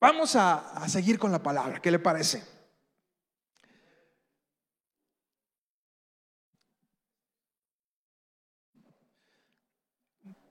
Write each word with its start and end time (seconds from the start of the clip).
Vamos 0.00 0.36
a, 0.36 0.70
a 0.70 0.88
seguir 0.88 1.18
con 1.18 1.32
la 1.32 1.42
palabra, 1.42 1.80
¿qué 1.80 1.90
le 1.90 1.98
parece? 1.98 2.42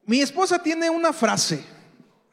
Mi 0.07 0.21
esposa 0.21 0.63
tiene 0.63 0.89
una 0.89 1.11
frase. 1.11 1.65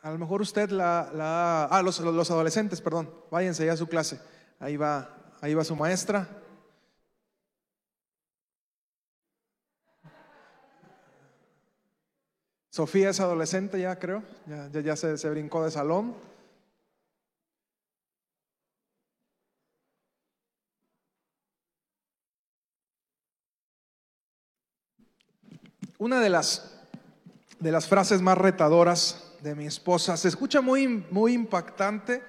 A 0.03 0.11
lo 0.13 0.19
mejor 0.19 0.41
usted 0.41 0.71
la... 0.71 1.67
ah, 1.71 1.83
los, 1.83 1.99
los 1.99 2.31
adolescentes, 2.31 2.81
perdón. 2.81 3.13
Váyanse 3.33 3.67
ya 3.67 3.73
a 3.73 3.77
su 3.77 3.89
clase. 3.89 4.21
Ahí 4.61 4.77
va, 4.77 5.33
ahí 5.41 5.55
va 5.55 5.65
su 5.65 5.75
maestra. 5.75 6.29
Sofía 12.71 13.11
es 13.11 13.19
adolescente 13.19 13.81
ya, 13.81 13.99
creo. 13.99 14.23
Ya, 14.47 14.69
ya, 14.69 14.81
ya 14.81 14.97
se, 14.97 15.19
se 15.19 15.31
brincó 15.31 15.65
de 15.65 15.73
salón. 15.73 16.34
Una 25.99 26.21
de 26.21 26.31
las 26.31 26.75
de 27.65 27.73
las 27.73 27.87
frases 27.87 28.21
más 28.21 28.37
retadoras 28.37 29.33
de 29.41 29.55
mi 29.55 29.67
esposa. 29.67 30.19
Se 30.19 30.29
escucha 30.29 30.61
muy, 30.61 30.87
muy 30.87 31.33
impactante, 31.33 32.23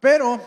pero 0.00 0.40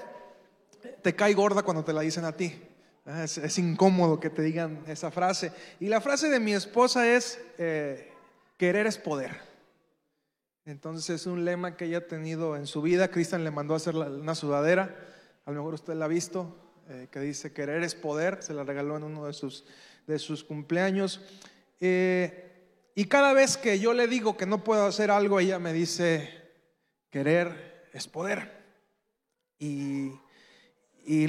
te 1.03 1.15
cae 1.15 1.33
gorda 1.35 1.61
cuando 1.61 1.83
te 1.83 1.93
la 1.93 2.01
dicen 2.01 2.25
a 2.25 2.31
ti. 2.31 2.59
Ah, 3.05 3.23
es, 3.23 3.59
incómodo 3.59 4.19
que 4.19 4.31
te 4.31 4.41
digan 4.41 4.83
esa 4.87 5.11
frase. 5.11 5.51
Y 5.79 5.89
la 5.89 6.01
frase 6.01 6.29
de 6.29 6.39
mi 6.39 6.53
esposa 6.53 7.07
es, 7.07 7.39
eh, 7.59 8.11
querer 8.57 8.87
es 8.87 8.97
poder. 8.97 9.39
Entonces 10.65 11.21
es 11.21 11.27
un 11.27 11.45
lema 11.45 11.77
que 11.77 11.85
ella 11.85 11.99
ha 11.99 12.07
tenido 12.07 12.55
en 12.55 12.65
su 12.65 12.81
vida. 12.81 13.09
Cristian 13.09 13.43
le 13.43 13.51
mandó 13.51 13.75
a 13.75 13.77
hacer 13.77 13.95
una 13.95 14.33
sudadera, 14.33 14.95
a 15.45 15.51
lo 15.51 15.57
mejor 15.57 15.75
usted 15.75 15.93
la 15.93 16.05
ha 16.05 16.07
visto, 16.07 16.55
eh, 16.89 17.09
que 17.11 17.19
dice, 17.19 17.53
querer 17.53 17.83
es 17.83 17.93
poder. 17.93 18.41
Se 18.41 18.55
la 18.55 18.63
regaló 18.63 18.97
en 18.97 19.03
uno 19.03 19.27
de 19.27 19.33
sus, 19.33 19.65
de 20.07 20.17
sus 20.17 20.43
cumpleaños. 20.43 21.21
Eh, 21.79 22.45
y 22.95 23.05
cada 23.05 23.33
vez 23.33 23.57
que 23.57 23.79
yo 23.79 23.93
le 23.93 24.07
digo 24.07 24.37
que 24.37 24.45
no 24.45 24.63
puedo 24.63 24.85
hacer 24.85 25.11
algo, 25.11 25.39
ella 25.39 25.59
me 25.59 25.73
dice, 25.73 26.29
querer 27.09 27.89
es 27.93 28.07
poder. 28.07 28.63
Y, 29.59 30.11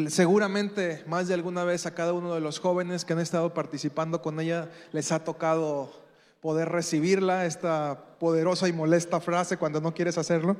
seguramente 0.09 1.05
más 1.07 1.29
de 1.29 1.35
alguna 1.35 1.65
vez 1.65 1.85
a 1.85 1.95
cada 1.95 2.13
uno 2.13 2.35
de 2.35 2.41
los 2.41 2.61
jóvenes 2.61 3.05
que 3.05 3.13
han 3.13 3.19
estado 3.19 3.53
participando 3.53 4.23
con 4.23 4.41
ella 4.41 4.71
les 4.93 5.13
ha 5.13 5.23
tocado 5.23 5.93
poder 6.41 6.71
recibirla, 6.71 7.45
esta 7.45 8.17
poderosa 8.19 8.69
y 8.69 8.73
molesta 8.73 9.21
frase 9.21 9.59
cuando 9.59 9.81
no 9.81 9.93
quieres 9.93 10.17
hacerlo. 10.17 10.57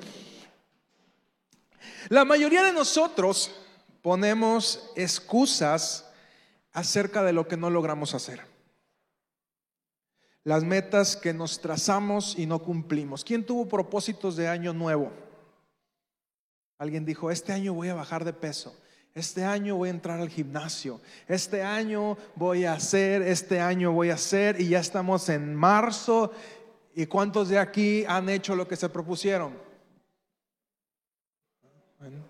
La 2.09 2.25
mayoría 2.25 2.63
de 2.63 2.73
nosotros 2.73 3.55
ponemos 4.03 4.91
excusas 4.97 6.11
acerca 6.73 7.23
de 7.23 7.33
lo 7.33 7.49
que 7.49 7.57
no 7.57 7.71
logramos 7.71 8.13
hacer 8.15 8.56
las 10.47 10.63
metas 10.63 11.17
que 11.17 11.35
nos 11.35 11.61
trazamos 11.61 12.39
y 12.39 12.47
no 12.47 12.61
cumplimos. 12.61 13.25
¿Quién 13.25 13.45
tuvo 13.45 13.67
propósitos 13.67 14.37
de 14.37 14.47
año 14.47 14.73
nuevo? 14.73 15.11
Alguien 16.79 17.05
dijo, 17.05 17.33
este 17.33 17.53
año 17.53 17.75
voy 17.75 17.89
a 17.89 17.95
bajar 17.95 18.25
de 18.25 18.33
peso. 18.33 18.81
Este 19.13 19.45
año 19.45 19.75
voy 19.75 19.89
a 19.89 19.91
entrar 19.91 20.21
al 20.21 20.29
gimnasio. 20.29 21.01
Este 21.27 21.65
año 21.65 22.17
voy 22.37 22.65
a 22.65 22.75
hacer, 22.75 23.23
este 23.23 23.59
año 23.59 23.91
voy 23.91 24.11
a 24.11 24.15
hacer. 24.15 24.61
Y 24.61 24.69
ya 24.69 24.79
estamos 24.79 25.29
en 25.31 25.53
marzo. 25.53 26.31
¿Y 26.95 27.07
cuántos 27.07 27.49
de 27.49 27.59
aquí 27.59 28.05
han 28.07 28.29
hecho 28.29 28.55
lo 28.55 28.69
que 28.69 28.77
se 28.77 28.89
propusieron? 28.89 29.53
Bueno, 31.99 32.25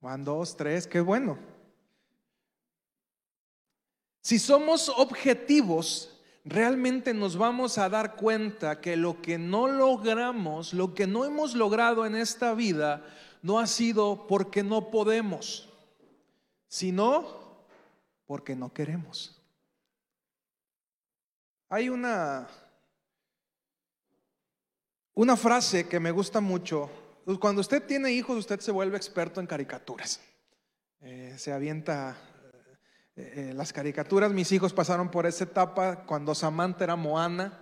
van 0.00 0.24
dos, 0.24 0.56
tres, 0.56 0.86
qué 0.86 1.02
bueno. 1.02 1.38
Si 4.22 4.38
somos 4.38 4.88
objetivos, 4.88 6.14
realmente 6.48 7.12
nos 7.12 7.36
vamos 7.36 7.78
a 7.78 7.88
dar 7.88 8.16
cuenta 8.16 8.80
que 8.80 8.96
lo 8.96 9.20
que 9.20 9.38
no 9.38 9.68
logramos, 9.68 10.72
lo 10.72 10.94
que 10.94 11.06
no 11.06 11.24
hemos 11.24 11.54
logrado 11.54 12.06
en 12.06 12.16
esta 12.16 12.54
vida, 12.54 13.04
no 13.42 13.58
ha 13.58 13.66
sido 13.66 14.26
porque 14.26 14.62
no 14.62 14.90
podemos, 14.90 15.68
sino 16.66 17.38
porque 18.26 18.56
no 18.56 18.72
queremos. 18.72 19.40
Hay 21.68 21.90
una, 21.90 22.48
una 25.14 25.36
frase 25.36 25.86
que 25.86 26.00
me 26.00 26.10
gusta 26.10 26.40
mucho. 26.40 26.90
Cuando 27.40 27.60
usted 27.60 27.82
tiene 27.84 28.10
hijos, 28.12 28.38
usted 28.38 28.58
se 28.60 28.72
vuelve 28.72 28.96
experto 28.96 29.40
en 29.40 29.46
caricaturas. 29.46 30.20
Eh, 31.00 31.34
se 31.36 31.52
avienta 31.52 32.16
eh, 33.18 33.50
eh, 33.50 33.52
las 33.52 33.72
caricaturas, 33.72 34.32
mis 34.32 34.52
hijos 34.52 34.72
pasaron 34.72 35.10
por 35.10 35.26
esa 35.26 35.42
etapa 35.42 36.04
cuando 36.06 36.36
Samantha 36.36 36.84
era 36.84 36.94
Moana. 36.94 37.52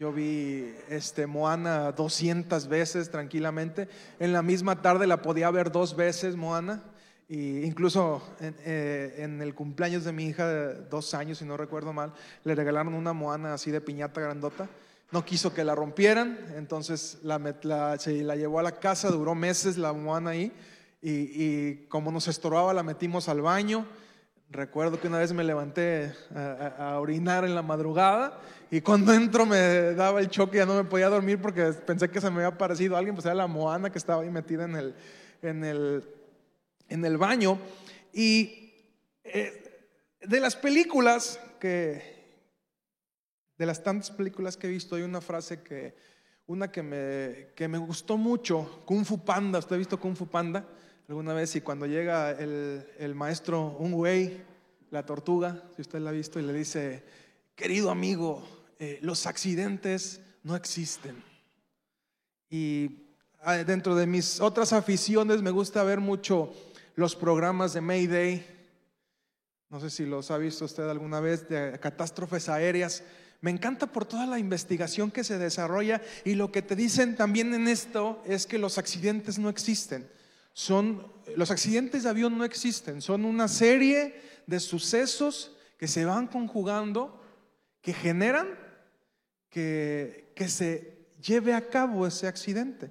Yo 0.00 0.12
vi 0.12 0.74
este, 0.88 1.28
Moana 1.28 1.92
200 1.92 2.66
veces 2.66 3.08
tranquilamente. 3.12 3.88
En 4.18 4.32
la 4.32 4.42
misma 4.42 4.82
tarde 4.82 5.06
la 5.06 5.22
podía 5.22 5.48
ver 5.52 5.70
dos 5.70 5.94
veces 5.94 6.34
Moana. 6.34 6.82
Y 7.28 7.62
incluso 7.62 8.20
en, 8.40 8.56
eh, 8.64 9.38
el 9.40 9.54
cumpleaños 9.54 10.02
de 10.02 10.10
mi 10.10 10.26
hija 10.26 10.48
de 10.48 10.74
dos 10.90 11.14
años, 11.14 11.38
si 11.38 11.44
no 11.44 11.56
recuerdo 11.56 11.92
mal, 11.92 12.12
le 12.42 12.56
regalaron 12.56 12.92
una 12.92 13.12
Moana 13.12 13.54
así 13.54 13.70
de 13.70 13.80
piñata 13.80 14.20
grandota. 14.20 14.68
No 15.12 15.24
quiso 15.24 15.54
que 15.54 15.62
la 15.62 15.76
rompieran, 15.76 16.36
entonces 16.56 17.20
la, 17.22 17.38
la, 17.62 17.96
se 18.00 18.24
la 18.24 18.34
llevó 18.34 18.58
a 18.58 18.64
la 18.64 18.80
casa, 18.80 19.10
duró 19.10 19.36
meses 19.36 19.78
la 19.78 19.92
Moana 19.92 20.30
ahí. 20.30 20.52
Y, 21.00 21.10
y 21.10 21.86
como 21.88 22.10
nos 22.10 22.26
estorbaba, 22.26 22.74
la 22.74 22.82
metimos 22.82 23.28
al 23.28 23.40
baño 23.40 23.86
Recuerdo 24.48 25.00
que 25.00 25.08
una 25.08 25.18
vez 25.18 25.32
me 25.32 25.42
levanté 25.42 26.12
a, 26.34 26.98
orinar 27.00 27.44
en 27.44 27.54
la 27.54 27.62
madrugada 27.62 28.40
y 28.70 28.80
cuando 28.80 29.12
entro 29.14 29.44
me 29.44 29.92
daba 29.94 30.20
el 30.20 30.28
choque, 30.28 30.58
ya 30.58 30.66
no 30.66 30.74
me 30.74 30.84
podía 30.84 31.08
dormir 31.08 31.40
porque 31.40 31.72
pensé 31.72 32.08
que 32.08 32.20
se 32.20 32.30
me 32.30 32.36
había 32.36 32.48
aparecido 32.48 32.96
alguien, 32.96 33.16
pues 33.16 33.26
era 33.26 33.34
la 33.34 33.48
Moana 33.48 33.90
que 33.90 33.98
estaba 33.98 34.22
ahí 34.22 34.30
metida 34.30 34.64
en 34.64 34.76
el, 34.76 34.94
en 35.42 35.64
el, 35.64 36.04
en 36.88 37.04
el 37.04 37.18
baño. 37.18 37.58
Y 38.12 38.72
eh, 39.24 39.88
de 40.20 40.40
las 40.40 40.54
películas 40.54 41.40
que, 41.58 42.02
de 43.58 43.66
las 43.66 43.82
tantas 43.82 44.12
películas 44.12 44.56
que 44.56 44.68
he 44.68 44.70
visto, 44.70 44.94
hay 44.94 45.02
una 45.02 45.20
frase 45.20 45.62
que, 45.62 45.96
una 46.46 46.70
que 46.70 46.84
me, 46.84 47.48
que 47.56 47.66
me 47.66 47.78
gustó 47.78 48.16
mucho, 48.16 48.84
Kung 48.86 49.04
Fu 49.04 49.24
Panda, 49.24 49.58
¿usted 49.58 49.74
ha 49.74 49.78
visto 49.78 49.98
Kung 49.98 50.14
Fu 50.14 50.28
Panda? 50.28 50.64
Alguna 51.08 51.34
vez 51.34 51.54
y 51.54 51.60
cuando 51.60 51.86
llega 51.86 52.32
el, 52.32 53.14
maestro 53.14 53.76
Un 53.78 53.94
Wei, 53.94 54.42
la 54.90 55.04
tortuga, 55.04 55.62
si 55.74 55.82
usted 55.82 56.00
la 56.00 56.10
ha 56.10 56.12
visto, 56.12 56.40
y 56.40 56.42
le 56.42 56.52
dice, 56.52 57.04
querido 57.54 57.90
amigo, 57.90 58.46
eh, 58.78 58.98
los 59.02 59.26
accidentes 59.26 60.20
no 60.42 60.56
existen. 60.56 61.22
Y 62.50 63.06
ah, 63.42 63.54
dentro 63.58 63.94
de 63.94 64.06
mis 64.06 64.40
otras 64.40 64.72
aficiones 64.72 65.42
me 65.42 65.50
gusta 65.50 65.84
ver 65.84 66.00
mucho 66.00 66.52
los 66.96 67.14
programas 67.14 67.72
de 67.72 67.80
Mayday. 67.80 68.46
No 69.70 69.80
sé 69.80 69.90
si 69.90 70.06
los 70.06 70.30
ha 70.30 70.38
visto 70.38 70.64
usted 70.64 70.88
alguna 70.88 71.20
vez, 71.20 71.48
de 71.48 71.78
catástrofes 71.80 72.48
aéreas. 72.48 73.02
Me 73.40 73.50
encanta 73.50 73.86
por 73.86 74.06
toda 74.06 74.26
la 74.26 74.38
investigación 74.38 75.10
que 75.10 75.22
se 75.22 75.38
desarrolla 75.38 76.00
y 76.24 76.34
lo 76.34 76.50
que 76.50 76.62
te 76.62 76.74
dicen 76.74 77.16
también 77.16 77.54
en 77.54 77.68
esto 77.68 78.22
es 78.26 78.46
que 78.46 78.58
los 78.58 78.78
accidentes 78.78 79.38
no 79.38 79.48
existen 79.48 80.08
son, 80.56 81.06
los 81.36 81.50
accidentes 81.50 82.04
de 82.04 82.08
avión 82.08 82.38
no 82.38 82.42
existen, 82.42 83.02
son 83.02 83.26
una 83.26 83.46
serie 83.46 84.18
de 84.46 84.58
sucesos 84.58 85.54
que 85.76 85.86
se 85.86 86.06
van 86.06 86.28
conjugando, 86.28 87.20
que 87.82 87.92
generan 87.92 88.48
que, 89.50 90.32
que 90.34 90.48
se 90.48 91.08
lleve 91.20 91.52
a 91.52 91.68
cabo 91.68 92.06
ese 92.06 92.26
accidente. 92.26 92.90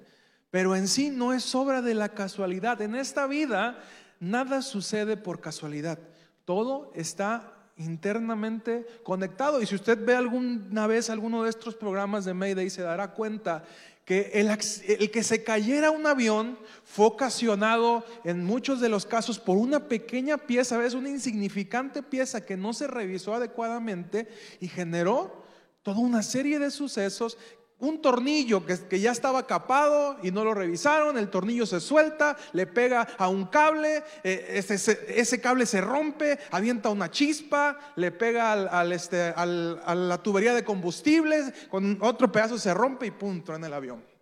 Pero 0.52 0.76
en 0.76 0.86
sí 0.86 1.10
no 1.10 1.32
es 1.32 1.56
obra 1.56 1.82
de 1.82 1.94
la 1.94 2.10
casualidad. 2.10 2.80
En 2.82 2.94
esta 2.94 3.26
vida 3.26 3.82
nada 4.20 4.62
sucede 4.62 5.16
por 5.16 5.40
casualidad. 5.40 5.98
Todo 6.44 6.92
está 6.94 7.52
internamente 7.78 8.86
conectado. 9.02 9.60
Y 9.60 9.66
si 9.66 9.74
usted 9.74 9.98
ve 10.04 10.14
alguna 10.14 10.86
vez 10.86 11.10
alguno 11.10 11.42
de 11.42 11.50
estos 11.50 11.74
programas 11.74 12.24
de 12.24 12.32
Mayday, 12.32 12.70
se 12.70 12.82
dará 12.82 13.12
cuenta 13.12 13.64
que 14.06 14.30
el, 14.34 15.10
que 15.10 15.24
se 15.24 15.42
cayera 15.42 15.90
un 15.90 16.06
avión 16.06 16.56
fue 16.84 17.06
ocasionado 17.06 18.04
en 18.22 18.44
muchos 18.44 18.80
de 18.80 18.88
los 18.88 19.04
casos 19.04 19.40
por 19.40 19.58
una 19.58 19.88
pequeña 19.88 20.38
pieza, 20.38 20.78
¿ves? 20.78 20.94
Una 20.94 21.10
insignificante 21.10 22.04
pieza 22.04 22.46
que 22.46 22.56
no 22.56 22.72
se 22.72 22.86
revisó 22.86 23.34
adecuadamente 23.34 24.28
y 24.60 24.68
generó 24.68 25.44
toda 25.82 25.98
una 25.98 26.22
serie 26.22 26.60
de 26.60 26.70
sucesos 26.70 27.36
un 27.78 28.00
tornillo 28.00 28.64
que, 28.64 29.00
ya 29.00 29.12
estaba 29.12 29.46
capado 29.46 30.16
y 30.22 30.30
no 30.30 30.44
lo 30.44 30.54
revisaron, 30.54 31.18
el 31.18 31.28
tornillo 31.28 31.66
se 31.66 31.80
suelta, 31.80 32.36
le 32.52 32.66
pega 32.66 33.06
a 33.18 33.28
un 33.28 33.46
cable, 33.46 34.02
eh, 34.24 34.62
ese, 34.66 35.40
cable 35.40 35.66
se 35.66 35.82
rompe, 35.82 36.38
avienta 36.50 36.88
una 36.88 37.10
chispa, 37.10 37.78
le 37.96 38.10
pega 38.12 38.82
este, 38.92 39.34
a 39.36 39.44
la 39.46 40.22
tubería 40.22 40.54
de 40.54 40.64
combustibles, 40.64 41.52
con 41.68 41.98
otro 42.00 42.32
pedazo 42.32 42.58
se 42.58 42.72
rompe 42.72 43.06
y 43.06 43.10
pum, 43.10 43.42
en 43.48 43.64
el 43.64 43.72
avión. 43.72 44.16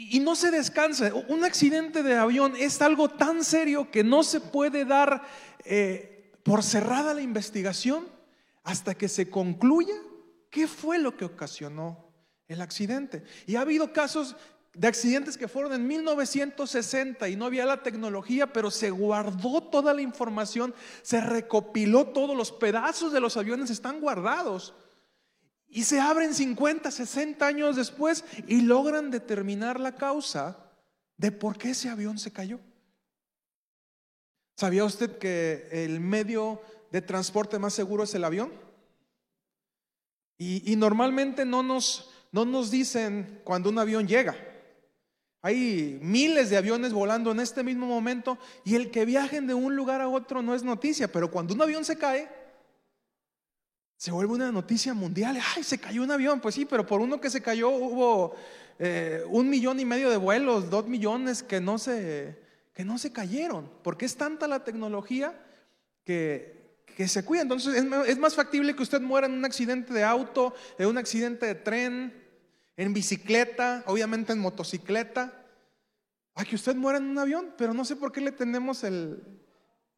y 0.00 0.20
no 0.20 0.36
se 0.36 0.52
descansa. 0.52 1.12
Un 1.26 1.44
accidente 1.44 2.04
de 2.04 2.14
avión 2.14 2.54
es 2.56 2.80
algo 2.80 3.08
tan 3.08 3.42
serio 3.42 3.90
que 3.90 4.04
no 4.04 4.22
se 4.22 4.38
puede 4.40 4.84
dar 4.84 5.26
eh, 5.64 6.30
por 6.44 6.62
cerrada 6.62 7.14
la 7.14 7.20
investigación 7.20 8.06
hasta 8.62 8.94
que 8.94 9.08
se 9.08 9.28
concluya 9.28 9.96
qué 10.50 10.66
fue 10.66 10.98
lo 10.98 11.16
que 11.16 11.24
ocasionó 11.24 12.12
el 12.48 12.60
accidente. 12.60 13.24
Y 13.46 13.56
ha 13.56 13.60
habido 13.60 13.92
casos 13.92 14.36
de 14.74 14.86
accidentes 14.86 15.36
que 15.36 15.48
fueron 15.48 15.72
en 15.72 15.86
1960 15.86 17.28
y 17.28 17.36
no 17.36 17.46
había 17.46 17.66
la 17.66 17.82
tecnología, 17.82 18.52
pero 18.52 18.70
se 18.70 18.90
guardó 18.90 19.62
toda 19.62 19.92
la 19.92 20.02
información, 20.02 20.74
se 21.02 21.20
recopiló 21.20 22.06
todos 22.06 22.36
los 22.36 22.52
pedazos 22.52 23.12
de 23.12 23.20
los 23.20 23.36
aviones, 23.36 23.70
están 23.70 24.00
guardados. 24.00 24.74
Y 25.68 25.84
se 25.84 26.00
abren 26.00 26.32
50, 26.32 26.90
60 26.90 27.46
años 27.46 27.76
después 27.76 28.24
y 28.46 28.62
logran 28.62 29.10
determinar 29.10 29.78
la 29.78 29.96
causa 29.96 30.56
de 31.16 31.32
por 31.32 31.58
qué 31.58 31.70
ese 31.70 31.90
avión 31.90 32.18
se 32.18 32.32
cayó. 32.32 32.60
¿Sabía 34.56 34.84
usted 34.84 35.18
que 35.18 35.68
el 35.72 36.00
medio 36.00 36.62
de 36.90 37.02
transporte 37.02 37.58
más 37.58 37.74
seguro 37.74 38.04
es 38.04 38.14
el 38.14 38.24
avión? 38.24 38.67
Y, 40.38 40.76
normalmente 40.76 41.44
no 41.44 41.64
nos, 41.64 42.10
no 42.30 42.44
nos 42.44 42.70
dicen 42.70 43.40
cuando 43.42 43.70
un 43.70 43.78
avión 43.78 44.06
llega. 44.06 44.36
Hay 45.42 45.98
miles 46.00 46.48
de 46.50 46.56
aviones 46.56 46.92
volando 46.92 47.32
en 47.32 47.40
este 47.40 47.64
mismo 47.64 47.86
momento 47.86 48.38
y 48.64 48.76
el 48.76 48.90
que 48.90 49.04
viajen 49.04 49.48
de 49.48 49.54
un 49.54 49.74
lugar 49.74 50.00
a 50.00 50.08
otro 50.08 50.40
no 50.40 50.54
es 50.54 50.62
noticia, 50.62 51.10
pero 51.10 51.30
cuando 51.30 51.54
un 51.54 51.62
avión 51.62 51.84
se 51.84 51.98
cae, 51.98 52.28
se 53.96 54.12
vuelve 54.12 54.34
una 54.34 54.52
noticia 54.52 54.94
mundial. 54.94 55.40
Ay, 55.56 55.64
se 55.64 55.78
cayó 55.78 56.04
un 56.04 56.12
avión. 56.12 56.40
Pues 56.40 56.54
sí, 56.54 56.64
pero 56.64 56.86
por 56.86 57.00
uno 57.00 57.20
que 57.20 57.30
se 57.30 57.42
cayó 57.42 57.70
hubo 57.70 58.36
eh, 58.78 59.24
un 59.28 59.50
millón 59.50 59.80
y 59.80 59.84
medio 59.84 60.08
de 60.08 60.16
vuelos, 60.16 60.70
dos 60.70 60.86
millones 60.86 61.42
que 61.42 61.60
no 61.60 61.78
se, 61.78 62.38
que 62.74 62.84
no 62.84 62.96
se 62.96 63.10
cayeron. 63.10 63.68
Porque 63.82 64.06
es 64.06 64.16
tanta 64.16 64.46
la 64.46 64.62
tecnología 64.62 65.34
que, 66.04 66.57
que 66.98 67.06
se 67.06 67.24
cuida. 67.24 67.42
Entonces 67.42 67.76
es, 67.76 68.18
más 68.18 68.34
factible 68.34 68.74
que 68.74 68.82
usted 68.82 69.00
muera 69.00 69.28
en 69.28 69.34
un 69.34 69.44
accidente 69.44 69.94
de 69.94 70.02
auto, 70.02 70.52
en 70.78 70.88
un 70.88 70.98
accidente 70.98 71.46
de 71.46 71.54
tren, 71.54 72.12
en 72.76 72.92
bicicleta, 72.92 73.84
obviamente 73.86 74.32
en 74.32 74.40
motocicleta. 74.40 75.32
Ay, 76.34 76.46
que 76.46 76.56
usted 76.56 76.74
muera 76.74 76.98
en 76.98 77.04
un 77.04 77.16
avión, 77.16 77.54
pero 77.56 77.72
no 77.72 77.84
sé 77.84 77.94
por 77.94 78.10
qué 78.10 78.20
le 78.20 78.32
tenemos 78.32 78.82
el, 78.82 79.22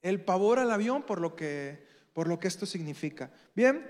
el 0.02 0.22
pavor 0.22 0.58
al 0.58 0.70
avión 0.70 1.02
por 1.02 1.22
lo 1.22 1.34
que 1.34 1.88
por 2.12 2.28
lo 2.28 2.38
que 2.38 2.48
esto 2.48 2.66
significa. 2.66 3.30
Bien, 3.54 3.82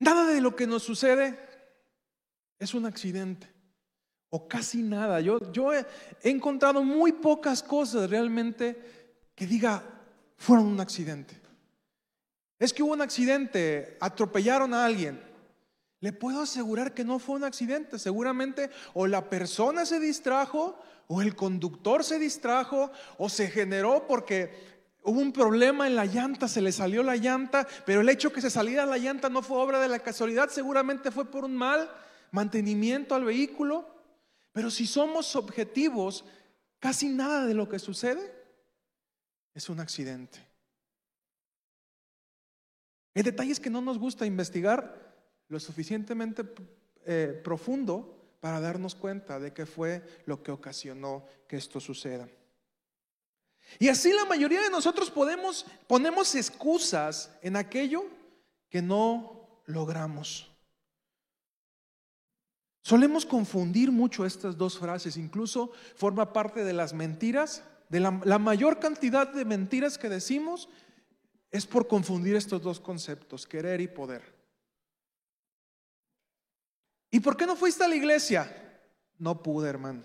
nada 0.00 0.26
de 0.26 0.42
lo 0.42 0.54
que 0.54 0.66
nos 0.66 0.82
sucede 0.82 1.38
es 2.58 2.74
un 2.74 2.84
accidente, 2.84 3.48
o 4.28 4.46
casi 4.46 4.82
nada. 4.82 5.22
Yo, 5.22 5.50
yo 5.50 5.72
he, 5.72 5.86
encontrado 6.24 6.84
muy 6.84 7.12
pocas 7.12 7.62
cosas 7.62 8.10
realmente 8.10 9.30
que 9.34 9.46
diga, 9.46 9.91
fueron 10.42 10.66
un 10.66 10.80
accidente. 10.80 11.40
Es 12.58 12.72
que 12.72 12.82
hubo 12.82 12.92
un 12.92 13.00
accidente, 13.00 13.96
atropellaron 14.00 14.74
a 14.74 14.84
alguien. 14.84 15.22
Le 16.00 16.12
puedo 16.12 16.42
asegurar 16.42 16.94
que 16.94 17.04
no 17.04 17.20
fue 17.20 17.36
un 17.36 17.44
accidente. 17.44 17.98
Seguramente 17.98 18.70
o 18.92 19.06
la 19.06 19.30
persona 19.30 19.86
se 19.86 20.00
distrajo, 20.00 20.76
o 21.06 21.22
el 21.22 21.36
conductor 21.36 22.02
se 22.02 22.18
distrajo, 22.18 22.90
o 23.18 23.28
se 23.28 23.48
generó 23.48 24.06
porque 24.06 24.72
Hubo 25.04 25.18
un 25.18 25.32
problema 25.32 25.88
en 25.88 25.96
la 25.96 26.06
llanta, 26.06 26.46
se 26.46 26.60
le 26.60 26.70
salió 26.70 27.02
la 27.02 27.16
llanta, 27.16 27.66
pero 27.84 28.02
el 28.02 28.08
hecho 28.08 28.32
que 28.32 28.40
se 28.40 28.50
saliera 28.50 28.86
la 28.86 28.98
llanta 28.98 29.28
no 29.28 29.42
fue 29.42 29.58
obra 29.58 29.80
de 29.80 29.88
la 29.88 29.98
casualidad, 29.98 30.48
seguramente 30.48 31.10
fue 31.10 31.24
por 31.24 31.44
un 31.44 31.56
mal 31.56 31.90
mantenimiento 32.30 33.16
al 33.16 33.24
vehículo. 33.24 33.84
Pero 34.52 34.70
si 34.70 34.86
somos 34.86 35.34
objetivos, 35.34 36.24
casi 36.78 37.08
nada 37.08 37.46
de 37.46 37.54
lo 37.54 37.68
que 37.68 37.80
sucede 37.80 38.41
es 39.54 39.68
un 39.68 39.80
accidente. 39.80 40.38
El 43.14 43.24
detalle 43.24 43.52
es 43.52 43.60
que 43.60 43.70
no 43.70 43.80
nos 43.80 43.98
gusta 43.98 44.24
investigar 44.24 45.14
lo 45.48 45.60
suficientemente 45.60 46.44
eh, 47.04 47.40
profundo 47.44 48.36
para 48.40 48.60
darnos 48.60 48.94
cuenta 48.94 49.38
de 49.38 49.52
qué 49.52 49.66
fue 49.66 50.02
lo 50.26 50.42
que 50.42 50.50
ocasionó 50.50 51.26
que 51.46 51.56
esto 51.56 51.78
suceda. 51.78 52.28
Y 53.78 53.88
así 53.88 54.12
la 54.12 54.24
mayoría 54.24 54.60
de 54.60 54.70
nosotros 54.70 55.10
podemos 55.10 55.66
ponemos 55.86 56.34
excusas 56.34 57.30
en 57.42 57.56
aquello 57.56 58.04
que 58.68 58.82
no 58.82 59.62
logramos. 59.66 60.50
Solemos 62.82 63.24
confundir 63.24 63.92
mucho 63.92 64.26
estas 64.26 64.58
dos 64.58 64.78
frases, 64.78 65.16
incluso 65.16 65.70
forma 65.94 66.32
parte 66.32 66.64
de 66.64 66.72
las 66.72 66.92
mentiras, 66.92 67.62
de 67.92 68.00
la, 68.00 68.18
la 68.24 68.38
mayor 68.38 68.80
cantidad 68.80 69.28
de 69.28 69.44
mentiras 69.44 69.98
que 69.98 70.08
decimos 70.08 70.70
es 71.50 71.66
por 71.66 71.86
confundir 71.86 72.34
estos 72.34 72.62
dos 72.62 72.80
conceptos, 72.80 73.46
querer 73.46 73.82
y 73.82 73.86
poder. 73.86 74.22
¿Y 77.10 77.20
por 77.20 77.36
qué 77.36 77.44
no 77.44 77.54
fuiste 77.54 77.84
a 77.84 77.88
la 77.88 77.94
iglesia? 77.94 78.50
No 79.18 79.42
pude, 79.42 79.68
hermano, 79.68 80.02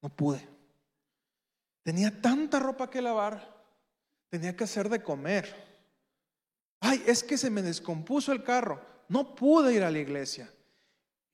no 0.00 0.08
pude. 0.08 0.48
Tenía 1.82 2.22
tanta 2.22 2.58
ropa 2.58 2.88
que 2.88 3.02
lavar, 3.02 3.54
tenía 4.30 4.56
que 4.56 4.64
hacer 4.64 4.88
de 4.88 5.02
comer. 5.02 5.54
Ay, 6.80 7.02
es 7.06 7.22
que 7.22 7.36
se 7.36 7.50
me 7.50 7.60
descompuso 7.60 8.32
el 8.32 8.42
carro, 8.42 8.80
no 9.10 9.34
pude 9.34 9.74
ir 9.74 9.82
a 9.82 9.90
la 9.90 9.98
iglesia. 9.98 10.50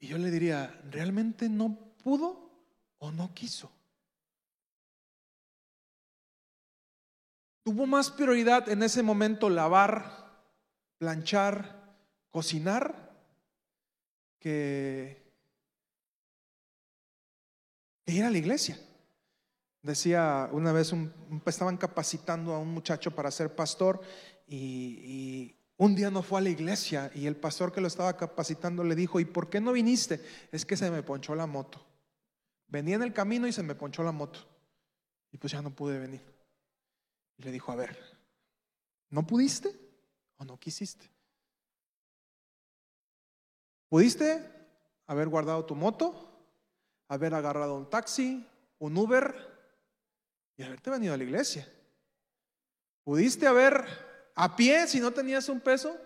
Y 0.01 0.09
yo 0.09 0.19
le 0.19 0.33
diría, 0.33 0.81
¿realmente 0.91 1.49
no 1.49 1.79
pudo 2.03 2.51
o 2.99 3.13
no 3.13 3.33
quiso? 3.33 3.71
Tuvo 7.63 7.87
más 7.87 8.11
prioridad 8.11 8.69
en 8.69 8.83
ese 8.83 9.03
momento 9.03 9.51
lavar, 9.51 10.31
planchar, 10.99 11.95
cocinar 12.31 13.11
que, 14.39 15.23
ir 18.07 18.25
a 18.25 18.31
la 18.31 18.39
iglesia. 18.39 18.79
Decía 19.83 20.49
una 20.53 20.73
vez, 20.73 20.93
estaban 21.47 21.77
capacitando 21.77 22.55
a 22.55 22.59
un 22.59 22.73
muchacho 22.73 23.11
para 23.11 23.31
ser 23.31 23.55
pastor 23.55 24.01
y, 24.47 25.57
un 25.77 25.95
día 25.95 26.11
no 26.11 26.23
fue 26.23 26.41
a 26.41 26.43
la 26.43 26.51
iglesia 26.51 27.11
y 27.15 27.25
el 27.25 27.37
pastor 27.37 27.73
que 27.73 27.81
lo 27.81 27.87
estaba 27.87 28.15
capacitando 28.15 28.85
le 28.85 28.95
dijo, 28.95 29.19
¿y 29.19 29.25
por 29.25 29.49
qué 29.49 29.63
no 29.63 29.73
viniste? 29.73 30.23
Es 30.53 30.67
que 30.67 30.77
se 30.77 30.91
me 30.91 31.03
ponchó 31.03 31.35
la 31.35 31.47
moto. 31.47 31.83
Venía 32.69 32.97
en 32.97 33.03
el 33.03 33.15
camino 33.15 33.47
y 33.47 33.53
se 33.53 33.63
me 33.63 33.75
ponchó 33.75 34.03
la 34.03 34.13
moto. 34.13 34.41
Y 35.33 35.39
pues 35.39 35.55
ya 35.55 35.63
no 35.63 35.71
pude 35.71 35.99
venir. 35.99 36.21
Y 37.41 37.43
le 37.43 37.53
dijo, 37.53 37.73
a 37.73 37.77
ver, 37.77 37.99
¿no 39.09 39.27
pudiste 39.27 39.75
o 40.37 40.45
no 40.45 40.61
quisiste? 40.61 41.11
¿Pudiste 43.89 44.45
haber 45.07 45.29
guardado 45.29 45.65
tu 45.65 45.75
moto? 45.75 46.29
¿Haber 47.09 47.33
agarrado 47.33 47.77
un 47.77 47.89
taxi? 47.89 48.47
¿Un 48.79 48.95
Uber? 48.95 49.51
y 50.61 50.63
haberte 50.63 50.91
venido 50.91 51.15
a 51.15 51.17
la 51.17 51.25
iglesia. 51.25 51.67
Pudiste 53.03 53.47
haber 53.47 53.83
a 54.35 54.55
pie 54.57 54.87
si 54.87 55.01
no 55.01 55.11
tenías 55.11 55.49
un 55.49 55.59
peso, 55.59 55.97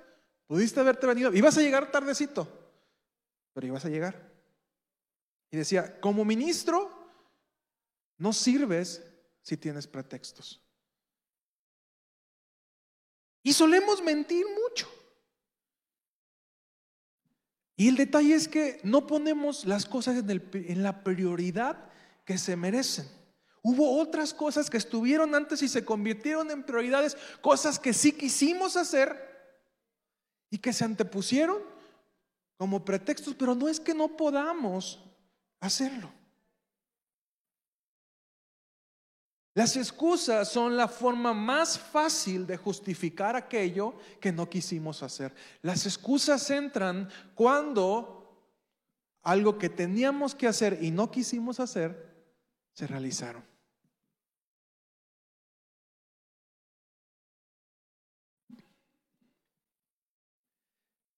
pudiste 0.46 0.78
haberte 0.78 1.08
venido. 1.08 1.34
Ibas 1.34 1.58
a 1.58 1.60
llegar 1.60 1.90
tardecito, 1.90 2.46
pero 3.52 3.66
ibas 3.66 3.84
a 3.84 3.88
llegar. 3.88 4.30
Y 5.50 5.56
decía, 5.56 6.00
como 6.00 6.24
ministro, 6.24 6.88
no 8.16 8.32
sirves 8.32 9.02
si 9.42 9.56
tienes 9.56 9.88
pretextos. 9.88 10.63
Y 13.44 13.52
solemos 13.52 14.02
mentir 14.02 14.44
mucho. 14.64 14.88
Y 17.76 17.88
el 17.88 17.96
detalle 17.96 18.34
es 18.34 18.48
que 18.48 18.80
no 18.82 19.06
ponemos 19.06 19.66
las 19.66 19.84
cosas 19.84 20.16
en, 20.16 20.82
la 20.82 21.04
prioridad 21.04 21.90
que 22.24 22.38
se 22.38 22.56
merecen. 22.56 23.06
Hubo 23.62 24.00
otras 24.00 24.32
cosas 24.32 24.70
que 24.70 24.78
estuvieron 24.78 25.34
antes 25.34 25.62
y 25.62 25.68
se 25.68 25.84
convirtieron 25.84 26.50
en 26.50 26.64
prioridades, 26.64 27.16
cosas 27.42 27.78
que 27.78 27.92
sí 27.92 28.12
quisimos 28.12 28.76
hacer 28.76 29.14
y 30.50 30.58
que 30.58 30.72
se 30.72 30.84
antepusieron 30.84 31.58
como 32.56 32.84
pretextos, 32.84 33.34
pero 33.34 33.54
no 33.54 33.68
es 33.68 33.78
que 33.78 33.92
no 33.92 34.16
podamos 34.16 35.04
hacerlo. 35.60 36.10
Las 39.54 39.76
excusas 39.76 40.48
son 40.48 40.76
la 40.76 40.88
forma 40.88 41.32
más 41.32 41.78
fácil 41.78 42.44
de 42.44 42.56
justificar 42.56 43.36
aquello 43.36 43.94
que 44.20 44.32
no 44.32 44.50
quisimos 44.50 45.00
hacer. 45.04 45.32
Las 45.62 45.86
excusas 45.86 46.50
entran 46.50 47.08
cuando 47.36 48.20
algo 49.22 49.56
que 49.56 49.68
teníamos 49.68 50.34
que 50.34 50.48
hacer 50.48 50.78
y 50.82 50.90
no 50.90 51.08
quisimos 51.08 51.60
hacer 51.60 52.14
se 52.72 52.88
realizaron. 52.88 53.44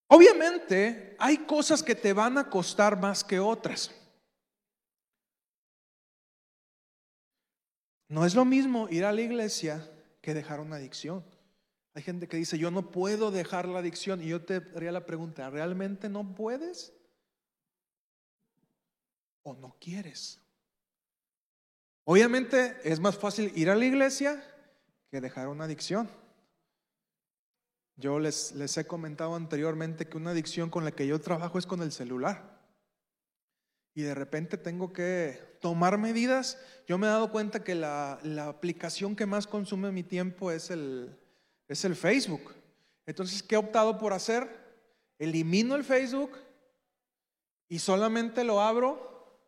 Obviamente 0.09 1.17
hay 1.19 1.39
cosas 1.39 1.83
que 1.83 1.95
te 1.95 2.13
van 2.13 2.37
a 2.37 2.51
costar 2.51 3.01
más 3.01 3.25
que 3.25 3.41
otras. 3.41 3.91
No 8.09 8.25
es 8.25 8.35
lo 8.35 8.45
mismo 8.45 8.89
ir 8.89 9.05
a 9.05 9.13
la 9.13 9.21
iglesia 9.21 9.89
que 10.21 10.35
dejar 10.35 10.61
una 10.61 10.77
adicción. 10.77 11.25
Hay 11.95 12.03
gente 12.03 12.29
que 12.29 12.37
dice, 12.37 12.59
yo 12.59 12.71
no 12.71 12.91
puedo 12.91 13.31
dejar 13.31 13.67
la 13.67 13.81
adicción. 13.81 14.23
Y 14.23 14.29
yo 14.29 14.45
te 14.45 14.57
haría 14.77 14.93
la 14.93 15.07
pregunta, 15.07 15.49
¿realmente 15.51 16.09
no 16.09 16.35
puedes? 16.35 16.93
¿O 19.43 19.55
no 19.55 19.77
quieres? 19.81 20.41
Obviamente 22.05 22.77
es 22.85 23.01
más 23.01 23.17
fácil 23.17 23.51
ir 23.57 23.71
a 23.71 23.75
la 23.75 23.85
iglesia 23.85 24.43
que 25.11 25.21
dejar 25.21 25.49
una 25.49 25.65
adicción. 25.65 26.09
Yo 27.97 28.19
les, 28.19 28.53
les 28.53 28.77
he 28.77 28.87
comentado 28.87 29.35
anteriormente 29.35 30.07
que 30.07 30.17
una 30.19 30.31
adicción 30.31 30.71
con 30.71 30.85
la 30.85 30.93
que 30.93 31.07
yo 31.07 31.21
trabajo 31.21 31.59
es 31.59 31.67
con 31.67 31.81
el 31.83 31.91
celular 31.91 32.56
y 33.97 34.03
de 34.03 34.15
repente 34.15 34.59
tengo 34.59 34.93
que 34.93 35.41
tomar 35.59 35.97
medidas, 35.97 36.59
yo 36.87 36.99
me 36.99 37.07
he 37.07 37.11
dado 37.11 37.33
cuenta 37.33 37.65
que 37.65 37.75
la, 37.75 38.21
aplicación 38.47 39.17
que 39.17 39.25
más 39.25 39.47
consume 39.47 39.91
mi 39.91 40.03
tiempo 40.03 40.51
es 40.51 40.71
el, 40.71 41.19
es 41.67 41.83
el 41.87 41.97
Facebook. 41.97 42.55
Entonces, 43.07 43.43
¿qué 43.43 43.55
he 43.55 43.59
optado 43.59 43.97
por 43.97 44.13
hacer? 44.13 44.51
Elimino 45.19 45.75
el 45.77 45.83
Facebook 45.83 46.33
y 47.71 47.79
solamente 47.79 48.45
lo 48.45 48.61
abro 48.61 49.41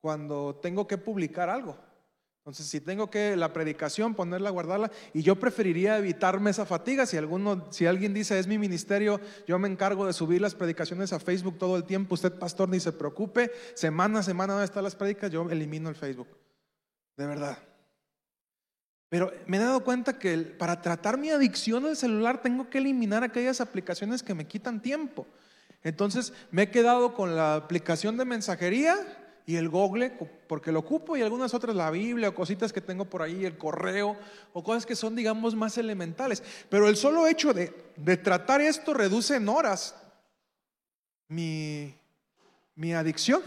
cuando 0.00 0.58
tengo 0.62 0.86
que 0.86 0.96
publicar 0.96 1.50
algo. 1.50 1.76
Entonces, 2.50 2.66
si 2.66 2.80
tengo 2.80 3.10
que 3.10 3.36
la 3.36 3.52
predicación, 3.52 4.16
ponerla, 4.16 4.50
guardarla, 4.50 4.90
y 5.14 5.22
yo 5.22 5.36
preferiría 5.36 5.98
evitarme 5.98 6.50
esa 6.50 6.66
fatiga. 6.66 7.06
Si, 7.06 7.16
alguno, 7.16 7.68
si 7.70 7.86
alguien 7.86 8.12
dice, 8.12 8.40
es 8.40 8.48
mi 8.48 8.58
ministerio, 8.58 9.20
yo 9.46 9.56
me 9.60 9.68
encargo 9.68 10.04
de 10.04 10.12
subir 10.12 10.40
las 10.40 10.56
predicaciones 10.56 11.12
a 11.12 11.20
Facebook 11.20 11.58
todo 11.58 11.76
el 11.76 11.84
tiempo, 11.84 12.14
usted 12.14 12.32
pastor 12.32 12.68
ni 12.68 12.80
se 12.80 12.90
preocupe, 12.90 13.52
semana 13.74 14.18
a 14.18 14.22
semana 14.24 14.54
van 14.54 14.62
a 14.62 14.64
estar 14.64 14.82
las 14.82 14.96
predicas, 14.96 15.30
yo 15.30 15.48
elimino 15.48 15.88
el 15.88 15.94
Facebook. 15.94 16.26
De 17.16 17.24
verdad. 17.24 17.56
Pero 19.08 19.32
me 19.46 19.58
he 19.58 19.60
dado 19.60 19.84
cuenta 19.84 20.18
que 20.18 20.36
para 20.36 20.82
tratar 20.82 21.18
mi 21.18 21.30
adicción 21.30 21.86
al 21.86 21.96
celular 21.96 22.42
tengo 22.42 22.68
que 22.68 22.78
eliminar 22.78 23.22
aquellas 23.22 23.60
aplicaciones 23.60 24.24
que 24.24 24.34
me 24.34 24.48
quitan 24.48 24.82
tiempo. 24.82 25.24
Entonces 25.84 26.32
me 26.50 26.62
he 26.62 26.70
quedado 26.70 27.14
con 27.14 27.36
la 27.36 27.54
aplicación 27.54 28.16
de 28.16 28.24
mensajería 28.24 28.96
y 29.50 29.56
el 29.56 29.68
Google, 29.68 30.12
porque 30.46 30.70
lo 30.70 30.78
ocupo, 30.78 31.16
y 31.16 31.22
algunas 31.22 31.54
otras, 31.54 31.74
la 31.74 31.90
Biblia 31.90 32.28
o 32.28 32.34
cositas 32.36 32.72
que 32.72 32.80
tengo 32.80 33.06
por 33.06 33.20
ahí, 33.20 33.44
el 33.44 33.58
correo, 33.58 34.16
o 34.52 34.62
cosas 34.62 34.86
que 34.86 34.94
son, 34.94 35.16
digamos, 35.16 35.56
más 35.56 35.76
elementales. 35.76 36.40
Pero 36.68 36.86
el 36.86 36.96
solo 36.96 37.26
hecho 37.26 37.52
de, 37.52 37.74
de 37.96 38.16
tratar 38.16 38.60
esto 38.60 38.94
reduce 38.94 39.34
en 39.34 39.48
horas 39.48 39.96
mi, 41.26 41.92
mi 42.76 42.94
adicción. 42.94 43.42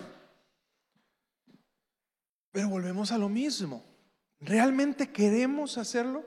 Pero 2.51 2.67
volvemos 2.67 3.13
a 3.13 3.17
lo 3.17 3.29
mismo. 3.29 3.81
¿Realmente 4.41 5.09
queremos 5.09 5.77
hacerlo? 5.77 6.25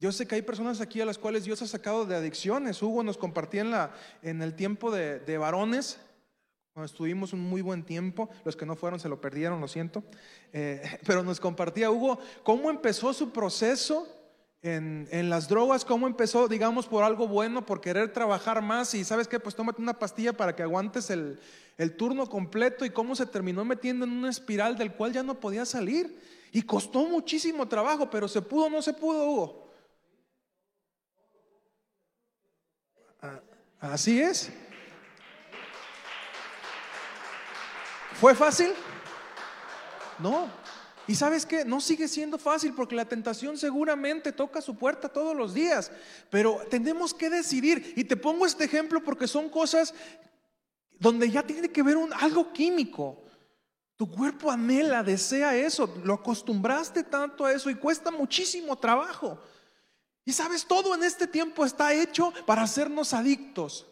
Yo 0.00 0.10
sé 0.10 0.26
que 0.26 0.34
hay 0.34 0.42
personas 0.42 0.80
aquí 0.80 1.00
a 1.00 1.06
las 1.06 1.16
cuales 1.16 1.44
Dios 1.44 1.62
ha 1.62 1.68
sacado 1.68 2.06
de 2.06 2.16
adicciones. 2.16 2.82
Hugo 2.82 3.04
nos 3.04 3.18
compartía 3.18 3.60
en, 3.60 3.70
la, 3.70 3.94
en 4.22 4.42
el 4.42 4.56
tiempo 4.56 4.90
de, 4.90 5.20
de 5.20 5.38
varones 5.38 6.00
cuando 6.76 6.92
estuvimos 6.92 7.32
un 7.32 7.40
muy 7.40 7.62
buen 7.62 7.84
tiempo, 7.84 8.28
los 8.44 8.54
que 8.54 8.66
no 8.66 8.76
fueron 8.76 9.00
se 9.00 9.08
lo 9.08 9.18
perdieron, 9.18 9.62
lo 9.62 9.66
siento, 9.66 10.04
eh, 10.52 10.82
pero 11.06 11.22
nos 11.22 11.40
compartía 11.40 11.90
Hugo 11.90 12.18
cómo 12.42 12.68
empezó 12.68 13.14
su 13.14 13.30
proceso 13.30 14.06
en, 14.60 15.30
las 15.30 15.48
drogas, 15.48 15.86
cómo 15.86 16.06
empezó, 16.06 16.48
digamos, 16.48 16.86
por 16.86 17.02
algo 17.02 17.28
bueno, 17.28 17.64
por 17.64 17.80
querer 17.80 18.12
trabajar 18.12 18.60
más 18.60 18.92
y 18.92 19.04
sabes 19.04 19.26
qué, 19.26 19.40
pues 19.40 19.54
tómate 19.54 19.80
una 19.80 19.98
pastilla 19.98 20.34
para 20.34 20.54
que 20.54 20.64
aguantes 20.64 21.08
el, 21.08 21.40
el 21.78 21.96
turno 21.96 22.28
completo 22.28 22.84
y 22.84 22.90
cómo 22.90 23.16
se 23.16 23.24
terminó 23.24 23.64
metiendo 23.64 24.04
en 24.04 24.12
una 24.12 24.28
espiral 24.28 24.76
del 24.76 24.92
cual 24.92 25.14
ya 25.14 25.22
no 25.22 25.40
podía 25.40 25.64
salir. 25.64 26.20
Y 26.52 26.60
costó 26.60 27.06
muchísimo 27.06 27.66
trabajo, 27.66 28.10
pero 28.10 28.28
se 28.28 28.42
pudo 28.42 28.66
o 28.66 28.70
no 28.70 28.82
se 28.82 28.92
pudo, 28.92 29.30
Hugo. 29.30 29.70
Ah, 33.22 33.40
así 33.80 34.20
es. 34.20 34.52
¿Fue 38.20 38.34
fácil? 38.34 38.72
No. 40.18 40.48
¿Y 41.06 41.14
sabes 41.14 41.44
qué? 41.44 41.64
No 41.64 41.80
sigue 41.80 42.08
siendo 42.08 42.38
fácil 42.38 42.72
porque 42.74 42.96
la 42.96 43.04
tentación 43.04 43.58
seguramente 43.58 44.32
toca 44.32 44.60
su 44.60 44.74
puerta 44.74 45.08
todos 45.08 45.36
los 45.36 45.54
días, 45.54 45.92
pero 46.30 46.60
tenemos 46.70 47.14
que 47.14 47.30
decidir. 47.30 47.92
Y 47.94 48.04
te 48.04 48.16
pongo 48.16 48.46
este 48.46 48.64
ejemplo 48.64 49.02
porque 49.04 49.28
son 49.28 49.48
cosas 49.48 49.94
donde 50.98 51.30
ya 51.30 51.42
tiene 51.42 51.70
que 51.70 51.82
ver 51.82 51.96
algo 52.18 52.52
químico. 52.52 53.22
Tu 53.96 54.10
cuerpo 54.10 54.50
anhela, 54.50 55.02
desea 55.02 55.54
eso, 55.54 55.94
lo 56.02 56.14
acostumbraste 56.14 57.02
tanto 57.02 57.44
a 57.44 57.52
eso 57.52 57.70
y 57.70 57.76
cuesta 57.76 58.10
muchísimo 58.10 58.76
trabajo. 58.76 59.38
Y 60.24 60.32
sabes, 60.32 60.66
todo 60.66 60.94
en 60.94 61.04
este 61.04 61.26
tiempo 61.26 61.64
está 61.64 61.94
hecho 61.94 62.32
para 62.46 62.62
hacernos 62.62 63.14
adictos. 63.14 63.86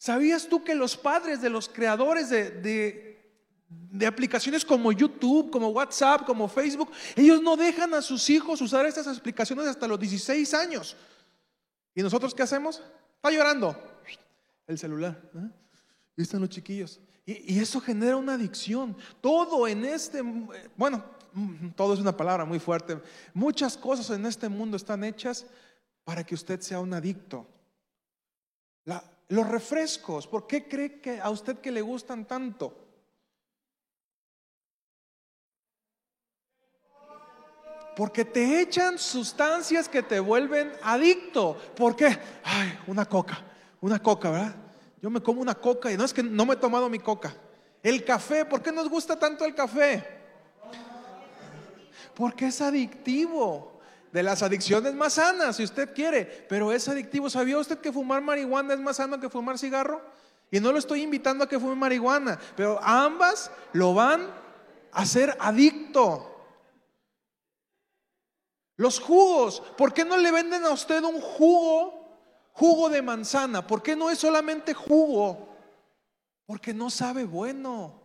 ¿Sabías 0.00 0.48
tú 0.48 0.64
que 0.64 0.74
los 0.74 0.96
padres 0.96 1.42
de 1.42 1.50
los 1.50 1.68
creadores 1.68 2.30
de, 2.30 2.50
de, 3.68 4.06
aplicaciones 4.06 4.64
como 4.64 4.92
YouTube, 4.92 5.50
como 5.50 5.68
WhatsApp, 5.68 6.24
como 6.24 6.48
Facebook, 6.48 6.90
ellos 7.14 7.42
no 7.42 7.54
dejan 7.54 7.92
a 7.92 8.00
sus 8.00 8.30
hijos 8.30 8.62
usar 8.62 8.86
estas 8.86 9.06
aplicaciones 9.06 9.66
hasta 9.66 9.86
los 9.86 10.00
16 10.00 10.54
años? 10.54 10.96
¿Y 11.94 12.02
nosotros 12.02 12.34
qué 12.34 12.42
hacemos? 12.42 12.82
Está 13.16 13.30
llorando. 13.30 13.76
El 14.66 14.78
celular. 14.78 15.20
¿eh? 15.34 15.50
Y 16.16 16.22
están 16.22 16.40
los 16.40 16.48
chiquillos. 16.48 16.98
Y, 17.26 17.56
y 17.56 17.58
eso 17.58 17.78
genera 17.78 18.16
una 18.16 18.32
adicción. 18.32 18.96
Todo 19.20 19.68
en 19.68 19.84
este, 19.84 20.22
bueno, 20.78 21.04
todo 21.76 21.92
es 21.92 22.00
una 22.00 22.16
palabra 22.16 22.46
muy 22.46 22.58
fuerte. 22.58 22.98
Muchas 23.34 23.76
cosas 23.76 24.08
en 24.08 24.24
este 24.24 24.48
mundo 24.48 24.78
están 24.78 25.04
hechas 25.04 25.44
para 26.04 26.24
que 26.24 26.34
usted 26.34 26.58
sea 26.60 26.80
un 26.80 26.94
adicto. 26.94 27.46
La, 28.86 29.04
los 29.30 29.48
refrescos, 29.48 30.26
¿por 30.26 30.46
qué 30.46 30.66
cree 30.66 31.00
que 31.00 31.20
a 31.20 31.30
usted 31.30 31.58
que 31.58 31.70
le 31.70 31.82
gustan 31.82 32.24
tanto? 32.24 32.76
Porque 37.96 38.24
te 38.24 38.60
echan 38.60 38.98
sustancias 38.98 39.88
que 39.88 40.02
te 40.02 40.18
vuelven 40.18 40.72
adicto. 40.82 41.56
¿Por 41.76 41.94
qué? 41.94 42.18
Ay, 42.42 42.76
una 42.88 43.04
coca, 43.04 43.40
una 43.80 44.02
coca, 44.02 44.30
¿verdad? 44.30 44.54
Yo 45.00 45.10
me 45.10 45.22
como 45.22 45.40
una 45.40 45.54
coca 45.54 45.92
y 45.92 45.96
no 45.96 46.04
es 46.04 46.12
que 46.12 46.24
no 46.24 46.44
me 46.44 46.54
he 46.54 46.56
tomado 46.56 46.88
mi 46.88 46.98
coca. 46.98 47.32
El 47.84 48.04
café, 48.04 48.44
¿por 48.44 48.62
qué 48.62 48.72
nos 48.72 48.88
gusta 48.88 49.16
tanto 49.16 49.44
el 49.44 49.54
café? 49.54 50.04
Porque 52.14 52.46
es 52.46 52.60
adictivo 52.60 53.79
de 54.12 54.22
las 54.22 54.42
adicciones 54.42 54.94
más 54.94 55.14
sanas, 55.14 55.56
si 55.56 55.64
usted 55.64 55.94
quiere, 55.94 56.24
pero 56.48 56.72
es 56.72 56.88
adictivo. 56.88 57.30
¿Sabía 57.30 57.58
usted 57.58 57.78
que 57.78 57.92
fumar 57.92 58.22
marihuana 58.22 58.74
es 58.74 58.80
más 58.80 58.96
sano 58.96 59.20
que 59.20 59.28
fumar 59.28 59.58
cigarro? 59.58 60.02
Y 60.50 60.58
no 60.58 60.72
lo 60.72 60.78
estoy 60.78 61.02
invitando 61.02 61.44
a 61.44 61.48
que 61.48 61.60
fume 61.60 61.76
marihuana, 61.76 62.38
pero 62.56 62.80
ambas 62.82 63.50
lo 63.72 63.94
van 63.94 64.22
a 64.92 65.02
hacer 65.02 65.36
adicto. 65.38 66.26
Los 68.76 68.98
jugos, 68.98 69.60
¿por 69.76 69.92
qué 69.92 70.04
no 70.04 70.16
le 70.16 70.30
venden 70.32 70.64
a 70.64 70.70
usted 70.70 71.04
un 71.04 71.20
jugo, 71.20 72.18
jugo 72.52 72.88
de 72.88 73.02
manzana? 73.02 73.66
¿Por 73.66 73.82
qué 73.82 73.94
no 73.94 74.10
es 74.10 74.18
solamente 74.18 74.74
jugo? 74.74 75.54
Porque 76.46 76.74
no 76.74 76.90
sabe 76.90 77.24
bueno. 77.24 78.00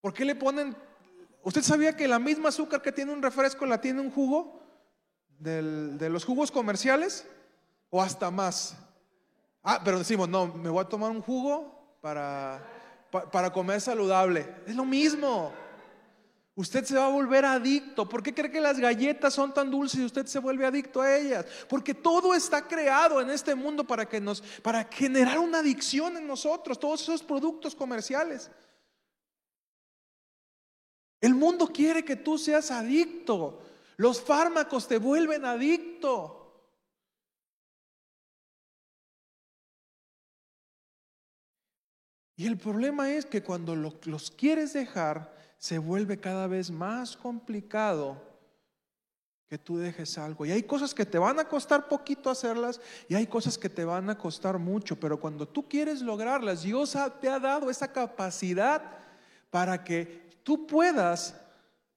¿Por 0.00 0.12
qué 0.12 0.24
le 0.24 0.34
ponen... 0.34 0.76
¿Usted 1.42 1.62
sabía 1.62 1.96
que 1.96 2.08
la 2.08 2.18
misma 2.18 2.48
azúcar 2.48 2.82
que 2.82 2.92
tiene 2.92 3.12
un 3.12 3.22
refresco 3.22 3.64
la 3.64 3.80
tiene 3.80 4.00
un 4.00 4.10
jugo? 4.10 4.55
De 5.38 6.08
los 6.08 6.24
jugos 6.24 6.50
comerciales 6.50 7.26
o 7.90 8.02
hasta 8.02 8.30
más. 8.30 8.76
Ah, 9.62 9.80
pero 9.84 9.98
decimos, 9.98 10.28
no, 10.28 10.46
me 10.46 10.70
voy 10.70 10.82
a 10.82 10.88
tomar 10.88 11.10
un 11.10 11.20
jugo 11.20 11.96
para, 12.00 12.64
para 13.10 13.52
comer 13.52 13.80
saludable. 13.80 14.46
Es 14.66 14.76
lo 14.76 14.84
mismo. 14.84 15.52
Usted 16.54 16.84
se 16.84 16.96
va 16.96 17.06
a 17.06 17.10
volver 17.10 17.44
adicto. 17.44 18.08
¿Por 18.08 18.22
qué 18.22 18.32
cree 18.32 18.50
que 18.50 18.60
las 18.60 18.78
galletas 18.78 19.34
son 19.34 19.52
tan 19.52 19.70
dulces 19.70 20.00
y 20.00 20.04
usted 20.04 20.24
se 20.24 20.38
vuelve 20.38 20.64
adicto 20.64 21.02
a 21.02 21.14
ellas? 21.14 21.44
Porque 21.68 21.92
todo 21.92 22.34
está 22.34 22.66
creado 22.66 23.20
en 23.20 23.28
este 23.28 23.54
mundo 23.54 23.84
para 23.84 24.08
que 24.08 24.20
nos 24.20 24.40
para 24.62 24.84
generar 24.84 25.38
una 25.38 25.58
adicción 25.58 26.16
en 26.16 26.26
nosotros, 26.26 26.80
todos 26.80 27.02
esos 27.02 27.22
productos 27.22 27.74
comerciales. 27.74 28.50
El 31.20 31.34
mundo 31.34 31.66
quiere 31.66 32.04
que 32.04 32.16
tú 32.16 32.38
seas 32.38 32.70
adicto. 32.70 33.60
Los 33.96 34.20
fármacos 34.20 34.86
te 34.88 34.98
vuelven 34.98 35.44
adicto. 35.44 36.42
Y 42.36 42.46
el 42.46 42.58
problema 42.58 43.10
es 43.10 43.24
que 43.24 43.42
cuando 43.42 43.74
los 43.74 44.30
quieres 44.30 44.74
dejar, 44.74 45.34
se 45.58 45.78
vuelve 45.78 46.20
cada 46.20 46.46
vez 46.46 46.70
más 46.70 47.16
complicado 47.16 48.22
que 49.48 49.58
tú 49.58 49.78
dejes 49.78 50.18
algo. 50.18 50.44
Y 50.44 50.50
hay 50.50 50.64
cosas 50.64 50.92
que 50.92 51.06
te 51.06 51.18
van 51.18 51.38
a 51.38 51.48
costar 51.48 51.88
poquito 51.88 52.30
hacerlas 52.30 52.80
y 53.08 53.14
hay 53.14 53.26
cosas 53.26 53.56
que 53.56 53.70
te 53.70 53.84
van 53.84 54.10
a 54.10 54.18
costar 54.18 54.58
mucho, 54.58 54.96
pero 54.96 55.18
cuando 55.20 55.48
tú 55.48 55.68
quieres 55.68 56.02
lograrlas, 56.02 56.62
Dios 56.62 56.96
te 57.20 57.28
ha 57.28 57.38
dado 57.38 57.70
esa 57.70 57.92
capacidad 57.92 58.82
para 59.50 59.82
que 59.82 60.40
tú 60.42 60.66
puedas 60.66 61.34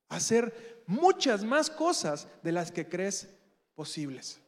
hacer 0.07 0.78
muchas 0.89 1.43
más 1.43 1.69
cosas 1.69 2.27
de 2.41 2.51
las 2.51 2.71
que 2.71 2.89
crees 2.89 3.29
posibles. 3.75 4.41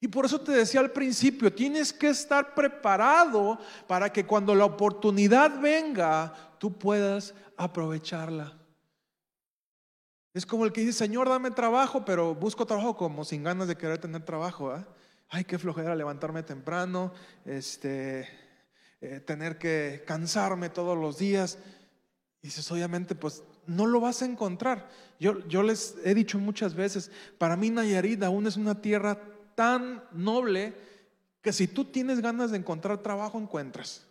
Y 0.00 0.06
por 0.06 0.24
eso 0.24 0.40
te 0.40 0.52
decía 0.52 0.78
al 0.78 0.92
principio, 0.92 1.52
tienes 1.52 1.92
que 1.92 2.08
estar 2.08 2.54
preparado 2.54 3.58
para 3.88 4.12
que 4.12 4.24
cuando 4.24 4.54
la 4.54 4.64
oportunidad 4.64 5.60
venga, 5.60 6.32
tú 6.58 6.78
puedas 6.78 7.34
aprovecharla. 7.56 8.56
Es 10.32 10.46
como 10.46 10.64
el 10.64 10.72
que 10.72 10.82
dice, 10.82 10.92
Señor, 10.92 11.28
dame 11.28 11.50
trabajo, 11.50 12.04
pero 12.04 12.32
busco 12.36 12.64
trabajo 12.64 12.96
como 12.96 13.24
sin 13.24 13.42
ganas 13.42 13.66
de 13.66 13.76
querer 13.76 13.98
tener 13.98 14.24
trabajo. 14.24 14.72
¿eh? 14.76 14.86
Ay, 15.28 15.42
qué 15.42 15.58
flojera 15.58 15.96
levantarme 15.96 16.44
temprano, 16.44 17.12
este, 17.44 18.28
eh, 19.00 19.18
tener 19.18 19.58
que 19.58 20.04
cansarme 20.06 20.70
todos 20.70 20.96
los 20.96 21.18
días. 21.18 21.58
Y 22.40 22.46
dices, 22.46 22.70
obviamente, 22.70 23.16
pues 23.16 23.42
no 23.68 23.86
lo 23.86 24.00
vas 24.00 24.22
a 24.22 24.26
encontrar. 24.26 24.88
Yo, 25.20 25.46
yo 25.46 25.62
les 25.62 25.96
he 26.04 26.14
dicho 26.14 26.38
muchas 26.38 26.74
veces, 26.74 27.10
para 27.38 27.56
mí 27.56 27.70
Nayarit 27.70 28.22
aún 28.22 28.46
es 28.46 28.56
una 28.56 28.80
tierra 28.80 29.20
tan 29.54 30.02
noble 30.12 30.74
que 31.40 31.52
si 31.52 31.68
tú 31.68 31.84
tienes 31.84 32.20
ganas 32.20 32.50
de 32.50 32.58
encontrar 32.58 32.98
trabajo, 32.98 33.38
encuentras. 33.38 34.06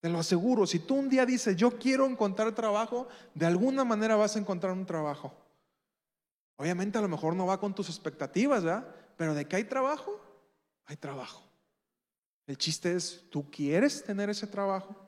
Te 0.00 0.08
lo 0.08 0.18
aseguro, 0.18 0.66
si 0.66 0.78
tú 0.78 0.94
un 0.94 1.08
día 1.08 1.26
dices, 1.26 1.56
yo 1.56 1.78
quiero 1.78 2.06
encontrar 2.06 2.54
trabajo, 2.54 3.08
de 3.34 3.46
alguna 3.46 3.84
manera 3.84 4.16
vas 4.16 4.36
a 4.36 4.38
encontrar 4.38 4.72
un 4.72 4.86
trabajo. 4.86 5.34
Obviamente 6.56 6.98
a 6.98 7.02
lo 7.02 7.08
mejor 7.08 7.34
no 7.34 7.46
va 7.46 7.60
con 7.60 7.74
tus 7.74 7.88
expectativas, 7.88 8.64
¿verdad? 8.64 8.86
Pero 9.16 9.34
de 9.34 9.46
que 9.46 9.56
hay 9.56 9.64
trabajo, 9.64 10.20
hay 10.84 10.96
trabajo. 10.96 11.42
El 12.46 12.56
chiste 12.56 12.94
es, 12.94 13.24
¿tú 13.30 13.50
quieres 13.50 14.04
tener 14.04 14.30
ese 14.30 14.46
trabajo? 14.46 15.05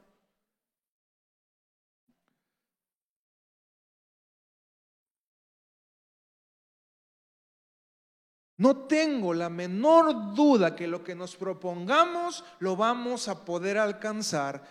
No 8.58 8.76
tengo 8.76 9.32
la 9.32 9.48
menor 9.48 10.34
duda 10.34 10.74
que 10.74 10.88
lo 10.88 11.04
que 11.04 11.14
nos 11.14 11.36
propongamos 11.36 12.44
lo 12.58 12.76
vamos 12.76 13.28
a 13.28 13.44
poder 13.44 13.78
alcanzar 13.78 14.64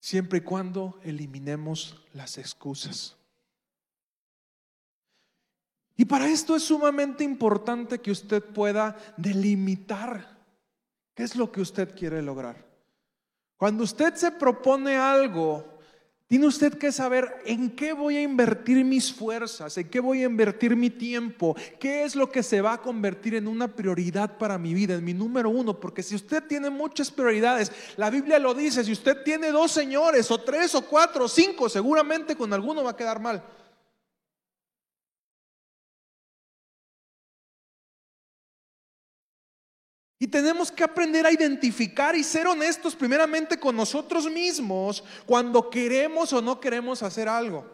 siempre 0.00 0.40
y 0.40 0.42
cuando 0.42 0.98
eliminemos 1.04 2.04
las 2.12 2.38
excusas. 2.38 3.16
Y 5.96 6.04
para 6.04 6.28
esto 6.28 6.56
es 6.56 6.64
sumamente 6.64 7.22
importante 7.22 8.00
que 8.00 8.10
usted 8.10 8.42
pueda 8.42 8.96
delimitar 9.16 10.36
qué 11.14 11.22
es 11.22 11.36
lo 11.36 11.52
que 11.52 11.60
usted 11.60 11.94
quiere 11.94 12.20
lograr. 12.22 12.66
Cuando 13.56 13.84
usted 13.84 14.14
se 14.16 14.32
propone 14.32 14.96
algo, 14.96 15.71
tiene 16.32 16.46
usted 16.46 16.78
que 16.78 16.90
saber 16.92 17.42
en 17.44 17.68
qué 17.76 17.92
voy 17.92 18.16
a 18.16 18.22
invertir 18.22 18.82
mis 18.86 19.12
fuerzas, 19.12 19.76
en 19.76 19.90
qué 19.90 20.00
voy 20.00 20.22
a 20.22 20.24
invertir 20.24 20.74
mi 20.74 20.88
tiempo, 20.88 21.54
qué 21.78 22.04
es 22.04 22.16
lo 22.16 22.30
que 22.30 22.42
se 22.42 22.62
va 22.62 22.72
a 22.72 22.80
convertir 22.80 23.34
en 23.34 23.46
una 23.46 23.68
prioridad 23.68 24.38
para 24.38 24.56
mi 24.56 24.72
vida, 24.72 24.94
en 24.94 25.04
mi 25.04 25.12
número 25.12 25.50
uno. 25.50 25.78
Porque 25.78 26.02
si 26.02 26.14
usted 26.14 26.42
tiene 26.44 26.70
muchas 26.70 27.10
prioridades, 27.10 27.70
la 27.98 28.08
Biblia 28.08 28.38
lo 28.38 28.54
dice, 28.54 28.82
si 28.82 28.92
usted 28.92 29.22
tiene 29.22 29.50
dos 29.50 29.72
señores 29.72 30.30
o 30.30 30.38
tres 30.38 30.74
o 30.74 30.80
cuatro 30.80 31.26
o 31.26 31.28
cinco, 31.28 31.68
seguramente 31.68 32.34
con 32.34 32.50
alguno 32.54 32.82
va 32.82 32.92
a 32.92 32.96
quedar 32.96 33.20
mal. 33.20 33.44
Y 40.22 40.28
tenemos 40.28 40.70
que 40.70 40.84
aprender 40.84 41.26
a 41.26 41.32
identificar 41.32 42.14
y 42.14 42.22
ser 42.22 42.46
honestos 42.46 42.94
primeramente 42.94 43.58
con 43.58 43.74
nosotros 43.74 44.30
mismos 44.30 45.02
cuando 45.26 45.68
queremos 45.68 46.32
o 46.32 46.40
no 46.40 46.60
queremos 46.60 47.02
hacer 47.02 47.28
algo. 47.28 47.68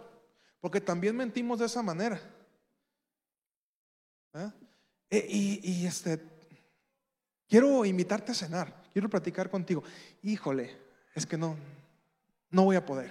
Porque 0.58 0.80
también 0.80 1.14
mentimos 1.14 1.58
de 1.58 1.66
esa 1.66 1.82
manera. 1.82 2.18
¿Eh? 4.32 4.50
E, 5.10 5.26
y, 5.28 5.84
este, 5.84 6.22
quiero 7.46 7.84
invitarte 7.84 8.32
a 8.32 8.34
cenar, 8.34 8.82
quiero 8.94 9.10
platicar 9.10 9.50
contigo. 9.50 9.84
Híjole, 10.22 10.74
es 11.14 11.26
que 11.26 11.36
no, 11.36 11.54
no 12.48 12.64
voy 12.64 12.76
a 12.76 12.86
poder. 12.86 13.10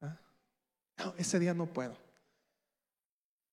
¿Eh? 0.00 1.12
ese 1.18 1.38
día 1.38 1.52
no 1.52 1.66
puedo. 1.66 1.98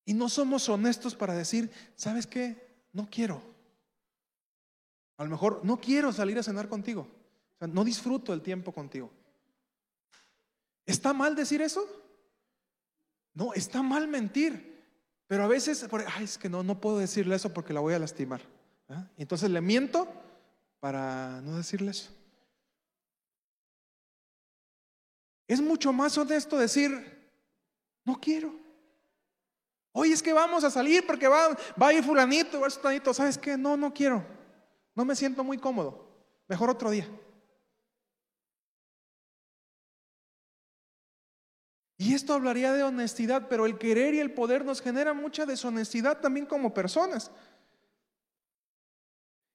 Y 0.06 0.14
no 0.14 0.30
somos 0.30 0.70
honestos 0.70 1.16
para 1.16 1.34
decir, 1.34 1.70
¿sabes 1.98 2.26
qué? 2.26 2.86
No 2.94 3.10
quiero. 3.12 3.59
A 5.20 5.26
lo 5.26 5.30
mejor 5.30 5.60
no 5.66 5.82
quiero 5.82 6.14
salir 6.14 6.40
a 6.40 6.44
cenar 6.44 6.70
contigo. 6.70 7.06
no 7.60 7.84
disfruto 7.84 8.32
el 8.32 8.42
tiempo 8.42 8.72
contigo. 8.72 9.12
¿Está 10.86 11.12
mal 11.12 11.36
decir 11.36 11.62
eso? 11.62 11.86
No, 13.34 13.54
está 13.54 13.84
mal 13.84 14.08
mentir. 14.08 14.82
Pero 15.28 15.44
a 15.44 15.48
veces, 15.48 15.86
ay, 16.16 16.24
es 16.24 16.38
que 16.38 16.48
no, 16.48 16.64
no 16.64 16.80
puedo 16.80 17.00
decirle 17.00 17.36
eso 17.36 17.54
porque 17.54 17.74
la 17.74 17.82
voy 17.82 17.94
a 17.94 18.00
lastimar. 18.00 18.40
¿ah? 18.88 19.10
Entonces 19.18 19.50
le 19.50 19.60
miento 19.60 20.08
para 20.80 21.42
no 21.42 21.58
decirle 21.58 21.92
eso. 21.92 22.12
Es 25.50 25.60
mucho 25.60 25.92
más 25.92 26.18
honesto 26.18 26.58
decir, 26.58 27.30
no 28.06 28.22
quiero. 28.22 28.56
Hoy 29.92 30.14
es 30.14 30.24
que 30.24 30.32
vamos 30.32 30.64
a 30.64 30.72
salir 30.72 31.06
porque 31.06 31.28
va, 31.28 31.58
va 31.80 31.88
a 31.90 31.94
ir 31.94 32.06
fulanito, 32.06 32.62
va 32.62 32.68
a 32.68 32.70
ir 32.70 32.80
fulanito. 32.80 33.14
¿Sabes 33.14 33.38
qué? 33.38 33.58
No, 33.58 33.76
no 33.76 33.94
quiero. 33.94 34.39
No 35.00 35.06
me 35.06 35.16
siento 35.16 35.46
muy 35.46 35.58
cómodo. 35.58 36.10
Mejor 36.50 36.70
otro 36.70 36.92
día. 36.92 37.08
Y 41.98 42.14
esto 42.14 42.34
hablaría 42.34 42.74
de 42.74 42.84
honestidad, 42.84 43.48
pero 43.48 43.66
el 43.66 43.78
querer 43.78 44.14
y 44.14 44.20
el 44.20 44.34
poder 44.34 44.66
nos 44.66 44.82
genera 44.82 45.14
mucha 45.14 45.46
deshonestidad 45.46 46.20
también 46.20 46.46
como 46.46 46.74
personas. 46.74 47.32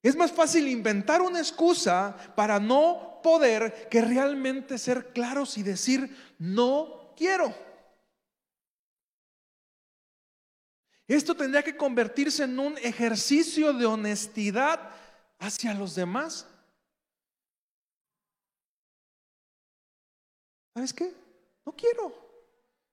Es 0.02 0.16
más 0.16 0.32
fácil 0.32 0.66
inventar 0.66 1.20
una 1.20 1.40
excusa 1.40 2.16
para 2.34 2.58
no 2.58 3.20
poder 3.22 3.90
que 3.90 4.00
realmente 4.00 4.78
ser 4.78 5.12
claros 5.12 5.58
y 5.58 5.62
decir, 5.62 6.34
no 6.38 7.12
quiero. 7.18 7.54
Esto 11.06 11.36
tendría 11.36 11.62
que 11.62 11.76
convertirse 11.76 12.44
en 12.44 12.58
un 12.58 12.78
ejercicio 12.78 13.74
de 13.74 13.84
honestidad 13.84 15.03
hacia 15.44 15.74
los 15.74 15.94
demás. 15.94 16.46
¿Sabes 20.74 20.92
qué? 20.92 21.14
No 21.64 21.72
quiero. 21.72 22.24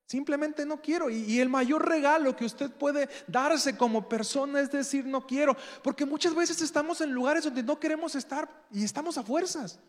Simplemente 0.05 0.65
no 0.65 0.81
quiero. 0.81 1.09
Y, 1.09 1.39
el 1.39 1.49
mayor 1.49 1.87
regalo 1.87 2.35
que 2.35 2.45
usted 2.45 2.69
puede 2.69 3.09
darse 3.27 3.77
como 3.77 4.07
persona 4.09 4.59
es 4.59 4.71
decir 4.71 5.05
no 5.05 5.25
quiero. 5.25 5.55
Porque 5.81 6.05
muchas 6.05 6.35
veces 6.35 6.61
estamos 6.61 7.01
en 7.01 7.11
lugares 7.11 7.45
donde 7.45 7.63
no 7.63 7.79
queremos 7.79 8.15
estar 8.15 8.49
y 8.71 8.83
estamos 8.83 9.17
a 9.17 9.23
fuerzas. 9.23 9.79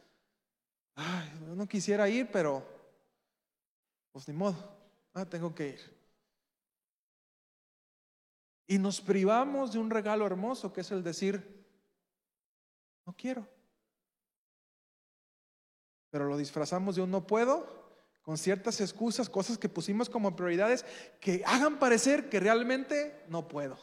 Ay, 0.94 1.33
no 1.57 1.66
quisiera 1.66 2.09
ir, 2.09 2.31
pero 2.31 2.64
pues 4.12 4.29
ni 4.29 4.35
modo. 4.35 4.57
Ah, 5.12 5.25
tengo 5.25 5.55
que 5.55 5.68
ir. 5.68 6.03
Y 8.68 8.79
nos 8.79 9.01
privamos 9.01 9.72
de 9.72 9.79
un 9.79 9.90
regalo 9.90 10.25
hermoso 10.25 10.72
que 10.72 10.83
es 10.83 10.90
el 10.92 11.03
decir, 11.03 11.62
no 13.07 13.15
quiero. 13.15 13.47
Pero 16.11 16.27
lo 16.27 16.37
disfrazamos 16.37 16.97
de 16.97 17.03
un 17.03 17.11
no 17.11 17.27
puedo 17.27 17.83
con 18.23 18.38
ciertas 18.38 18.81
excusas, 18.81 19.29
cosas 19.29 19.59
que 19.59 19.69
pusimos 19.69 20.09
como 20.09 20.37
prioridades 20.37 20.85
que 21.21 21.43
hagan 21.45 21.79
parecer 21.79 22.29
que 22.29 22.38
realmente 22.38 23.25
no 23.29 23.49
puedo. 23.49 23.77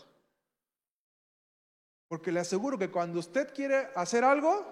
Porque 2.07 2.31
le 2.31 2.39
aseguro 2.39 2.77
que 2.77 2.89
cuando 2.89 3.19
usted 3.19 3.53
quiere 3.53 3.89
hacer 3.95 4.23
algo, 4.23 4.65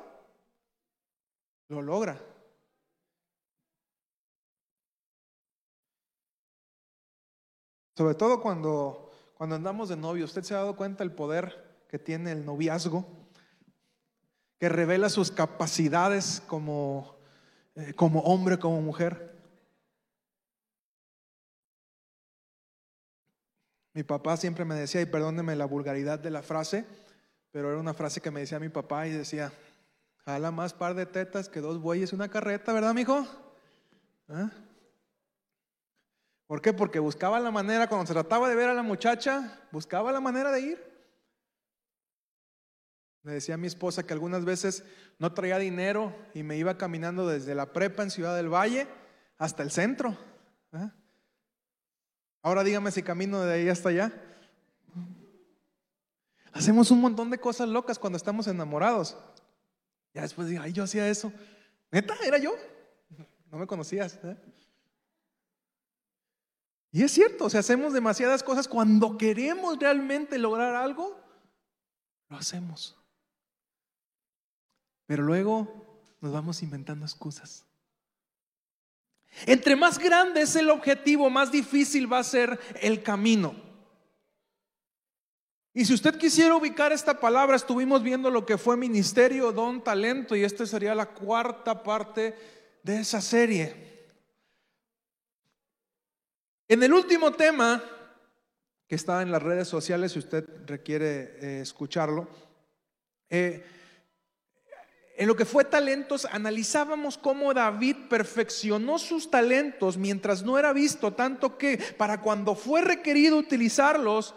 lo 1.68 1.82
logra. 1.82 2.20
Sobre 7.96 8.16
todo 8.16 8.42
cuando, 8.42 9.12
cuando 9.34 9.56
andamos 9.56 9.90
de 9.90 9.98
novio, 9.98 10.26
usted 10.26 10.44
se 10.44 10.54
ha 10.54 10.58
dado 10.58 10.76
cuenta 10.76 11.04
el 11.04 11.12
poder 11.12 11.84
que 11.90 12.00
tiene 12.00 12.32
el 12.32 12.46
noviazgo 12.46 13.17
que 14.60 14.70
revela 14.70 15.10
sus 15.10 15.32
capacidades 15.32 16.42
como, 16.48 17.16
eh, 17.76 17.94
como 17.94 18.22
hombre, 18.22 18.58
como 18.58 18.82
mujer. 18.82 19.36
Mi 23.94 24.04
papá 24.04 24.38
siempre 24.38 24.66
me 24.66 24.76
decía, 24.76 25.02
y 25.02 25.06
perdóneme 25.06 25.56
la 25.56 25.66
vulgaridad 25.66 26.20
de 26.20 26.30
la 26.30 26.44
frase, 26.44 26.86
pero 27.52 27.70
era 27.70 27.80
una 27.80 27.94
frase 27.94 28.22
que 28.22 28.32
me 28.32 28.42
decía 28.42 28.60
mi 28.60 28.70
papá 28.70 29.08
y 29.08 29.12
decía, 29.12 29.52
jala 30.26 30.52
más 30.52 30.74
par 30.74 30.94
de 30.94 31.06
tetas 31.06 31.50
que 31.50 31.62
dos 31.62 31.80
bueyes 31.82 32.12
y 32.12 32.16
una 32.16 32.30
carreta, 32.30 32.74
¿verdad, 32.74 32.94
mijo? 32.94 33.26
¿Ah? 34.30 34.52
¿Por 36.48 36.62
qué? 36.62 36.74
Porque 36.74 37.00
buscaba 37.00 37.40
la 37.40 37.52
manera, 37.52 37.88
cuando 37.88 38.08
se 38.08 38.14
trataba 38.14 38.48
de 38.48 38.56
ver 38.56 38.70
a 38.70 38.74
la 38.74 38.84
muchacha, 38.84 39.62
buscaba 39.72 40.12
la 40.12 40.22
manera 40.22 40.52
de 40.52 40.62
ir. 40.62 40.97
Le 43.28 43.34
decía 43.34 43.58
mi 43.58 43.68
esposa 43.68 44.04
que 44.04 44.14
algunas 44.14 44.46
veces 44.46 44.86
no 45.20 45.34
traía 45.34 45.60
dinero 45.60 46.16
y 46.34 46.44
me 46.44 46.56
iba 46.56 46.78
caminando 46.78 47.28
desde 47.28 47.56
la 47.56 47.74
prepa 47.74 48.02
en 48.02 48.10
Ciudad 48.10 48.34
del 48.38 48.48
Valle 48.48 48.88
hasta 49.38 49.64
el 49.64 49.70
centro. 49.70 50.18
¿eh? 50.72 50.90
Ahora 52.42 52.64
dígame 52.64 52.90
si 52.90 53.04
camino 53.04 53.42
de 53.42 53.54
ahí 53.54 53.68
hasta 53.68 53.90
allá. 53.90 54.14
Hacemos 56.54 56.90
un 56.90 57.02
montón 57.02 57.30
de 57.30 57.38
cosas 57.38 57.68
locas 57.68 58.00
cuando 58.00 58.16
estamos 58.16 58.48
enamorados. 58.48 59.18
Ya 60.14 60.22
después 60.22 60.48
digo, 60.48 60.64
ay, 60.64 60.72
yo 60.72 60.86
hacía 60.86 61.10
eso. 61.10 61.34
Neta, 61.92 62.16
era 62.26 62.38
yo. 62.38 62.56
No 63.52 63.58
me 63.58 63.68
conocías. 63.68 64.18
¿eh? 64.24 64.38
Y 66.94 67.04
es 67.04 67.12
cierto, 67.12 67.48
o 67.48 67.48
hacemos 67.48 67.92
demasiadas 67.92 68.42
cosas 68.42 68.70
cuando 68.70 69.18
queremos 69.18 69.78
realmente 69.78 70.38
lograr 70.38 70.76
algo, 70.76 71.20
lo 72.30 72.38
hacemos. 72.38 72.98
Pero 75.08 75.24
luego 75.24 75.88
nos 76.22 76.32
vamos 76.32 76.62
inventando 76.62 77.06
excusas. 77.06 77.66
Entre 79.46 79.76
más 79.76 79.98
grande 80.00 80.42
es 80.42 80.56
el 80.56 80.70
objetivo, 80.70 81.30
más 81.30 81.52
difícil 81.52 82.12
va 82.12 82.20
a 82.20 82.24
ser 82.24 82.60
el 82.82 83.02
camino. 83.02 83.56
Y 85.74 85.86
si 85.86 85.94
usted 85.94 86.18
quisiera 86.18 86.56
ubicar 86.56 86.92
esta 86.92 87.20
palabra, 87.20 87.56
estuvimos 87.56 88.02
viendo 88.02 88.32
lo 88.32 88.46
que 88.46 88.58
fue 88.58 88.76
ministerio, 88.76 89.52
don, 89.52 89.84
talento, 89.84 90.36
y 90.36 90.44
esta 90.44 90.66
sería 90.66 90.96
la 90.96 91.06
cuarta 91.06 91.84
parte 91.84 92.36
de 92.82 93.00
esa 93.00 93.22
serie. 93.22 93.88
En 96.68 96.82
el 96.82 96.92
último 96.94 97.32
tema, 97.32 97.84
que 98.88 98.96
está 98.96 99.22
en 99.22 99.32
las 99.32 99.44
redes 99.44 99.68
sociales, 99.68 100.14
si 100.14 100.20
usted 100.20 100.46
requiere 100.66 101.38
eh, 101.42 101.62
escucharlo, 101.62 102.28
eh, 103.30 103.64
en 105.18 105.28
lo 105.28 105.36
que 105.36 105.46
fue 105.46 105.66
talentos, 105.66 106.26
analizábamos 106.26 107.18
cómo 107.18 107.52
David 107.52 107.96
perfeccionó 108.08 109.00
sus 109.00 109.32
talentos 109.32 109.98
mientras 109.98 110.44
no 110.44 110.60
era 110.60 110.74
visto, 110.74 111.14
tanto 111.14 111.58
que 111.58 111.78
para 111.98 112.22
cuando 112.22 112.54
fue 112.54 112.82
requerido 112.82 113.36
utilizarlos, 113.36 114.36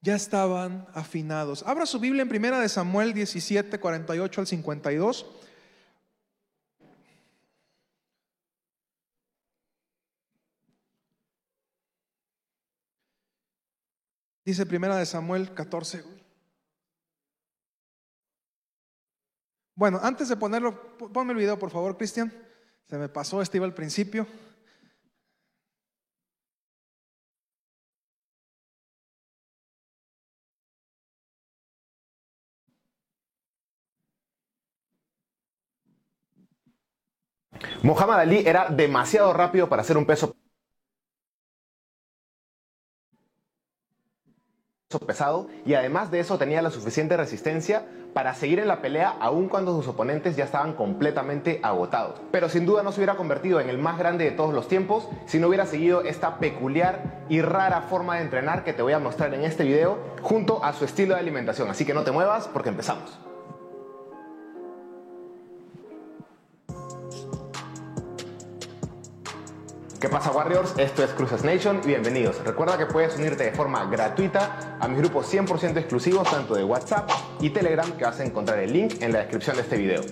ya 0.00 0.16
estaban 0.16 0.86
afinados. 0.94 1.62
Abra 1.62 1.86
su 1.86 2.00
Biblia 2.00 2.22
en 2.22 2.28
primera 2.28 2.58
de 2.58 2.68
Samuel 2.68 3.14
17, 3.14 3.78
48 3.78 4.40
al 4.40 4.46
52. 4.48 5.26
Dice 14.44 14.66
primera 14.66 14.96
de 14.96 15.06
Samuel 15.06 15.54
14. 15.54 16.23
Bueno, 19.76 19.98
antes 20.02 20.28
de 20.28 20.36
ponerlo, 20.36 20.96
ponme 21.12 21.32
el 21.32 21.38
video 21.38 21.58
por 21.58 21.70
favor, 21.70 21.96
Cristian. 21.96 22.32
Se 22.88 22.96
me 22.96 23.08
pasó, 23.08 23.42
este 23.42 23.56
iba 23.58 23.66
al 23.66 23.74
principio. 23.74 24.26
Muhammad 37.82 38.20
Ali 38.20 38.46
era 38.46 38.68
demasiado 38.70 39.32
rápido 39.32 39.68
para 39.68 39.82
hacer 39.82 39.96
un 39.96 40.06
peso 40.06 40.36
pesado 44.98 45.48
y 45.64 45.74
además 45.74 46.10
de 46.10 46.20
eso 46.20 46.38
tenía 46.38 46.62
la 46.62 46.70
suficiente 46.70 47.16
resistencia 47.16 47.84
para 48.14 48.34
seguir 48.34 48.60
en 48.60 48.68
la 48.68 48.80
pelea 48.80 49.16
aun 49.20 49.48
cuando 49.48 49.74
sus 49.76 49.88
oponentes 49.88 50.36
ya 50.36 50.44
estaban 50.44 50.74
completamente 50.74 51.60
agotados. 51.62 52.20
Pero 52.30 52.48
sin 52.48 52.64
duda 52.64 52.82
no 52.82 52.92
se 52.92 53.00
hubiera 53.00 53.16
convertido 53.16 53.60
en 53.60 53.68
el 53.68 53.78
más 53.78 53.98
grande 53.98 54.24
de 54.24 54.30
todos 54.30 54.54
los 54.54 54.68
tiempos 54.68 55.08
si 55.26 55.38
no 55.38 55.48
hubiera 55.48 55.66
seguido 55.66 56.02
esta 56.02 56.38
peculiar 56.38 57.24
y 57.28 57.42
rara 57.42 57.82
forma 57.82 58.16
de 58.16 58.22
entrenar 58.22 58.64
que 58.64 58.72
te 58.72 58.82
voy 58.82 58.92
a 58.92 58.98
mostrar 58.98 59.34
en 59.34 59.44
este 59.44 59.64
video 59.64 59.98
junto 60.22 60.64
a 60.64 60.72
su 60.72 60.84
estilo 60.84 61.14
de 61.14 61.20
alimentación. 61.20 61.68
Así 61.68 61.84
que 61.84 61.94
no 61.94 62.04
te 62.04 62.12
muevas 62.12 62.48
porque 62.48 62.68
empezamos. 62.68 63.33
¿Qué 70.04 70.10
pasa 70.10 70.32
Warriors? 70.32 70.74
Esto 70.76 71.02
es 71.02 71.12
Cruces 71.12 71.44
Nation 71.44 71.80
y 71.82 71.86
bienvenidos. 71.86 72.36
Recuerda 72.44 72.76
que 72.76 72.84
puedes 72.84 73.16
unirte 73.16 73.44
de 73.44 73.52
forma 73.52 73.86
gratuita 73.86 74.76
a 74.78 74.86
mis 74.86 74.98
grupos 74.98 75.32
100% 75.32 75.78
exclusivos 75.78 76.30
tanto 76.30 76.54
de 76.54 76.62
WhatsApp 76.62 77.08
y 77.40 77.48
Telegram 77.48 77.90
que 77.92 78.04
vas 78.04 78.20
a 78.20 78.24
encontrar 78.24 78.58
el 78.58 78.70
link 78.70 79.00
en 79.00 79.14
la 79.14 79.20
descripción 79.20 79.56
de 79.56 79.62
este 79.62 79.78
video. 79.78 80.02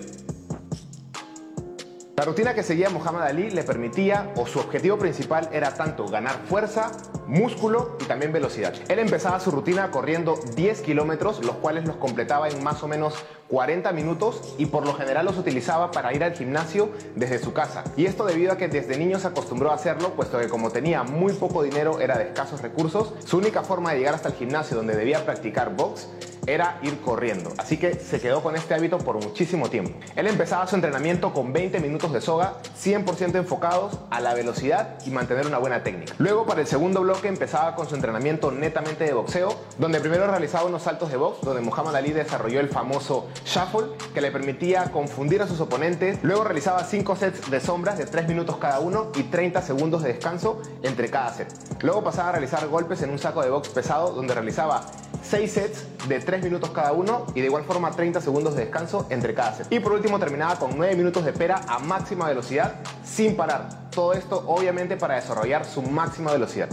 La 2.15 2.25
rutina 2.25 2.53
que 2.53 2.61
seguía 2.61 2.91
Muhammad 2.91 3.23
Ali 3.23 3.49
le 3.49 3.63
permitía, 3.63 4.31
o 4.35 4.45
su 4.45 4.59
objetivo 4.59 4.99
principal 4.99 5.49
era 5.51 5.73
tanto 5.73 6.07
ganar 6.07 6.35
fuerza, 6.47 6.91
músculo 7.25 7.97
y 7.99 8.03
también 8.03 8.31
velocidad. 8.31 8.75
Él 8.87 8.99
empezaba 8.99 9.39
su 9.39 9.49
rutina 9.49 9.89
corriendo 9.89 10.39
10 10.55 10.81
kilómetros, 10.81 11.43
los 11.43 11.55
cuales 11.55 11.87
los 11.87 11.95
completaba 11.95 12.49
en 12.49 12.63
más 12.63 12.83
o 12.83 12.87
menos 12.87 13.15
40 13.49 13.91
minutos 13.93 14.53
y 14.59 14.67
por 14.67 14.85
lo 14.85 14.93
general 14.93 15.25
los 15.25 15.39
utilizaba 15.39 15.89
para 15.89 16.13
ir 16.13 16.23
al 16.23 16.35
gimnasio 16.35 16.91
desde 17.15 17.39
su 17.39 17.51
casa. 17.51 17.83
Y 17.97 18.05
esto 18.05 18.25
debido 18.25 18.51
a 18.51 18.57
que 18.57 18.67
desde 18.67 18.95
niño 18.95 19.17
se 19.17 19.29
acostumbró 19.29 19.71
a 19.71 19.75
hacerlo, 19.75 20.11
puesto 20.11 20.37
que 20.37 20.49
como 20.49 20.69
tenía 20.69 21.01
muy 21.01 21.33
poco 21.33 21.63
dinero, 21.63 21.99
era 21.99 22.19
de 22.19 22.25
escasos 22.25 22.61
recursos, 22.61 23.15
su 23.25 23.39
única 23.39 23.63
forma 23.63 23.91
de 23.91 23.97
llegar 23.97 24.13
hasta 24.13 24.29
el 24.29 24.35
gimnasio 24.35 24.77
donde 24.77 24.95
debía 24.95 25.25
practicar 25.25 25.75
box 25.75 26.07
era 26.45 26.79
ir 26.81 26.99
corriendo. 27.01 27.51
Así 27.57 27.77
que 27.77 27.95
se 27.95 28.19
quedó 28.19 28.41
con 28.41 28.55
este 28.55 28.73
hábito 28.73 28.97
por 28.97 29.15
muchísimo 29.15 29.69
tiempo. 29.69 29.91
Él 30.15 30.27
empezaba 30.27 30.67
su 30.67 30.75
entrenamiento 30.75 31.33
con 31.33 31.53
20 31.53 31.79
minutos 31.79 32.13
de 32.13 32.21
soga, 32.21 32.55
100% 32.81 33.35
enfocados 33.35 33.99
a 34.09 34.19
la 34.19 34.33
velocidad 34.33 34.97
y 35.05 35.11
mantener 35.11 35.47
una 35.47 35.57
buena 35.57 35.83
técnica. 35.83 36.13
Luego 36.17 36.45
para 36.45 36.61
el 36.61 36.67
segundo 36.67 37.01
bloque 37.01 37.27
empezaba 37.27 37.75
con 37.75 37.87
su 37.87 37.95
entrenamiento 37.95 38.51
netamente 38.51 39.03
de 39.03 39.13
boxeo, 39.13 39.55
donde 39.77 39.99
primero 39.99 40.27
realizaba 40.27 40.65
unos 40.65 40.83
saltos 40.83 41.09
de 41.11 41.17
box, 41.17 41.41
donde 41.41 41.61
Muhammad 41.61 41.95
Ali 41.95 42.11
desarrolló 42.11 42.59
el 42.59 42.69
famoso 42.69 43.27
shuffle, 43.45 43.89
que 44.13 44.21
le 44.21 44.31
permitía 44.31 44.91
confundir 44.91 45.41
a 45.41 45.47
sus 45.47 45.59
oponentes. 45.59 46.19
Luego 46.23 46.43
realizaba 46.43 46.83
5 46.83 47.15
sets 47.15 47.51
de 47.51 47.59
sombras 47.59 47.97
de 47.97 48.05
3 48.05 48.27
minutos 48.27 48.57
cada 48.57 48.79
uno 48.79 49.11
y 49.15 49.23
30 49.23 49.61
segundos 49.61 50.03
de 50.03 50.13
descanso 50.13 50.61
entre 50.81 51.09
cada 51.09 51.33
set. 51.33 51.53
Luego 51.81 52.03
pasaba 52.03 52.29
a 52.29 52.31
realizar 52.33 52.67
golpes 52.67 53.01
en 53.01 53.09
un 53.09 53.19
saco 53.19 53.41
de 53.41 53.49
box 53.49 53.69
pesado, 53.69 54.13
donde 54.13 54.33
realizaba 54.33 54.85
6 55.23 55.51
sets 55.51 55.85
de 56.07 56.19
3 56.19 56.32
minutos 56.41 56.71
cada 56.71 56.93
uno 56.93 57.25
y 57.35 57.41
de 57.41 57.47
igual 57.47 57.63
forma 57.63 57.91
30 57.91 58.21
segundos 58.21 58.55
de 58.55 58.61
descanso 58.61 59.05
entre 59.09 59.33
cada 59.33 59.53
set. 59.53 59.67
Y 59.69 59.79
por 59.79 59.91
último 59.91 60.17
terminaba 60.17 60.57
con 60.57 60.77
9 60.77 60.95
minutos 60.95 61.25
de 61.25 61.33
pera 61.33 61.61
a 61.67 61.79
máxima 61.79 62.27
velocidad 62.27 62.75
sin 63.03 63.35
parar. 63.35 63.89
Todo 63.91 64.13
esto 64.13 64.43
obviamente 64.47 64.97
para 64.97 65.15
desarrollar 65.15 65.65
su 65.65 65.81
máxima 65.81 66.31
velocidad. 66.31 66.69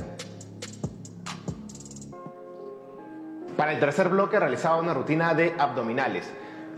Para 3.57 3.73
el 3.73 3.81
tercer 3.81 4.09
bloque 4.09 4.41
realizaba 4.41 4.79
una 4.79 4.95
rutina 4.95 5.35
de 5.35 5.55
abdominales. 5.59 6.25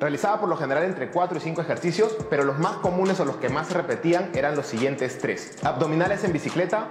Realizaba 0.01 0.41
por 0.41 0.49
lo 0.49 0.57
general 0.57 0.83
entre 0.83 1.13
4 1.13 1.39
y 1.39 1.41
5 1.41 1.61
ejercicios, 1.61 2.17
pero 2.29 2.43
los 2.43 2.59
más 2.59 2.79
comunes 2.79 3.21
o 3.21 3.25
los 3.25 3.37
que 3.37 3.49
más 3.49 3.69
se 3.69 3.75
repetían 3.75 4.31
eran 4.35 4.57
los 4.57 4.67
siguientes 4.67 5.19
tres. 5.19 5.59
Abdominales 5.63 6.25
en 6.25 6.33
bicicleta, 6.33 6.89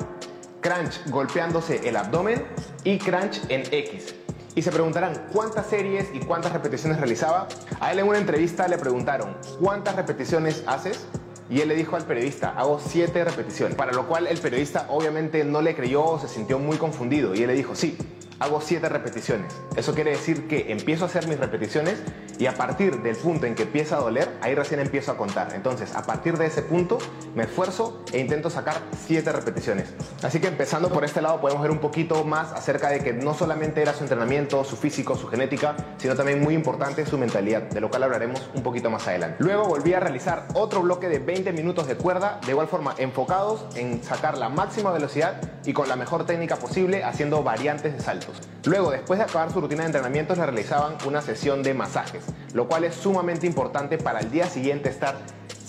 crunch 0.62 1.06
golpeándose 1.10 1.89
el 1.89 1.97
abdomen 1.97 2.45
y 2.86 2.99
crunch 2.99 3.41
en 3.49 3.63
X. 3.69 4.15
Y 4.56 4.62
se 4.62 4.72
preguntarán 4.72 5.28
cuántas 5.32 5.68
series 5.68 6.08
y 6.14 6.20
cuántas 6.20 6.52
repeticiones 6.52 6.98
realizaba. 7.00 7.48
A 7.80 7.92
él 7.92 8.00
en 8.00 8.08
una 8.08 8.18
entrevista 8.18 8.68
le 8.68 8.78
preguntaron, 8.78 9.36
¿cuántas 9.60 9.96
repeticiones 9.96 10.64
haces? 10.68 11.06
Y 11.50 11.62
él 11.62 11.70
le 11.70 11.76
dijo 11.76 11.96
al 11.96 12.04
periodista, 12.04 12.54
hago 12.58 12.80
siete 12.80 13.24
repeticiones. 13.24 13.76
Para 13.76 13.92
lo 13.92 14.08
cual 14.08 14.28
el 14.28 14.38
periodista 14.40 14.86
obviamente 14.90 15.44
no 15.44 15.62
le 15.62 15.76
creyó 15.76 16.04
o 16.04 16.20
se 16.20 16.28
sintió 16.28 16.60
muy 16.60 16.78
confundido. 16.78 17.36
Y 17.36 17.42
él 17.42 17.48
le 17.48 17.54
dijo, 17.54 17.76
sí, 17.76 17.98
hago 18.42 18.60
7 18.60 18.90
repeticiones. 18.90 19.54
Eso 19.76 19.94
quiere 19.94 20.12
decir 20.12 20.48
que 20.48 20.72
empiezo 20.72 21.06
a 21.06 21.08
hacer 21.08 21.28
mis 21.28 21.40
repeticiones 21.40 22.02
y 22.38 22.46
a 22.46 22.54
partir 22.54 23.02
del 23.02 23.15
punto 23.15 23.46
en 23.46 23.56
que 23.56 23.63
empieza 23.63 23.98
a 23.98 24.00
doler, 24.00 24.30
ahí 24.41 24.56
recién 24.56 24.80
empiezo 24.80 25.12
a 25.12 25.17
contar. 25.17 25.54
Entonces, 25.54 25.96
a 25.96 26.04
partir 26.04 26.38
de 26.38 26.48
ese 26.48 26.62
punto, 26.62 26.98
me 27.36 27.44
esfuerzo 27.44 28.04
e 28.12 28.20
intento 28.20 28.50
sacar 28.50 28.76
7 29.06 29.32
repeticiones. 29.32 29.94
Así 30.24 30.39
que 30.39 30.48
empezando 30.48 30.89
por 30.89 31.04
este 31.04 31.22
lado, 31.22 31.39
podemos 31.41 31.62
ver 31.62 31.72
un 31.72 31.80
poquito 31.80 32.24
más 32.24 32.52
acerca 32.54 32.89
de 32.89 33.00
que 33.00 33.13
no 33.13 33.34
solamente 33.34 33.82
era 33.82 33.94
su 33.94 34.04
entrenamiento, 34.04 34.63
su 34.63 34.76
físico, 34.76 35.15
su 35.15 35.28
genética, 35.28 35.76
sino 35.98 36.15
también 36.15 36.41
muy 36.41 36.56
importante 36.56 37.06
su 37.06 37.17
mentalidad, 37.17 37.63
de 37.63 37.82
lo 37.82 37.89
cual 37.89 38.04
hablaremos 38.04 38.50
un 38.54 38.63
poquito 38.63 38.89
más 38.89 39.08
adelante. 39.08 39.38
Luego 39.39 39.65
volví 39.65 39.94
a 39.94 40.00
realizar 40.00 40.48
otro 40.54 40.82
bloque 40.82 41.10
de 41.10 41.20
20 41.20 41.52
minutos 41.54 41.88
de 41.88 41.96
cuerda, 41.96 42.39
de 42.46 42.52
igual 42.52 42.67
forma 42.67 42.96
enfocados 42.98 43.65
en 43.76 44.04
sacar 44.04 44.38
la 44.38 44.50
máxima 44.50 44.91
velocidad 44.91 45.41
y 45.65 45.74
con 45.74 45.88
la 45.88 45.96
mejor 45.96 46.26
técnica 46.26 46.56
posible, 46.56 47.04
haciendo 47.04 47.44
variantes 47.44 47.94
de 47.94 48.00
salto. 48.00 48.28
Luego, 48.65 48.91
después 48.91 49.17
de 49.20 49.26
acabar 49.26 49.52
su 49.52 49.62
rutina 49.62 49.82
de 49.82 49.88
entrenamientos, 49.88 50.38
le 50.38 50.46
realizaban 50.46 50.96
una 51.06 51.22
sesión 51.22 51.63
de 51.63 51.74
masajes, 51.74 52.21
lo 52.54 52.68
cual 52.68 52.84
es 52.84 52.96
sumamente 52.96 53.48
importante 53.48 53.98
para 53.98 54.20
el 54.20 54.32
día 54.32 54.48
siguiente 54.48 54.90
estar 54.90 55.16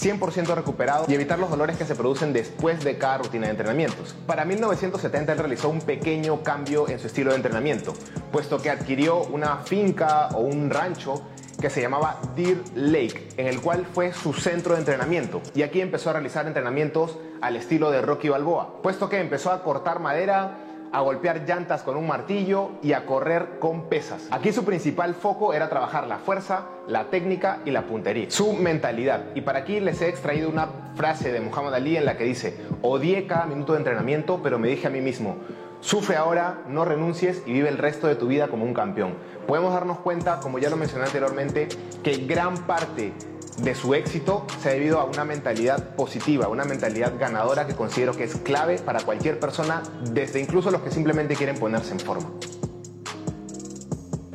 100% 0.03 0.55
recuperado 0.55 1.05
y 1.07 1.15
evitar 1.15 1.38
los 1.38 1.49
dolores 1.49 1.77
que 1.77 1.85
se 1.85 1.95
producen 1.95 2.33
después 2.33 2.83
de 2.83 2.99
cada 2.99 3.19
rutina 3.19 3.47
de 3.47 3.53
entrenamientos. 3.53 4.17
Para 4.27 4.45
1970 4.45 5.33
él 5.33 5.38
realizó 5.38 5.69
un 5.69 5.81
pequeño 5.81 6.43
cambio 6.43 6.88
en 6.88 6.99
su 6.99 7.07
estilo 7.07 7.31
de 7.31 7.37
entrenamiento, 7.37 7.95
puesto 8.33 8.61
que 8.61 8.71
adquirió 8.71 9.23
una 9.23 9.59
finca 9.59 10.29
o 10.35 10.41
un 10.41 10.71
rancho 10.71 11.23
que 11.61 11.71
se 11.71 11.81
llamaba 11.81 12.21
Deer 12.35 12.59
Lake, 12.75 13.29
en 13.37 13.47
el 13.47 13.61
cual 13.61 13.87
fue 13.87 14.12
su 14.12 14.33
centro 14.33 14.75
de 14.75 14.81
entrenamiento. 14.81 15.41
Y 15.55 15.62
aquí 15.62 15.81
empezó 15.81 16.11
a 16.11 16.15
realizar 16.15 16.49
entrenamientos 16.49 17.19
al 17.41 17.55
estilo 17.55 17.93
de 17.93 18.03
Rocky 18.03 18.29
Balboa, 18.29 18.83
puesto 18.83 19.09
que 19.09 19.21
empezó 19.21 19.53
a 19.53 19.62
cortar 19.62 20.01
madera, 20.01 20.59
a 20.92 21.00
golpear 21.00 21.44
llantas 21.46 21.83
con 21.83 21.96
un 21.96 22.07
martillo 22.07 22.72
y 22.83 22.92
a 22.92 23.07
correr 23.07 23.59
con 23.59 23.88
pesas. 23.88 24.28
Aquí 24.31 24.52
su 24.52 24.64
principal 24.64 25.14
foco 25.14 25.55
era 25.55 25.68
trabajar 25.68 26.07
la 26.07 26.18
fuerza, 26.18 26.66
la 26.87 27.05
técnica 27.05 27.61
y 27.64 27.70
la 27.70 27.83
puntería, 27.83 28.31
su 28.31 28.52
mentalidad. 28.52 29.24
Y 29.35 29.40
para 29.40 29.61
aquí 29.61 29.81
les 29.81 30.00
he 30.02 30.09
extraído 30.09 30.48
una 30.48 30.68
frase 30.94 31.33
de 31.33 31.40
Muhammad 31.40 31.74
Ali 31.74 31.96
en 31.96 32.05
la 32.05 32.16
que 32.16 32.24
dice, 32.24 32.57
odié 32.83 33.26
cada 33.26 33.46
minuto 33.46 33.72
de 33.72 33.78
entrenamiento, 33.78 34.40
pero 34.42 34.59
me 34.59 34.68
dije 34.68 34.87
a 34.87 34.90
mí 34.90 35.00
mismo, 35.00 35.37
Sufre 35.83 36.14
ahora, 36.14 36.62
no 36.68 36.85
renuncies 36.85 37.42
y 37.44 37.52
vive 37.52 37.68
el 37.68 37.76
resto 37.76 38.07
de 38.07 38.14
tu 38.14 38.28
vida 38.28 38.46
como 38.46 38.64
un 38.64 38.72
campeón. 38.72 39.14
Podemos 39.48 39.74
darnos 39.74 39.98
cuenta, 39.98 40.38
como 40.38 40.61
ya 40.61 40.70
lo 40.70 40.76
mencioné 40.76 41.07
anteriormente, 41.07 41.66
que 42.05 42.18
gran 42.18 42.57
parte 42.68 43.12
de 43.59 43.75
su 43.75 43.95
éxito 43.95 44.47
se 44.62 44.71
ha 44.71 44.73
debido 44.73 44.99
a 44.99 45.05
una 45.05 45.25
mentalidad 45.25 45.95
positiva, 45.95 46.49
una 46.49 46.65
mentalidad 46.65 47.12
ganadora 47.19 47.67
que 47.67 47.75
considero 47.75 48.17
que 48.17 48.25
es 48.25 48.37
clave 48.37 48.79
para 48.79 49.01
cualquier 49.01 49.38
persona, 49.38 49.83
desde 50.11 50.41
incluso 50.41 50.71
los 50.71 50.83
que 50.83 50.91
simplemente 50.91 51.37
quieren 51.37 51.59
ponerse 51.59 51.93
en 51.93 52.01
forma. 52.01 52.31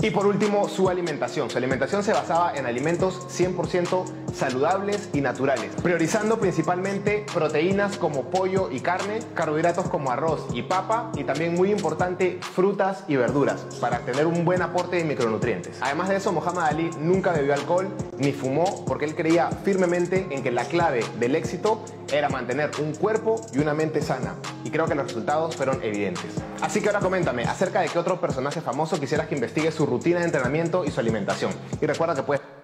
Y 0.01 0.11
por 0.11 0.27
último, 0.27 0.69
su 0.69 0.89
alimentación. 0.89 1.49
Su 1.49 1.57
alimentación 1.57 2.03
se 2.03 2.13
basaba 2.13 2.53
en 2.55 2.67
alimentos 2.67 3.27
100% 3.29 4.05
saludables 4.37 5.09
y 5.13 5.21
naturales, 5.21 5.71
priorizando 5.81 6.39
principalmente 6.39 7.25
proteínas 7.33 7.97
como 7.97 8.29
pollo 8.29 8.69
y 8.71 8.79
carne, 8.79 9.19
carbohidratos 9.33 9.89
como 9.89 10.11
arroz 10.11 10.45
y 10.53 10.61
papa 10.61 11.11
y 11.15 11.23
también 11.23 11.55
muy 11.55 11.71
importante 11.71 12.39
frutas 12.53 13.03
y 13.07 13.15
verduras 13.15 13.65
para 13.81 13.99
tener 13.99 14.27
un 14.27 14.45
buen 14.45 14.61
aporte 14.61 14.97
de 14.97 15.03
micronutrientes. 15.03 15.77
Además 15.81 16.09
de 16.09 16.17
eso, 16.17 16.31
Muhammad 16.31 16.65
Ali 16.65 16.89
nunca 16.99 17.31
bebió 17.31 17.53
alcohol 17.53 17.87
ni 18.17 18.31
fumó 18.31 18.85
porque 18.85 19.05
él 19.05 19.15
creía 19.15 19.49
firmemente 19.63 20.27
en 20.29 20.43
que 20.43 20.51
la 20.51 20.65
clave 20.65 21.03
del 21.19 21.35
éxito 21.35 21.83
era 22.11 22.29
mantener 22.29 22.71
un 22.79 22.93
cuerpo 22.93 23.41
y 23.53 23.59
una 23.59 23.73
mente 23.73 24.01
sana 24.01 24.35
y 24.63 24.69
creo 24.69 24.85
que 24.85 24.95
los 24.95 25.07
resultados 25.07 25.55
fueron 25.55 25.81
evidentes. 25.83 26.31
Así 26.61 26.81
que 26.81 26.87
ahora 26.87 26.99
coméntame 26.99 27.43
acerca 27.43 27.81
de 27.81 27.89
qué 27.89 27.99
otro 27.99 28.19
personaje 28.21 28.61
famoso 28.61 28.99
quisieras 28.99 29.27
que 29.27 29.35
investigue 29.35 29.71
su 29.71 29.85
rutina 29.85 30.19
de 30.19 30.25
entrenamiento 30.25 30.85
y 30.85 30.91
su 30.91 30.99
alimentación. 30.99 31.51
Y 31.81 31.85
recuerda 31.85 32.15
que 32.15 32.23
puedes 32.23 32.56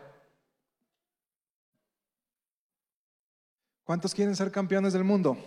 ¿Cuántos 3.84 4.14
quieren 4.14 4.36
ser 4.36 4.52
campeones 4.52 4.94
del 4.94 5.04
mundo? 5.04 5.38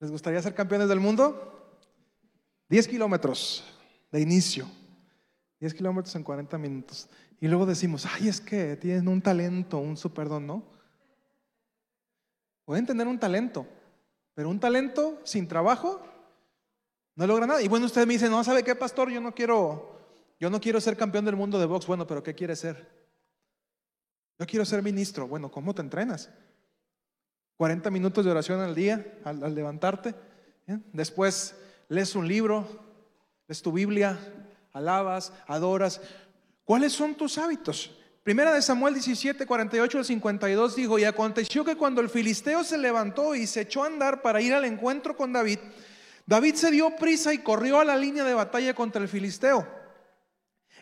¿Les 0.00 0.10
gustaría 0.10 0.42
ser 0.42 0.54
campeones 0.54 0.88
del 0.88 1.00
mundo? 1.00 1.52
10 2.68 2.88
kilómetros 2.88 3.64
de 4.10 4.20
inicio. 4.20 4.66
10 5.60 5.72
kilómetros 5.74 6.14
en 6.16 6.22
40 6.24 6.58
minutos. 6.58 7.08
Y 7.40 7.48
luego 7.48 7.64
decimos, 7.64 8.06
ay, 8.06 8.28
es 8.28 8.40
que 8.40 8.76
tienen 8.76 9.08
un 9.08 9.22
talento, 9.22 9.78
un 9.78 9.96
superdón, 9.96 10.46
¿no? 10.46 10.64
Pueden 12.64 12.86
tener 12.86 13.06
un 13.06 13.18
talento, 13.18 13.66
pero 14.34 14.48
un 14.50 14.58
talento 14.58 15.20
sin 15.24 15.46
trabajo 15.46 16.02
no 17.14 17.26
logra 17.26 17.46
nada. 17.46 17.62
Y 17.62 17.68
bueno, 17.68 17.86
usted 17.86 18.06
me 18.06 18.14
dice, 18.14 18.28
no, 18.28 18.42
¿sabe 18.42 18.64
qué, 18.64 18.74
pastor? 18.74 19.10
Yo 19.10 19.20
no 19.20 19.32
quiero, 19.32 19.98
yo 20.40 20.50
no 20.50 20.60
quiero 20.60 20.80
ser 20.80 20.96
campeón 20.96 21.24
del 21.24 21.36
mundo 21.36 21.58
de 21.58 21.66
box. 21.66 21.86
Bueno, 21.86 22.06
pero 22.06 22.22
¿qué 22.22 22.34
quiere 22.34 22.56
ser? 22.56 23.05
Yo 24.38 24.46
quiero 24.46 24.64
ser 24.64 24.82
ministro. 24.82 25.26
Bueno, 25.26 25.50
¿cómo 25.50 25.74
te 25.74 25.82
entrenas? 25.82 26.30
40 27.56 27.90
minutos 27.90 28.24
de 28.24 28.30
oración 28.30 28.60
al 28.60 28.74
día, 28.74 29.18
al, 29.24 29.54
levantarte. 29.54 30.14
Después 30.92 31.54
lees 31.88 32.14
un 32.14 32.28
libro, 32.28 32.66
lees 33.48 33.62
tu 33.62 33.72
Biblia, 33.72 34.18
alabas, 34.72 35.32
adoras. 35.46 36.00
¿Cuáles 36.64 36.92
son 36.92 37.14
tus 37.14 37.38
hábitos? 37.38 37.96
Primera 38.22 38.52
de 38.52 38.60
Samuel 38.60 38.94
17, 38.94 39.46
48 39.46 39.98
al 39.98 40.04
52 40.04 40.76
dijo, 40.76 40.98
y 40.98 41.04
aconteció 41.04 41.64
que 41.64 41.76
cuando 41.76 42.00
el 42.00 42.10
filisteo 42.10 42.64
se 42.64 42.76
levantó 42.76 43.36
y 43.36 43.46
se 43.46 43.62
echó 43.62 43.84
a 43.84 43.86
andar 43.86 44.20
para 44.20 44.40
ir 44.40 44.52
al 44.52 44.64
encuentro 44.64 45.16
con 45.16 45.32
David, 45.32 45.60
David 46.26 46.56
se 46.56 46.72
dio 46.72 46.96
prisa 46.96 47.32
y 47.32 47.38
corrió 47.38 47.78
a 47.78 47.84
la 47.84 47.96
línea 47.96 48.24
de 48.24 48.34
batalla 48.34 48.74
contra 48.74 49.00
el 49.00 49.08
filisteo. 49.08 49.75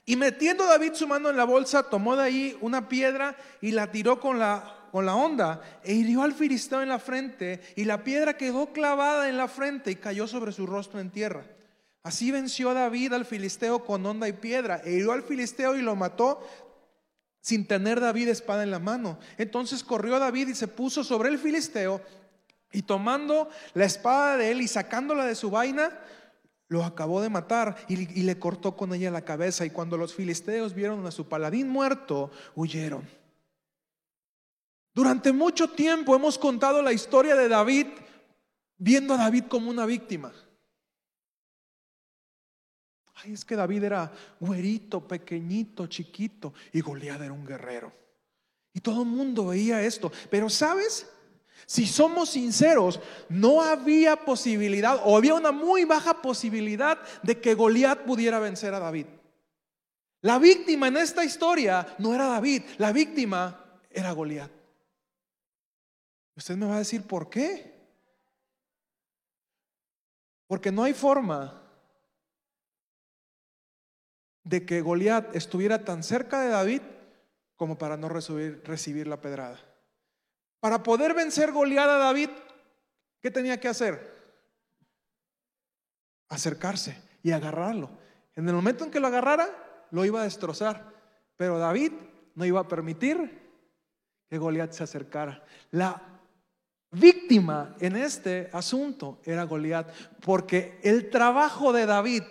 Y 0.06 0.16
metiendo 0.16 0.66
David 0.66 0.94
su 0.94 1.08
mano 1.08 1.30
en 1.30 1.36
la 1.36 1.44
bolsa, 1.44 1.84
tomó 1.84 2.16
de 2.16 2.24
ahí 2.24 2.58
una 2.60 2.88
piedra 2.88 3.36
y 3.60 3.70
la 3.70 3.90
tiró 3.90 4.20
con 4.20 4.38
la, 4.38 4.88
con 4.92 5.06
la 5.06 5.14
onda 5.14 5.60
e 5.82 5.94
hirió 5.94 6.22
al 6.22 6.34
filisteo 6.34 6.82
en 6.82 6.90
la 6.90 6.98
frente 6.98 7.60
y 7.74 7.84
la 7.84 8.04
piedra 8.04 8.36
quedó 8.36 8.72
clavada 8.72 9.28
en 9.28 9.36
la 9.38 9.48
frente 9.48 9.90
y 9.90 9.96
cayó 9.96 10.26
sobre 10.26 10.52
su 10.52 10.66
rostro 10.66 11.00
en 11.00 11.10
tierra. 11.10 11.44
Así 12.02 12.30
venció 12.30 12.74
David 12.74 13.14
al 13.14 13.24
filisteo 13.24 13.84
con 13.84 14.04
onda 14.04 14.28
y 14.28 14.34
piedra 14.34 14.82
e 14.84 14.92
hirió 14.92 15.12
al 15.12 15.22
filisteo 15.22 15.74
y 15.74 15.80
lo 15.80 15.96
mató 15.96 16.46
sin 17.40 17.66
tener 17.66 17.98
David 17.98 18.28
espada 18.28 18.62
en 18.62 18.70
la 18.70 18.78
mano. 18.78 19.18
Entonces 19.38 19.82
corrió 19.82 20.18
David 20.18 20.48
y 20.48 20.54
se 20.54 20.68
puso 20.68 21.02
sobre 21.02 21.30
el 21.30 21.38
filisteo 21.38 22.02
y 22.72 22.82
tomando 22.82 23.48
la 23.72 23.84
espada 23.84 24.36
de 24.36 24.50
él 24.50 24.60
y 24.60 24.68
sacándola 24.68 25.24
de 25.24 25.34
su 25.34 25.50
vaina, 25.50 25.98
lo 26.74 26.84
acabó 26.84 27.22
de 27.22 27.30
matar 27.30 27.76
y, 27.88 27.96
le 27.96 28.38
cortó 28.38 28.76
con 28.76 28.92
ella 28.92 29.10
la 29.10 29.24
cabeza. 29.24 29.64
Y 29.64 29.70
cuando 29.70 29.96
los 29.96 30.12
filisteos 30.12 30.74
vieron 30.74 31.06
a 31.06 31.10
su 31.10 31.26
paladín 31.26 31.68
muerto, 31.68 32.30
huyeron. 32.54 33.08
Durante 34.92 35.32
mucho 35.32 35.70
tiempo 35.70 36.14
hemos 36.14 36.36
contado 36.36 36.82
la 36.82 36.92
historia 36.92 37.34
de 37.36 37.48
David 37.48 37.86
viendo 38.76 39.14
a 39.14 39.18
David 39.18 39.44
como 39.48 39.70
una 39.70 39.86
víctima. 39.86 40.32
Ay, 43.14 43.32
es 43.32 43.44
que 43.44 43.56
David 43.56 43.84
era 43.84 44.12
güerito, 44.40 45.06
pequeñito, 45.06 45.86
chiquito 45.86 46.52
y 46.72 46.80
Goliat 46.80 47.22
era 47.22 47.32
un 47.32 47.46
guerrero. 47.46 47.92
Y 48.72 48.80
todo 48.80 49.02
el 49.02 49.08
mundo 49.08 49.46
veía 49.46 49.82
esto. 49.82 50.10
Pero 50.28 50.50
¿sabes? 50.50 51.08
Si 51.66 51.86
somos 51.86 52.30
sinceros, 52.30 53.00
no 53.28 53.62
había 53.62 54.16
posibilidad 54.16 55.00
o 55.04 55.16
había 55.16 55.34
una 55.34 55.52
muy 55.52 55.84
baja 55.84 56.20
posibilidad 56.20 56.98
de 57.22 57.40
que 57.40 57.54
Goliat 57.54 58.04
pudiera 58.04 58.38
vencer 58.38 58.74
a 58.74 58.80
David. 58.80 59.06
La 60.20 60.38
víctima 60.38 60.88
en 60.88 60.96
esta 60.96 61.24
historia 61.24 61.94
no 61.98 62.14
era 62.14 62.26
David, 62.26 62.62
la 62.78 62.92
víctima 62.92 63.80
era 63.90 64.12
Goliat. 64.12 64.50
Usted 66.36 66.56
me 66.56 66.66
va 66.66 66.76
a 66.76 66.78
decir, 66.78 67.02
¿por 67.06 67.30
qué? 67.30 67.72
Porque 70.46 70.72
no 70.72 70.82
hay 70.82 70.94
forma 70.94 71.62
de 74.42 74.66
que 74.66 74.82
Goliat 74.82 75.34
estuviera 75.34 75.84
tan 75.84 76.02
cerca 76.02 76.42
de 76.42 76.48
David 76.48 76.82
como 77.56 77.78
para 77.78 77.96
no 77.96 78.08
recibir, 78.08 78.62
recibir 78.64 79.06
la 79.06 79.20
pedrada. 79.20 79.58
Para 80.64 80.82
poder 80.82 81.12
vencer 81.12 81.52
Goliat 81.52 81.90
a 81.90 81.98
David, 81.98 82.30
¿qué 83.20 83.30
tenía 83.30 83.60
que 83.60 83.68
hacer? 83.68 84.00
Acercarse 86.30 86.96
y 87.22 87.32
agarrarlo. 87.32 87.90
En 88.34 88.48
el 88.48 88.54
momento 88.54 88.82
en 88.82 88.90
que 88.90 88.98
lo 88.98 89.08
agarrara, 89.08 89.46
lo 89.90 90.06
iba 90.06 90.22
a 90.22 90.24
destrozar. 90.24 90.90
Pero 91.36 91.58
David 91.58 91.92
no 92.34 92.46
iba 92.46 92.60
a 92.60 92.66
permitir 92.66 93.42
que 94.26 94.38
Goliat 94.38 94.72
se 94.72 94.84
acercara. 94.84 95.44
La 95.70 96.00
víctima 96.92 97.76
en 97.78 97.96
este 97.96 98.48
asunto 98.50 99.20
era 99.22 99.44
Goliat, 99.44 99.92
porque 100.22 100.80
el 100.82 101.10
trabajo 101.10 101.74
de 101.74 101.84
David, 101.84 102.22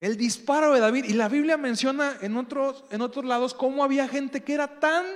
el 0.00 0.16
disparo 0.16 0.74
de 0.74 0.80
David, 0.80 1.04
y 1.04 1.12
la 1.12 1.28
Biblia 1.28 1.56
menciona 1.56 2.16
en 2.20 2.36
otros, 2.36 2.84
en 2.90 3.00
otros 3.00 3.24
lados 3.24 3.54
cómo 3.54 3.84
había 3.84 4.08
gente 4.08 4.42
que 4.42 4.54
era 4.54 4.80
tan 4.80 5.06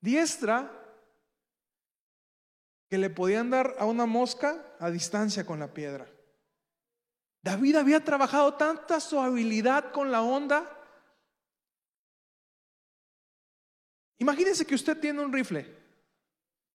diestra 0.00 0.84
que 2.88 2.98
le 2.98 3.10
podían 3.10 3.50
dar 3.50 3.74
a 3.78 3.84
una 3.84 4.06
mosca 4.06 4.64
a 4.78 4.90
distancia 4.90 5.44
con 5.44 5.58
la 5.58 5.72
piedra. 5.72 6.06
David 7.42 7.76
había 7.76 8.02
trabajado 8.02 8.54
tanta 8.54 9.00
su 9.00 9.20
habilidad 9.20 9.92
con 9.92 10.10
la 10.10 10.22
onda. 10.22 10.68
Imagínense 14.18 14.66
que 14.66 14.74
usted 14.74 14.98
tiene 14.98 15.22
un 15.22 15.32
rifle. 15.32 15.66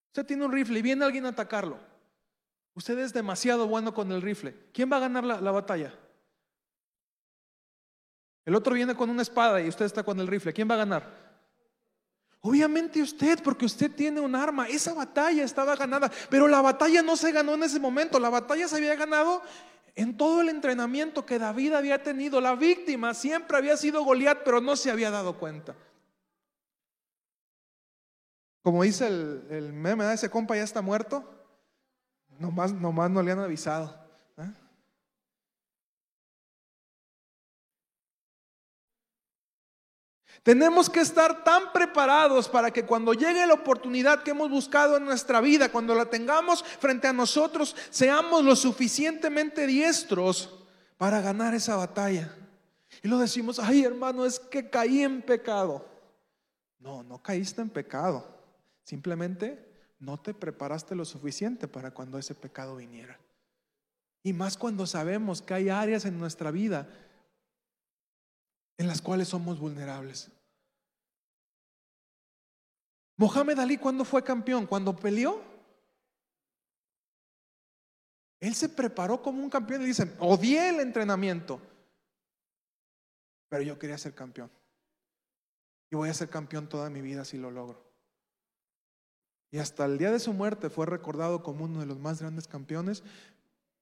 Usted 0.08 0.26
tiene 0.26 0.46
un 0.46 0.52
rifle 0.52 0.80
y 0.80 0.82
viene 0.82 1.06
alguien 1.06 1.26
a 1.26 1.30
atacarlo. 1.30 1.80
Usted 2.74 2.98
es 3.00 3.14
demasiado 3.14 3.68
bueno 3.68 3.94
con 3.94 4.12
el 4.12 4.22
rifle. 4.22 4.56
¿Quién 4.74 4.92
va 4.92 4.98
a 4.98 5.02
ganar 5.02 5.24
la, 5.24 5.42
la 5.42 5.52
batalla? 5.52 5.94
El 8.46 8.56
otro 8.56 8.74
viene 8.74 8.96
con 8.96 9.10
una 9.10 9.22
espada 9.22 9.62
y 9.62 9.68
usted 9.68 9.86
está 9.86 10.04
con 10.04 10.20
el 10.20 10.28
rifle. 10.28 10.54
¿Quién 10.54 10.70
va 10.70 10.76
a 10.76 10.80
ganar? 10.80 11.21
Obviamente 12.42 13.02
usted, 13.02 13.42
porque 13.44 13.66
usted 13.66 13.92
tiene 13.92 14.20
un 14.20 14.36
arma, 14.36 14.68
esa 14.68 14.94
batalla 14.96 15.44
estaba 15.44 15.76
ganada, 15.76 16.12
pero 16.30 16.48
la 16.48 16.62
batalla 16.62 17.04
no 17.04 17.16
se 17.16 17.32
ganó 17.32 17.54
en 17.54 17.64
ese 17.64 17.80
momento, 17.80 18.20
la 18.20 18.30
batalla 18.30 18.68
se 18.68 18.78
había 18.78 18.96
ganado 18.96 19.44
en 19.96 20.18
todo 20.18 20.42
el 20.42 20.50
entrenamiento 20.50 21.24
que 21.24 21.38
David 21.38 21.74
había 21.74 22.02
tenido, 22.02 22.42
la 22.42 22.56
víctima 22.56 23.14
siempre 23.14 23.58
había 23.58 23.78
sido 23.78 24.04
Goliat, 24.04 24.40
pero 24.44 24.60
no 24.60 24.76
se 24.76 24.90
había 24.90 25.12
dado 25.12 25.38
cuenta. 25.38 25.76
Como 28.64 28.82
dice 28.84 29.08
el, 29.08 29.46
el 29.52 29.74
meme, 29.74 30.12
ese 30.12 30.30
compa 30.30 30.56
ya 30.56 30.64
está 30.64 30.82
muerto. 30.82 31.24
Nomás, 32.40 32.74
nomás 32.74 33.12
no 33.12 33.22
le 33.22 33.32
han 33.32 33.40
avisado. 33.40 34.01
Tenemos 40.44 40.90
que 40.90 41.02
estar 41.02 41.44
tan 41.44 41.72
preparados 41.72 42.50
para 42.50 42.72
que 42.72 42.86
cuando 42.86 43.14
llegue 43.14 43.46
la 43.46 43.54
oportunidad 43.54 44.24
que 44.24 44.32
hemos 44.32 44.50
buscado 44.50 44.98
en 44.98 45.06
nuestra 45.06 45.40
vida, 45.40 45.72
cuando 45.72 45.94
la 45.94 46.06
tengamos 46.06 46.64
frente 46.64 47.08
a 47.08 47.14
nosotros, 47.14 47.76
seamos 47.92 48.44
lo 48.44 48.56
suficientemente 48.56 49.68
diestros 49.68 50.50
para 50.98 51.22
ganar 51.22 51.54
esa 51.54 51.76
batalla. 51.76 52.36
Y 53.04 53.08
lo 53.08 53.20
decimos, 53.20 53.60
ay 53.60 53.84
hermano, 53.84 54.26
es 54.26 54.40
que 54.40 54.70
caí 54.70 55.04
en 55.04 55.22
pecado. 55.22 55.88
No, 56.80 57.04
no 57.04 57.22
caíste 57.22 57.62
en 57.62 57.70
pecado. 57.70 58.28
Simplemente 58.84 59.72
no 60.00 60.20
te 60.20 60.34
preparaste 60.34 60.96
lo 60.96 61.06
suficiente 61.06 61.68
para 61.68 61.92
cuando 61.92 62.18
ese 62.18 62.34
pecado 62.34 62.78
viniera. 62.78 63.20
Y 64.24 64.34
más 64.34 64.58
cuando 64.58 64.88
sabemos 64.88 65.44
que 65.44 65.54
hay 65.54 65.70
áreas 65.70 66.06
en 66.06 66.20
nuestra 66.20 66.50
vida 66.50 66.88
en 68.82 68.88
las 68.88 69.00
cuales 69.00 69.28
somos 69.28 69.60
vulnerables. 69.60 70.32
Mohamed 73.16 73.60
Ali, 73.60 73.78
¿cuándo 73.78 74.04
fue 74.04 74.24
campeón? 74.24 74.66
¿Cuando 74.66 74.96
peleó? 74.96 75.40
Él 78.40 78.56
se 78.56 78.70
preparó 78.70 79.22
como 79.22 79.44
un 79.44 79.52
campeón 79.52 79.84
y 79.84 79.86
dicen, 79.86 80.16
odié 80.18 80.70
el 80.70 80.80
entrenamiento, 80.80 81.62
pero 83.50 83.62
yo 83.62 83.78
quería 83.78 84.00
ser 84.00 84.16
campeón. 84.16 84.50
Y 85.92 85.96
voy 85.96 86.10
a 86.10 86.14
ser 86.16 86.30
campeón 86.30 86.68
toda 86.68 86.90
mi 86.90 87.02
vida 87.02 87.24
si 87.24 87.38
lo 87.38 87.52
logro. 87.52 87.86
Y 89.52 89.60
hasta 89.60 89.86
el 89.86 90.00
día 90.00 90.10
de 90.10 90.20
su 90.20 90.34
muerte 90.34 90.72
fue 90.72 90.88
recordado 90.88 91.44
como 91.44 91.66
uno 91.66 91.82
de 91.82 91.86
los 91.86 92.00
más 92.00 92.20
grandes 92.20 92.48
campeones, 92.48 93.04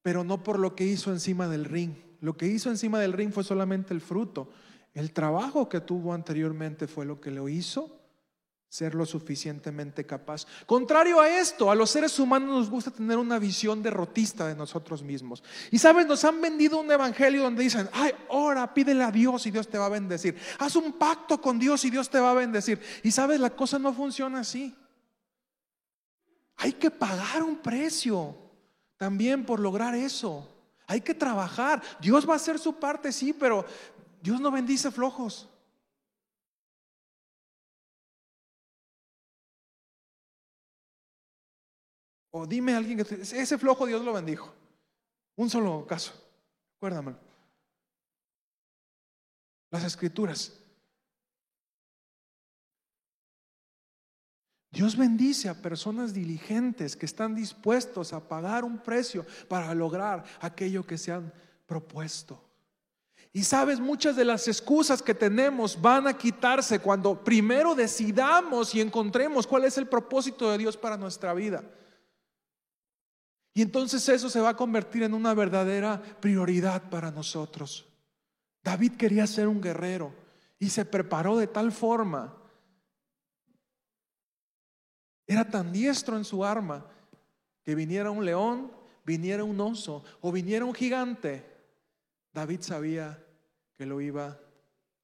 pero 0.02 0.26
no 0.26 0.44
por 0.44 0.60
lo 0.60 0.76
que 0.76 0.84
hizo 0.84 1.10
encima 1.14 1.48
del 1.48 1.64
ring. 1.64 1.96
Lo 2.20 2.36
que 2.36 2.48
hizo 2.48 2.70
encima 2.70 3.00
del 3.00 3.14
ring 3.14 3.32
fue 3.32 3.46
solamente 3.46 3.94
el 3.94 4.02
fruto 4.02 4.52
el 4.94 5.14
trabajo 5.14 5.70
que 5.70 5.82
tuvo 5.82 6.14
anteriormente 6.14 6.88
fue 6.88 7.06
lo 7.06 7.20
que 7.22 7.32
lo 7.32 7.50
hizo 7.50 8.00
ser 8.70 8.94
lo 8.94 9.06
suficientemente 9.06 10.06
capaz. 10.06 10.46
Contrario 10.68 11.20
a 11.20 11.28
esto, 11.28 11.72
a 11.72 11.76
los 11.76 11.90
seres 11.90 12.20
humanos 12.20 12.50
nos 12.50 12.70
gusta 12.70 12.92
tener 12.92 13.18
una 13.18 13.40
visión 13.40 13.82
derrotista 13.82 14.48
de 14.48 14.56
nosotros 14.56 15.02
mismos. 15.02 15.44
Y 15.72 15.80
sabes, 15.80 16.06
nos 16.06 16.24
han 16.24 16.40
vendido 16.40 16.80
un 16.80 16.92
evangelio 16.92 17.42
donde 17.42 17.64
dicen, 17.64 17.90
ay, 17.92 18.12
ora, 18.28 18.72
pídele 18.72 19.04
a 19.04 19.12
Dios 19.12 19.46
y 19.48 19.52
Dios 19.52 19.68
te 19.68 19.80
va 19.80 19.88
a 19.88 19.90
bendecir. 19.90 20.38
Haz 20.60 20.76
un 20.76 20.94
pacto 20.94 21.42
con 21.42 21.58
Dios 21.58 21.84
y 21.84 21.90
Dios 21.90 22.10
te 22.12 22.20
va 22.20 22.32
a 22.32 22.36
bendecir. 22.36 22.80
Y 23.04 23.10
sabes, 23.10 23.40
la 23.40 23.50
cosa 23.50 23.80
no 23.80 23.92
funciona 23.92 24.42
así. 24.42 24.76
Hay 26.58 26.74
que 26.74 26.92
pagar 26.92 27.42
un 27.42 27.58
precio 27.58 28.38
también 28.98 29.46
por 29.46 29.60
lograr 29.60 29.96
eso. 29.96 30.48
Hay 30.86 31.02
que 31.02 31.16
trabajar. 31.16 31.82
Dios 32.00 32.28
va 32.30 32.34
a 32.34 32.36
hacer 32.36 32.60
su 32.60 32.74
parte, 32.74 33.12
sí, 33.12 33.34
pero 33.34 33.66
Dios 34.22 34.42
no 34.42 34.52
bendice 34.52 34.92
flojos. 34.92 35.48
O 42.32 42.46
dime 42.46 42.74
a 42.74 42.78
alguien 42.78 42.98
que 42.98 43.16
ese 43.16 43.58
flojo 43.58 43.86
Dios 43.86 44.04
lo 44.04 44.14
bendijo. 44.14 44.54
Un 45.36 45.50
solo 45.50 45.86
caso. 45.88 46.14
Acuérdame. 46.78 47.16
Las 49.72 49.84
escrituras. 49.84 50.60
Dios 54.72 54.96
bendice 54.96 55.50
a 55.50 55.60
personas 55.60 56.14
diligentes 56.14 56.96
que 56.96 57.08
están 57.08 57.34
dispuestos 57.34 58.14
a 58.14 58.28
pagar 58.28 58.64
un 58.64 58.78
precio 58.78 59.26
para 59.48 59.74
lograr 59.74 60.24
aquello 60.40 60.86
que 60.86 60.98
se 60.98 61.12
han 61.12 61.34
propuesto. 61.66 62.49
Y 63.32 63.44
sabes, 63.44 63.80
muchas 63.80 64.16
de 64.16 64.26
las 64.26 64.48
excusas 64.48 65.04
que 65.04 65.14
tenemos 65.14 65.80
van 65.80 66.08
a 66.08 66.18
quitarse 66.18 66.80
cuando 66.80 67.24
primero 67.24 67.76
decidamos 67.76 68.74
y 68.74 68.82
encontremos 68.82 69.46
cuál 69.46 69.66
es 69.66 69.78
el 69.78 69.88
propósito 69.88 70.50
de 70.50 70.58
Dios 70.58 70.76
para 70.76 70.98
nuestra 70.98 71.34
vida. 71.34 71.64
Y 73.54 73.62
entonces 73.62 74.08
eso 74.10 74.30
se 74.30 74.40
va 74.40 74.50
a 74.50 74.56
convertir 74.56 75.04
en 75.04 75.14
una 75.14 75.34
verdadera 75.34 76.02
prioridad 76.20 76.90
para 76.90 77.12
nosotros. 77.12 77.86
David 78.64 78.94
quería 78.94 79.28
ser 79.28 79.48
un 79.48 79.62
guerrero 79.62 80.14
y 80.58 80.70
se 80.70 80.86
preparó 80.86 81.38
de 81.38 81.48
tal 81.48 81.72
forma. 81.72 82.36
Era 85.28 85.48
tan 85.48 85.72
diestro 85.72 86.18
en 86.18 86.26
su 86.26 86.44
arma 86.44 86.86
que 87.64 87.76
viniera 87.76 88.10
un 88.10 88.26
león, 88.26 88.72
viniera 89.06 89.44
un 89.44 89.60
oso 89.62 90.04
o 90.22 90.32
viniera 90.32 90.66
un 90.66 90.74
gigante 90.74 91.59
David 92.34 92.62
sabía 92.62 93.24
que 93.76 93.86
lo 93.86 94.02
iba 94.02 94.38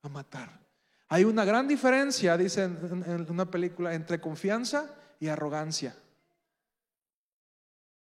a 0.02 0.10
matar. 0.10 0.60
Hay 1.08 1.24
una 1.24 1.46
gran 1.46 1.68
diferencia, 1.68 2.38
dice 2.38 2.64
en 2.64 3.28
una 3.30 3.50
película, 3.50 3.94
entre 3.94 4.20
confianza 4.20 4.94
y 5.20 5.28
arrogancia. 5.28 5.96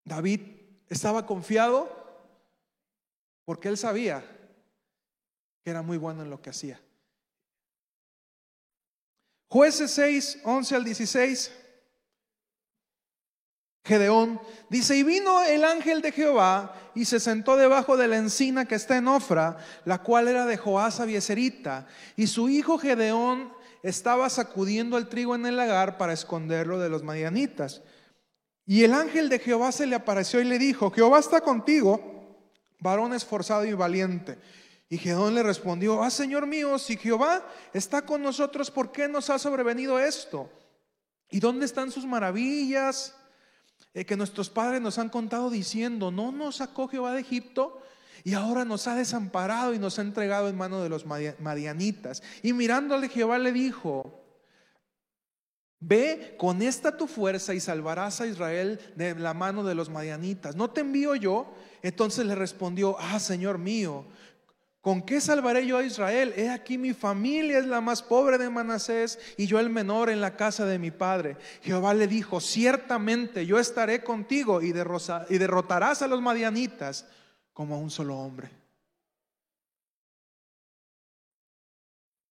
David 0.05 0.41
estaba 0.89 1.27
confiado 1.27 2.05
porque 3.45 3.69
él 3.69 3.77
sabía 3.77 4.25
que 5.63 5.71
era 5.71 5.83
muy 5.83 5.97
bueno 5.97 6.23
en 6.23 6.31
lo 6.31 6.41
que 6.41 6.51
hacía. 6.51 6.81
Jueces 9.49 9.91
6, 9.93 10.41
11 10.45 10.75
al 10.75 10.85
16. 10.85 11.64
Gedeón 13.85 14.41
dice, 14.71 14.97
y 14.97 15.03
vino 15.03 15.43
el 15.43 15.63
ángel 15.63 16.01
de 16.01 16.11
Jehová 16.11 16.75
y 16.95 17.05
se 17.05 17.21
sentó 17.21 17.57
debajo 17.57 17.99
de 17.99 18.09
la 18.09 18.17
encina 18.17 18.65
que 18.65 18.77
está 18.77 18.97
en 18.97 19.09
Ofra, 19.09 19.59
la 19.85 20.03
cual 20.03 20.29
era 20.29 20.47
de 20.47 20.57
Joasa 20.57 21.05
Bieserita, 21.05 21.87
y 22.17 22.27
su 22.27 22.49
hijo 22.49 22.79
Gedeón 22.79 23.53
estaba 23.83 24.31
sacudiendo 24.31 24.97
el 24.97 25.09
trigo 25.09 25.35
en 25.35 25.45
el 25.45 25.59
lagar 25.59 25.99
para 25.99 26.15
esconderlo 26.15 26.79
de 26.79 26.89
los 26.89 27.03
madianitas. 27.03 27.83
Y 28.65 28.85
el 28.85 28.95
ángel 28.95 29.29
de 29.29 29.39
Jehová 29.39 29.71
se 29.73 29.87
le 29.87 29.95
apareció 29.95 30.41
y 30.41 30.45
le 30.45 30.59
dijo, 30.59 30.91
Jehová 30.91 31.19
está 31.19 31.43
contigo, 31.43 32.39
varón 32.81 33.13
esforzado 33.13 33.67
y 33.67 33.75
valiente. 33.75 34.39
Y 34.89 34.97
Gedeón 34.97 35.35
le 35.35 35.43
respondió, 35.43 36.03
ah, 36.03 36.11
Señor 36.11 36.47
mío, 36.47 36.79
si 36.79 36.97
Jehová 36.97 37.47
está 37.75 38.07
con 38.07 38.23
nosotros, 38.23 38.71
¿por 38.71 38.91
qué 38.91 39.09
nos 39.09 39.29
ha 39.29 39.39
sobrevenido 39.39 39.99
esto? 39.99 40.51
¿Y 41.29 41.41
dónde 41.41 41.67
están 41.67 41.91
sus 41.91 42.07
maravillas? 42.07 43.15
Eh, 43.95 44.05
que 44.05 44.17
nuestros 44.17 44.51
padres 44.51 44.81
nos 44.83 44.99
han 44.99 45.09
contado 45.09 45.49
diciendo, 45.51 46.11
no 46.11 46.33
nos 46.33 46.57
sacó 46.57 46.89
Jehová 46.89 47.13
de 47.13 47.21
Egipto 47.21 47.81
y 48.25 48.35
ahora 48.35 48.65
nos 48.65 48.89
ha 48.89 48.97
desamparado 48.97 49.73
y 49.73 49.79
nos 49.79 49.99
ha 49.99 50.03
entregado 50.03 50.49
en 50.49 50.57
manos 50.57 50.83
de 50.83 50.89
los 50.89 51.07
madianitas. 51.07 52.23
Y 52.43 52.53
mirándole 52.53 53.09
Jehová 53.09 53.39
le 53.39 53.53
dijo, 53.53 54.25
Ve 55.87 56.35
con 56.39 56.63
esta 56.63 56.97
tu 56.97 57.07
fuerza 57.07 57.53
y 57.53 57.61
salvarás 57.61 58.23
a 58.23 58.27
Israel 58.27 58.81
de 58.97 59.15
la 59.17 59.35
mano 59.35 59.65
de 59.65 59.75
los 59.75 59.91
madianitas. 59.91 60.57
¿No 60.57 60.71
te 60.71 60.81
envío 60.81 61.15
yo? 61.15 61.53
Entonces 61.83 62.25
le 62.25 62.35
respondió, 62.35 62.97
ah, 62.99 63.21
Señor 63.21 63.59
mío, 63.59 64.07
¿Con 64.85 65.01
qué 65.01 65.19
salvaré 65.19 65.67
yo 65.67 65.79
a 65.79 65.83
Israel? 65.83 66.35
He 66.37 66.51
aquí 66.51 66.77
mi 66.77 66.93
familia 66.93 67.59
es 67.59 67.65
la 67.65 67.81
más 67.81 68.03
pobre 68.03 68.37
de 68.37 68.51
Manasés 68.51 69.19
y 69.39 69.47
yo 69.47 69.59
el 69.59 69.71
menor 69.71 70.11
en 70.11 70.21
la 70.21 70.37
casa 70.37 70.67
de 70.67 70.79
mi 70.79 70.91
padre. 70.91 71.39
Jehová 71.63 71.95
le 71.95 72.07
dijo, 72.07 72.39
ciertamente 72.39 73.47
yo 73.47 73.59
estaré 73.59 74.05
contigo 74.05 74.61
y, 74.61 74.73
derrotarás 74.73 76.03
a 76.03 76.07
los 76.07 76.21
madianitas 76.21 77.07
como 77.55 77.77
a 77.77 77.79
un 77.79 77.89
solo 77.89 78.19
hombre. 78.19 78.51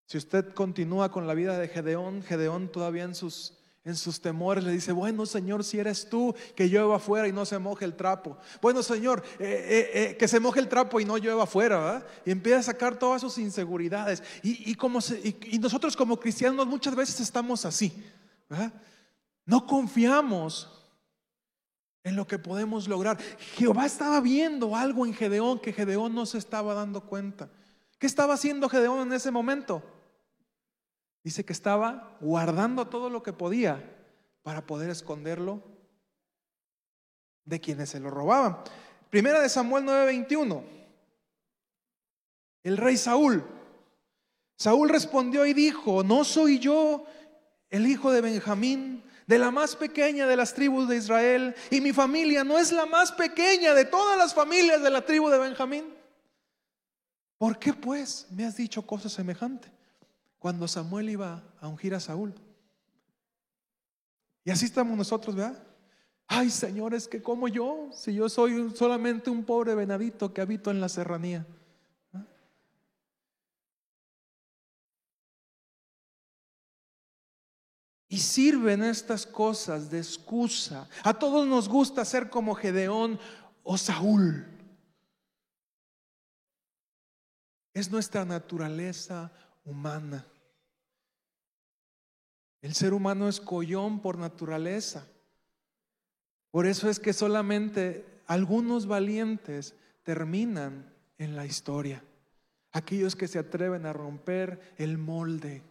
Si 0.05 0.19
usted 0.19 0.53
continúa 0.53 1.09
con 1.09 1.25
la 1.25 1.33
vida 1.33 1.57
de 1.57 1.67
Gedeón, 1.69 2.21
Gedeón 2.21 2.71
todavía 2.71 3.05
en 3.05 3.15
sus 3.15 3.62
en 3.85 3.95
sus 3.97 4.21
temores 4.21 4.63
le 4.63 4.71
dice, 4.71 4.93
bueno 4.93 5.25
Señor, 5.25 5.63
si 5.63 5.77
eres 5.77 6.07
tú, 6.07 6.33
que 6.55 6.69
llueva 6.69 6.95
afuera 6.95 7.27
y 7.27 7.33
no 7.33 7.45
se 7.45 7.59
moje 7.59 7.83
el 7.83 7.95
trapo. 7.95 8.37
Bueno 8.61 8.81
Señor, 8.81 9.23
eh, 9.39 9.43
eh, 9.43 9.91
eh, 9.93 10.17
que 10.17 10.27
se 10.27 10.39
moje 10.39 10.61
el 10.61 10.69
trapo 10.69 11.01
y 11.01 11.05
no 11.05 11.17
llueva 11.17 11.43
afuera. 11.43 12.05
Y 12.25 12.31
empieza 12.31 12.59
a 12.59 12.63
sacar 12.63 12.97
todas 12.97 13.21
sus 13.21 13.37
inseguridades. 13.37 14.23
Y, 14.41 14.73
como 14.75 14.99
nosotros 15.59 15.97
como 15.97 16.17
cristianos 16.17 16.65
muchas 16.65 16.95
veces 16.95 17.19
estamos 17.19 17.65
así. 17.65 17.93
No 19.45 19.67
confiamos 19.67 20.69
en 22.03 22.15
lo 22.15 22.25
que 22.25 22.39
podemos 22.39 22.87
lograr. 22.87 23.17
Jehová 23.55 23.85
estaba 23.85 24.21
viendo 24.21 24.77
algo 24.77 25.05
en 25.05 25.13
Gedeón 25.13 25.59
que 25.59 25.73
Gedeón 25.73 26.15
no 26.15 26.25
se 26.25 26.37
estaba 26.37 26.73
dando 26.73 27.01
cuenta. 27.01 27.49
¿Qué 27.99 28.07
estaba 28.07 28.35
haciendo 28.35 28.69
Gedeón 28.69 29.07
en 29.07 29.13
ese 29.13 29.31
momento? 29.31 29.83
Dice 31.23 31.45
que 31.45 31.53
estaba 31.53 32.17
guardando 32.19 32.87
todo 32.87 33.09
lo 33.09 33.23
que 33.23 33.31
podía 33.31 33.81
para 34.41 34.65
poder 34.65 34.89
esconderlo 34.89 35.63
de 37.45 37.59
quienes 37.61 37.89
se 37.89 37.99
lo 37.99 38.09
robaban. 38.09 38.57
Primera 39.09 39.41
de 39.41 39.49
Samuel 39.49 39.85
9:21. 39.85 40.63
El 42.63 42.77
rey 42.77 42.97
Saúl. 42.97 43.43
Saúl 44.57 44.89
respondió 44.89 45.45
y 45.45 45.53
dijo, 45.53 46.03
¿no 46.03 46.23
soy 46.23 46.59
yo 46.59 47.05
el 47.69 47.87
hijo 47.87 48.11
de 48.11 48.21
Benjamín, 48.21 49.03
de 49.27 49.39
la 49.39 49.51
más 49.51 49.75
pequeña 49.75 50.27
de 50.27 50.37
las 50.37 50.53
tribus 50.53 50.87
de 50.87 50.97
Israel? 50.97 51.55
Y 51.71 51.81
mi 51.81 51.91
familia 51.91 52.43
no 52.43 52.57
es 52.57 52.71
la 52.71 52.85
más 52.85 53.11
pequeña 53.11 53.73
de 53.73 53.85
todas 53.85 54.17
las 54.17 54.33
familias 54.33 54.81
de 54.81 54.89
la 54.89 55.05
tribu 55.05 55.29
de 55.29 55.39
Benjamín. 55.39 55.93
¿Por 57.37 57.59
qué 57.59 57.73
pues 57.73 58.27
me 58.29 58.45
has 58.45 58.55
dicho 58.55 58.85
cosas 58.87 59.11
semejantes? 59.11 59.72
Cuando 60.43 60.67
Samuel 60.67 61.09
iba 61.09 61.41
a 61.61 61.69
ungir 61.69 61.95
a 61.95 62.01
Saúl. 62.01 62.35
Y 64.43 64.51
así 64.51 64.65
estamos 64.65 64.97
nosotros, 64.97 65.37
¿verdad? 65.37 65.63
Ay, 66.27 66.49
señores, 66.49 67.07
que 67.07 67.23
como 67.23 67.47
yo, 67.47 67.89
si 67.93 68.13
yo 68.13 68.27
soy 68.27 68.75
solamente 68.75 69.29
un 69.29 69.45
pobre 69.45 69.73
venadito 69.73 70.33
que 70.33 70.41
habito 70.41 70.69
en 70.69 70.81
la 70.81 70.89
serranía. 70.89 71.47
Y 78.09 78.19
sirven 78.19 78.83
estas 78.83 79.25
cosas 79.25 79.89
de 79.89 79.99
excusa. 79.99 80.89
A 81.05 81.13
todos 81.13 81.47
nos 81.47 81.69
gusta 81.69 82.03
ser 82.03 82.29
como 82.29 82.53
Gedeón 82.53 83.17
o 83.63 83.77
Saúl. 83.77 84.45
Es 87.73 87.89
nuestra 87.89 88.25
naturaleza 88.25 89.31
humana. 89.63 90.27
El 92.63 92.73
ser 92.73 92.93
humano 92.93 93.27
es 93.27 93.41
collón 93.41 93.99
por 93.99 94.17
naturaleza. 94.17 95.05
Por 96.49 96.65
eso 96.65 96.89
es 96.89 96.97
que 96.97 97.11
solamente 97.11 98.21
algunos 98.25 98.87
valientes 98.87 99.75
terminan 100.03 100.89
en 101.17 101.35
la 101.35 101.45
historia. 101.45 102.01
Aquellos 102.71 103.17
que 103.17 103.27
se 103.27 103.37
atreven 103.37 103.85
a 103.85 103.91
romper 103.91 104.73
el 104.77 104.97
molde. 104.97 105.61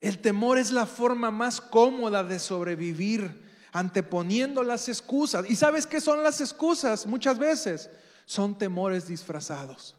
El 0.00 0.20
temor 0.20 0.56
es 0.56 0.70
la 0.70 0.86
forma 0.86 1.32
más 1.32 1.60
cómoda 1.60 2.22
de 2.22 2.38
sobrevivir, 2.38 3.42
anteponiendo 3.72 4.62
las 4.62 4.88
excusas. 4.88 5.50
¿Y 5.50 5.56
sabes 5.56 5.84
qué 5.84 6.00
son 6.00 6.22
las 6.22 6.40
excusas? 6.40 7.06
Muchas 7.06 7.40
veces 7.40 7.90
son 8.24 8.56
temores 8.56 9.08
disfrazados. 9.08 9.96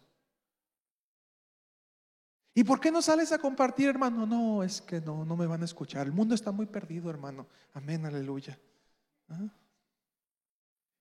¿Y 2.55 2.63
por 2.63 2.79
qué 2.79 2.91
no 2.91 3.01
sales 3.01 3.31
a 3.31 3.39
compartir, 3.39 3.89
hermano? 3.89 4.25
No, 4.25 4.63
es 4.63 4.81
que 4.81 5.01
no, 5.01 5.25
no 5.25 5.35
me 5.35 5.47
van 5.47 5.63
a 5.63 5.65
escuchar. 5.65 6.05
El 6.05 6.13
mundo 6.13 6.35
está 6.35 6.51
muy 6.51 6.67
perdido, 6.67 7.09
hermano. 7.09 7.47
Amén, 7.73 8.05
aleluya. 8.05 8.57
¿Ah? 9.29 9.47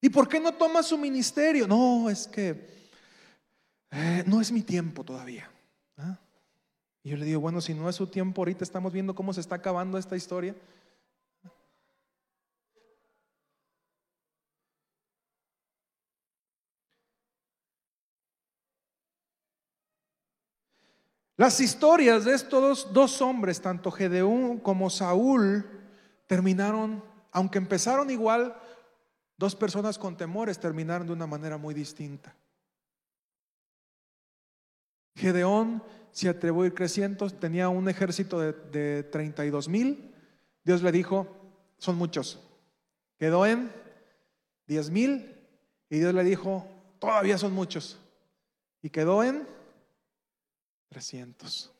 ¿Y 0.00 0.08
por 0.08 0.28
qué 0.28 0.40
no 0.40 0.52
tomas 0.52 0.86
su 0.86 0.96
ministerio? 0.96 1.68
No, 1.68 2.08
es 2.08 2.26
que 2.26 2.90
eh, 3.90 4.24
no 4.26 4.40
es 4.40 4.50
mi 4.50 4.62
tiempo 4.62 5.04
todavía. 5.04 5.50
¿Ah? 5.98 6.18
Y 7.04 7.10
yo 7.10 7.16
le 7.18 7.26
digo, 7.26 7.40
bueno, 7.40 7.60
si 7.60 7.74
no 7.74 7.88
es 7.88 7.96
su 7.96 8.06
tiempo, 8.06 8.40
ahorita 8.40 8.64
estamos 8.64 8.92
viendo 8.92 9.14
cómo 9.14 9.34
se 9.34 9.40
está 9.40 9.56
acabando 9.56 9.98
esta 9.98 10.16
historia. 10.16 10.54
Las 21.42 21.58
historias 21.58 22.24
de 22.24 22.34
estos 22.34 22.92
dos, 22.92 23.20
hombres, 23.20 23.60
tanto 23.60 23.90
Gedeón 23.90 24.60
como 24.60 24.88
Saúl, 24.88 25.66
terminaron, 26.28 27.02
aunque 27.32 27.58
empezaron 27.58 28.10
igual, 28.10 28.56
dos 29.36 29.56
personas 29.56 29.98
con 29.98 30.16
temores 30.16 30.60
terminaron 30.60 31.04
de 31.04 31.12
una 31.12 31.26
manera 31.26 31.56
muy 31.58 31.74
distinta. 31.74 32.32
Gedeón 35.16 35.82
se 36.12 36.28
atrevió 36.28 36.62
a 36.62 36.66
ir 36.66 36.74
creciendo, 36.74 37.28
tenía 37.28 37.68
un 37.68 37.88
ejército 37.88 38.38
de, 38.38 39.02
32 39.02 39.68
mil. 39.68 40.14
Dios 40.62 40.80
le 40.80 40.92
dijo, 40.92 41.26
son 41.76 41.96
muchos. 41.96 42.38
Quedó 43.18 43.46
en 43.46 43.72
10 44.68 44.90
mil 44.90 45.44
y 45.90 45.98
Dios 45.98 46.14
le 46.14 46.22
dijo, 46.22 46.68
todavía 47.00 47.36
son 47.36 47.52
muchos. 47.52 47.98
Y 48.80 48.90
quedó 48.90 49.24
en 49.24 49.44
300. 50.92 51.72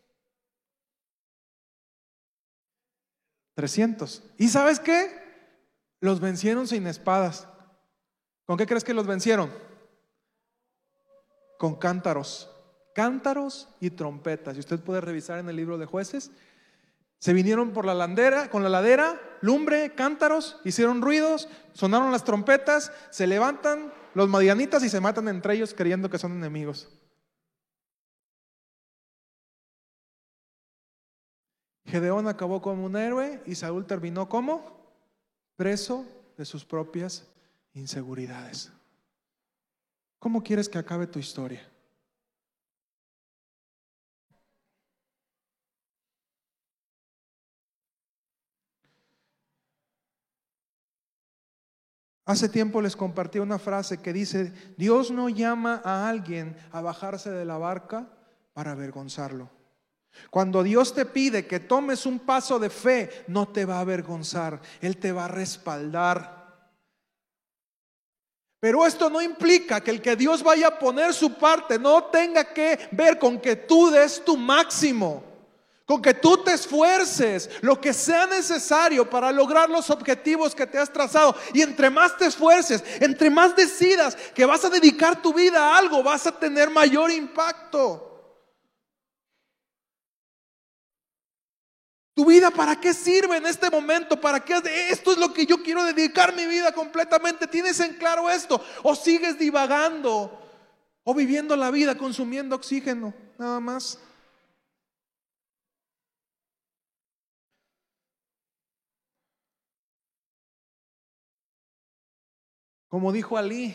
300. 3.55 4.23
¿Y 4.39 4.49
sabes 4.49 4.81
qué? 4.81 5.23
Los 6.01 6.21
vencieron 6.21 6.67
sin 6.67 6.87
espadas. 6.87 7.47
¿Con 8.47 8.57
qué 8.57 8.67
crees 8.67 8.83
que 8.85 8.95
los 8.95 9.07
vencieron? 9.07 9.53
Con 11.59 11.77
cántaros 11.77 12.49
cántaros 12.95 13.69
y 13.81 13.91
trompetas. 13.91 14.57
Y 14.57 14.61
usted 14.61 14.81
puede 14.81 15.01
revisar 15.01 15.39
en 15.39 15.49
el 15.49 15.57
libro 15.57 15.79
de 15.79 15.87
jueces. 15.87 16.31
Se 17.19 17.33
vinieron 17.33 17.73
por 17.73 17.85
la 17.85 17.95
ladera, 17.95 18.51
con 18.51 18.63
la 18.63 18.69
ladera, 18.69 19.21
lumbre, 19.41 19.95
cántaros, 19.95 20.61
hicieron 20.65 21.03
ruidos, 21.03 21.49
sonaron 21.73 22.11
las 22.11 22.25
trompetas, 22.25 22.93
se 23.11 23.29
levantan 23.29 23.93
los 24.15 24.29
madianitas 24.29 24.83
y 24.83 24.89
se 24.89 25.01
matan 25.01 25.29
entre 25.29 25.55
ellos 25.55 25.73
creyendo 25.73 26.11
que 26.11 26.19
son 26.19 26.33
enemigos. 26.33 26.89
Gedeón 31.93 32.27
acabó 32.27 32.63
como 32.63 32.87
un 32.87 32.97
héroe 32.97 33.43
y 33.45 33.55
Saúl 33.55 33.85
terminó 33.85 34.27
como 34.27 34.81
preso 35.57 36.07
de 36.39 36.47
sus 36.47 36.65
propias 36.65 37.29
inseguridades. 37.75 38.73
¿Cómo 40.19 40.43
quieres 40.43 40.71
que 40.71 40.79
acabe 40.79 41.07
tu 41.07 41.19
historia? 41.19 41.71
Hace 52.25 52.49
tiempo 52.49 52.81
les 52.81 52.97
compartí 52.97 53.39
una 53.39 53.59
frase 53.59 54.01
que 54.01 54.15
dice, 54.15 54.55
Dios 54.79 55.11
no 55.11 55.29
llama 55.29 55.83
a 55.85 56.09
alguien 56.09 56.57
a 56.71 56.81
bajarse 56.81 57.31
de 57.31 57.45
la 57.45 57.59
barca 57.59 58.09
para 58.55 58.71
avergonzarlo. 58.71 59.62
Cuando 60.31 60.63
Dios 60.63 60.95
te 60.95 61.05
pide 61.05 61.47
que 61.47 61.61
tomes 61.61 62.07
un 62.07 62.21
paso 62.21 62.59
de 62.59 62.71
fe, 62.71 63.25
no 63.29 63.49
te 63.49 63.65
va 63.65 63.77
a 63.77 63.81
avergonzar, 63.81 64.61
Él 64.81 64.97
te 64.97 65.13
va 65.13 65.27
a 65.27 65.29
respaldar. 65.29 66.43
Pero 68.61 68.87
esto 68.87 69.11
no 69.11 69.21
implica 69.21 69.81
que 69.81 69.91
el 69.91 70.01
que 70.01 70.15
Dios 70.15 70.43
vaya 70.43 70.69
a 70.69 70.79
poner 70.79 71.13
su 71.13 71.35
parte 71.35 71.79
no 71.79 72.05
tenga 72.05 72.53
que 72.53 72.89
ver 72.93 73.19
con 73.19 73.41
que 73.41 73.57
tú 73.57 73.91
des 73.91 74.25
tu 74.25 74.37
máximo 74.37 75.33
con 75.93 76.01
que 76.01 76.15
tú 76.15 76.39
te 76.39 76.53
esfuerces 76.55 77.51
lo 77.61 77.81
que 77.81 77.93
sea 77.93 78.27
necesario 78.27 79.09
para 79.11 79.33
lograr 79.33 79.69
los 79.69 79.91
objetivos 79.91 80.55
que 80.55 80.67
te 80.67 80.79
has 80.79 80.93
trazado. 80.93 81.37
Y 81.53 81.61
entre 81.61 81.91
más 81.91 82.17
te 82.17 82.27
esfuerces, 82.27 82.83
entre 83.01 83.29
más 83.31 83.55
decidas 83.57 84.17
que 84.35 84.47
vas 84.47 84.65
a 84.65 84.71
dedicar 84.71 85.21
tu 85.21 85.35
vida 85.35 85.61
a 85.61 85.79
algo, 85.79 86.03
vas 86.03 86.27
a 86.27 86.39
tener 86.39 86.71
mayor 86.71 87.11
impacto. 87.11 88.12
¿Tu 92.15 92.27
vida 92.27 92.51
para 92.51 92.79
qué 92.79 92.93
sirve 92.93 93.39
en 93.39 93.47
este 93.47 93.71
momento? 93.71 94.21
¿Para 94.21 94.45
qué? 94.45 94.61
Esto 94.91 95.13
es 95.13 95.19
lo 95.19 95.33
que 95.33 95.47
yo 95.47 95.63
quiero 95.63 95.83
dedicar 95.85 96.35
mi 96.37 96.47
vida 96.47 96.73
completamente. 96.73 97.47
¿Tienes 97.47 97.81
en 97.81 97.95
claro 97.95 98.29
esto? 98.29 98.63
¿O 98.83 98.95
sigues 98.95 99.39
divagando? 99.39 100.39
¿O 101.05 101.15
viviendo 101.15 101.57
la 101.57 101.71
vida 101.71 101.97
consumiendo 101.97 102.55
oxígeno? 102.55 103.15
Nada 103.39 103.61
más. 103.61 103.99
Como 112.89 113.11
dijo 113.11 113.39
Ali, 113.39 113.75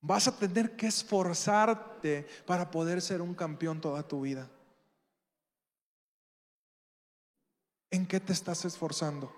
vas 0.00 0.26
a 0.26 0.36
tener 0.36 0.74
que 0.74 0.88
esforzarte 0.88 2.26
para 2.44 2.68
poder 2.68 3.00
ser 3.00 3.22
un 3.22 3.34
campeón 3.34 3.80
toda 3.80 4.02
tu 4.02 4.22
vida. 4.22 4.50
¿En 7.94 8.08
qué 8.08 8.18
te 8.18 8.32
estás 8.32 8.64
esforzando? 8.64 9.32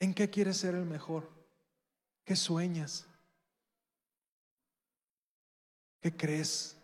¿En 0.00 0.14
qué 0.14 0.30
quieres 0.30 0.56
ser 0.56 0.74
el 0.74 0.86
mejor? 0.86 1.28
¿Qué 2.24 2.34
sueñas? 2.34 3.06
¿Qué 6.00 6.16
crees? 6.16 6.78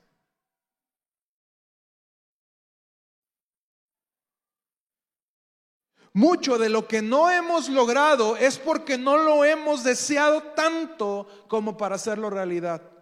Mucho 6.13 6.59
de 6.59 6.69
lo 6.69 6.87
que 6.87 7.01
no 7.01 7.31
hemos 7.31 7.71
logrado 7.71 8.37
es 8.37 8.59
porque 8.59 8.99
no 8.99 9.17
lo 9.17 9.43
hemos 9.43 9.85
deseado 9.85 10.43
tanto 10.53 11.47
como 11.49 11.79
para 11.79 11.95
hacerlo 11.95 12.29
realidad. 12.29 12.98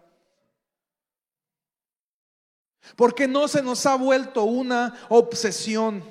Porque 2.95 3.27
no 3.27 3.47
se 3.47 3.61
nos 3.61 3.85
ha 3.85 3.95
vuelto 3.95 4.43
una 4.43 4.97
obsesión. 5.09 6.03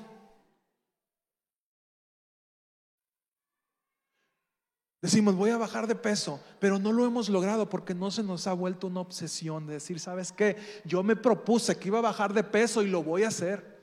Decimos, 5.02 5.36
voy 5.36 5.50
a 5.50 5.56
bajar 5.56 5.86
de 5.86 5.94
peso, 5.94 6.40
pero 6.58 6.78
no 6.78 6.90
lo 6.90 7.06
hemos 7.06 7.28
logrado 7.28 7.68
porque 7.68 7.94
no 7.94 8.10
se 8.10 8.24
nos 8.24 8.46
ha 8.46 8.52
vuelto 8.52 8.88
una 8.88 9.00
obsesión 9.00 9.66
de 9.66 9.74
decir, 9.74 10.00
¿sabes 10.00 10.32
qué? 10.32 10.56
Yo 10.84 11.02
me 11.02 11.14
propuse 11.14 11.78
que 11.78 11.88
iba 11.88 11.98
a 11.98 12.02
bajar 12.02 12.32
de 12.32 12.42
peso 12.42 12.82
y 12.82 12.88
lo 12.88 13.04
voy 13.04 13.22
a 13.22 13.28
hacer. 13.28 13.76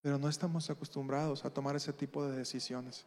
Pero 0.00 0.18
no 0.18 0.28
estamos 0.28 0.70
acostumbrados 0.70 1.44
a 1.44 1.52
tomar 1.52 1.76
ese 1.76 1.92
tipo 1.92 2.26
de 2.26 2.38
decisiones 2.38 3.06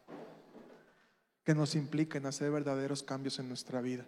que 1.43 1.53
nos 1.53 1.75
impliquen 1.75 2.25
hacer 2.25 2.51
verdaderos 2.51 3.03
cambios 3.03 3.39
en 3.39 3.47
nuestra 3.49 3.81
vida. 3.81 4.05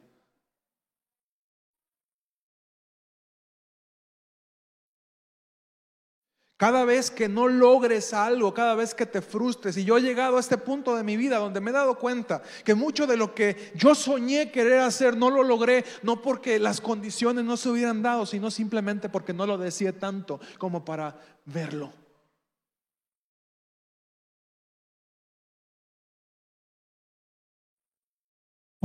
Cada 6.57 6.85
vez 6.85 7.11
que 7.11 7.27
no 7.27 7.49
logres 7.49 8.13
algo, 8.13 8.53
cada 8.53 8.75
vez 8.75 8.95
que 8.95 9.05
te 9.05 9.21
frustres, 9.21 9.75
y 9.75 9.83
yo 9.83 9.97
he 9.97 10.01
llegado 10.01 10.37
a 10.37 10.39
este 10.39 10.57
punto 10.57 10.95
de 10.95 11.03
mi 11.03 11.17
vida 11.17 11.37
donde 11.37 11.59
me 11.59 11.71
he 11.71 11.73
dado 11.73 11.99
cuenta 11.99 12.41
que 12.63 12.75
mucho 12.75 13.05
de 13.05 13.17
lo 13.17 13.35
que 13.35 13.73
yo 13.75 13.93
soñé 13.93 14.51
querer 14.51 14.79
hacer 14.79 15.17
no 15.17 15.29
lo 15.29 15.43
logré, 15.43 15.83
no 16.01 16.21
porque 16.21 16.57
las 16.57 16.79
condiciones 16.79 17.43
no 17.43 17.57
se 17.57 17.67
hubieran 17.67 18.01
dado, 18.01 18.25
sino 18.25 18.49
simplemente 18.49 19.09
porque 19.09 19.33
no 19.33 19.45
lo 19.45 19.57
decía 19.57 19.99
tanto 19.99 20.39
como 20.57 20.85
para 20.85 21.19
verlo. 21.43 22.04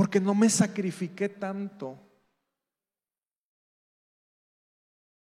Porque 0.01 0.19
no 0.19 0.33
me 0.33 0.49
sacrifiqué 0.49 1.29
tanto 1.29 1.95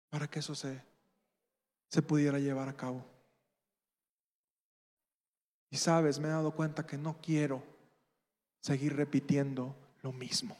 para 0.08 0.26
que 0.26 0.38
eso 0.38 0.54
se 0.54 0.82
se 1.90 2.00
pudiera 2.00 2.38
llevar 2.38 2.70
a 2.70 2.72
cabo. 2.72 3.04
Y 5.68 5.76
sabes, 5.76 6.18
me 6.18 6.28
he 6.28 6.30
dado 6.30 6.52
cuenta 6.52 6.86
que 6.86 6.96
no 6.96 7.20
quiero 7.20 7.62
seguir 8.60 8.96
repitiendo 8.96 9.76
lo 10.00 10.10
mismo. 10.10 10.56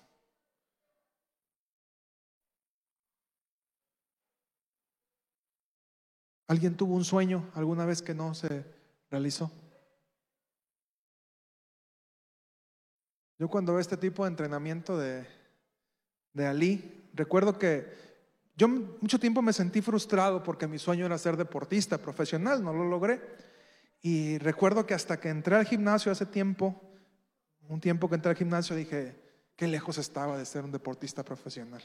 ¿Alguien 6.48 6.76
tuvo 6.76 6.96
un 6.96 7.06
sueño 7.06 7.50
alguna 7.54 7.86
vez 7.86 8.02
que 8.02 8.12
no 8.12 8.34
se 8.34 8.62
realizó? 9.10 9.50
Yo 13.42 13.48
cuando 13.48 13.72
veo 13.72 13.80
este 13.80 13.96
tipo 13.96 14.22
de 14.22 14.28
entrenamiento 14.28 14.96
de, 14.96 15.26
de 16.32 16.46
Ali, 16.46 17.08
recuerdo 17.12 17.58
que 17.58 17.92
yo 18.54 18.68
mucho 18.68 19.18
tiempo 19.18 19.42
me 19.42 19.52
sentí 19.52 19.82
frustrado 19.82 20.44
porque 20.44 20.68
mi 20.68 20.78
sueño 20.78 21.06
era 21.06 21.18
ser 21.18 21.36
deportista 21.36 21.98
profesional, 21.98 22.62
no 22.62 22.72
lo 22.72 22.84
logré. 22.84 23.20
Y 24.00 24.38
recuerdo 24.38 24.86
que 24.86 24.94
hasta 24.94 25.18
que 25.18 25.28
entré 25.28 25.56
al 25.56 25.66
gimnasio 25.66 26.12
hace 26.12 26.24
tiempo, 26.24 26.80
un 27.68 27.80
tiempo 27.80 28.08
que 28.08 28.14
entré 28.14 28.30
al 28.30 28.36
gimnasio, 28.36 28.76
dije, 28.76 29.20
qué 29.56 29.66
lejos 29.66 29.98
estaba 29.98 30.38
de 30.38 30.46
ser 30.46 30.62
un 30.62 30.70
deportista 30.70 31.24
profesional. 31.24 31.82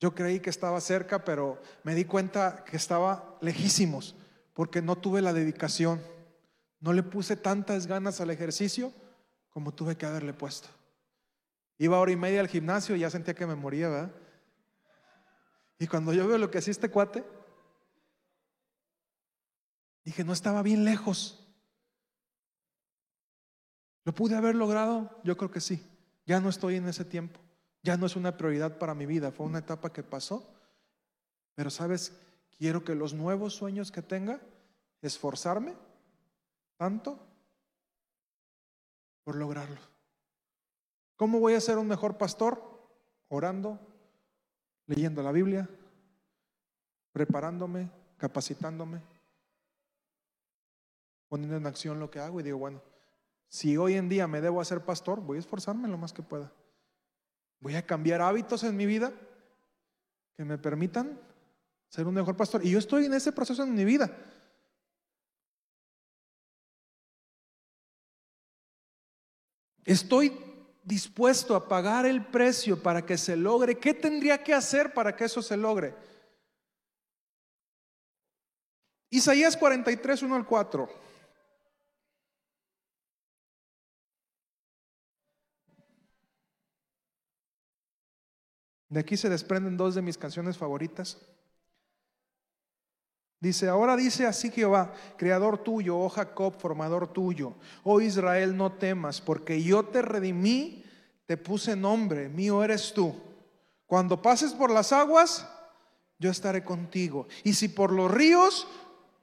Yo 0.00 0.14
creí 0.14 0.40
que 0.40 0.48
estaba 0.48 0.80
cerca, 0.80 1.22
pero 1.22 1.60
me 1.84 1.94
di 1.94 2.06
cuenta 2.06 2.64
que 2.64 2.78
estaba 2.78 3.36
lejísimos 3.42 4.16
porque 4.54 4.80
no 4.80 4.96
tuve 4.96 5.20
la 5.20 5.34
dedicación. 5.34 6.00
No 6.80 6.94
le 6.94 7.02
puse 7.02 7.36
tantas 7.36 7.86
ganas 7.86 8.22
al 8.22 8.30
ejercicio 8.30 8.90
como 9.50 9.74
tuve 9.74 9.96
que 9.96 10.06
haberle 10.06 10.32
puesto. 10.32 10.68
Iba 11.78 11.98
hora 11.98 12.12
y 12.12 12.16
media 12.16 12.40
al 12.40 12.48
gimnasio 12.48 12.96
y 12.96 13.00
ya 13.00 13.10
sentía 13.10 13.34
que 13.34 13.46
me 13.46 13.54
moría, 13.54 13.88
¿verdad? 13.88 14.12
Y 15.78 15.86
cuando 15.86 16.12
yo 16.12 16.28
veo 16.28 16.38
lo 16.38 16.50
que 16.50 16.58
hacía 16.58 16.72
este 16.72 16.90
cuate, 16.90 17.24
dije, 20.04 20.24
no 20.24 20.32
estaba 20.32 20.62
bien 20.62 20.84
lejos. 20.84 21.46
¿Lo 24.04 24.14
pude 24.14 24.36
haber 24.36 24.54
logrado? 24.54 25.20
Yo 25.24 25.36
creo 25.36 25.50
que 25.50 25.60
sí. 25.60 25.86
Ya 26.26 26.38
no 26.40 26.48
estoy 26.48 26.76
en 26.76 26.86
ese 26.86 27.04
tiempo. 27.04 27.40
Ya 27.82 27.96
no 27.96 28.06
es 28.06 28.14
una 28.14 28.36
prioridad 28.36 28.76
para 28.78 28.94
mi 28.94 29.06
vida. 29.06 29.32
Fue 29.32 29.46
una 29.46 29.60
etapa 29.60 29.92
que 29.92 30.02
pasó. 30.02 30.52
Pero 31.54 31.70
sabes, 31.70 32.12
quiero 32.58 32.84
que 32.84 32.94
los 32.94 33.14
nuevos 33.14 33.54
sueños 33.54 33.90
que 33.90 34.02
tenga, 34.02 34.40
esforzarme 35.00 35.74
tanto 36.76 37.29
por 39.24 39.36
lograrlo. 39.36 39.80
¿Cómo 41.16 41.38
voy 41.38 41.54
a 41.54 41.60
ser 41.60 41.78
un 41.78 41.86
mejor 41.86 42.16
pastor? 42.16 42.62
Orando, 43.28 43.78
leyendo 44.86 45.22
la 45.22 45.32
Biblia, 45.32 45.68
preparándome, 47.12 47.90
capacitándome, 48.16 49.02
poniendo 51.28 51.56
en 51.56 51.66
acción 51.66 52.00
lo 52.00 52.10
que 52.10 52.18
hago 52.18 52.40
y 52.40 52.42
digo, 52.42 52.58
bueno, 52.58 52.82
si 53.48 53.76
hoy 53.76 53.94
en 53.94 54.08
día 54.08 54.26
me 54.26 54.40
debo 54.40 54.60
hacer 54.60 54.84
pastor, 54.84 55.20
voy 55.20 55.36
a 55.36 55.40
esforzarme 55.40 55.88
lo 55.88 55.98
más 55.98 56.12
que 56.12 56.22
pueda. 56.22 56.52
Voy 57.60 57.74
a 57.76 57.86
cambiar 57.86 58.20
hábitos 58.20 58.64
en 58.64 58.76
mi 58.76 58.86
vida 58.86 59.12
que 60.36 60.44
me 60.44 60.56
permitan 60.56 61.20
ser 61.88 62.06
un 62.06 62.14
mejor 62.14 62.36
pastor. 62.36 62.64
Y 62.64 62.70
yo 62.70 62.78
estoy 62.78 63.04
en 63.04 63.14
ese 63.14 63.32
proceso 63.32 63.62
en 63.62 63.74
mi 63.74 63.84
vida. 63.84 64.16
Estoy 69.84 70.38
dispuesto 70.82 71.54
a 71.54 71.68
pagar 71.68 72.06
el 72.06 72.24
precio 72.26 72.82
para 72.82 73.04
que 73.04 73.16
se 73.16 73.36
logre, 73.36 73.78
¿qué 73.78 73.94
tendría 73.94 74.42
que 74.42 74.54
hacer 74.54 74.92
para 74.92 75.14
que 75.14 75.24
eso 75.24 75.42
se 75.42 75.56
logre? 75.56 75.94
Isaías 79.10 79.56
43, 79.56 80.22
1 80.22 80.34
al 80.36 80.46
4. 80.46 80.88
De 88.88 88.98
aquí 88.98 89.16
se 89.16 89.28
desprenden 89.28 89.76
dos 89.76 89.94
de 89.94 90.02
mis 90.02 90.18
canciones 90.18 90.58
favoritas. 90.58 91.18
Dice, 93.40 93.68
ahora 93.68 93.96
dice 93.96 94.26
así 94.26 94.50
Jehová, 94.50 94.92
creador 95.16 95.58
tuyo, 95.58 95.98
oh 95.98 96.10
Jacob, 96.10 96.60
formador 96.60 97.10
tuyo, 97.10 97.54
oh 97.84 98.02
Israel, 98.02 98.54
no 98.54 98.72
temas, 98.72 99.22
porque 99.22 99.62
yo 99.62 99.86
te 99.86 100.02
redimí, 100.02 100.84
te 101.24 101.38
puse 101.38 101.74
nombre, 101.74 102.28
mío 102.28 102.62
eres 102.62 102.92
tú. 102.92 103.14
Cuando 103.86 104.20
pases 104.20 104.52
por 104.52 104.70
las 104.70 104.92
aguas, 104.92 105.48
yo 106.18 106.30
estaré 106.30 106.62
contigo. 106.62 107.28
Y 107.42 107.54
si 107.54 107.68
por 107.68 107.92
los 107.92 108.10
ríos, 108.10 108.68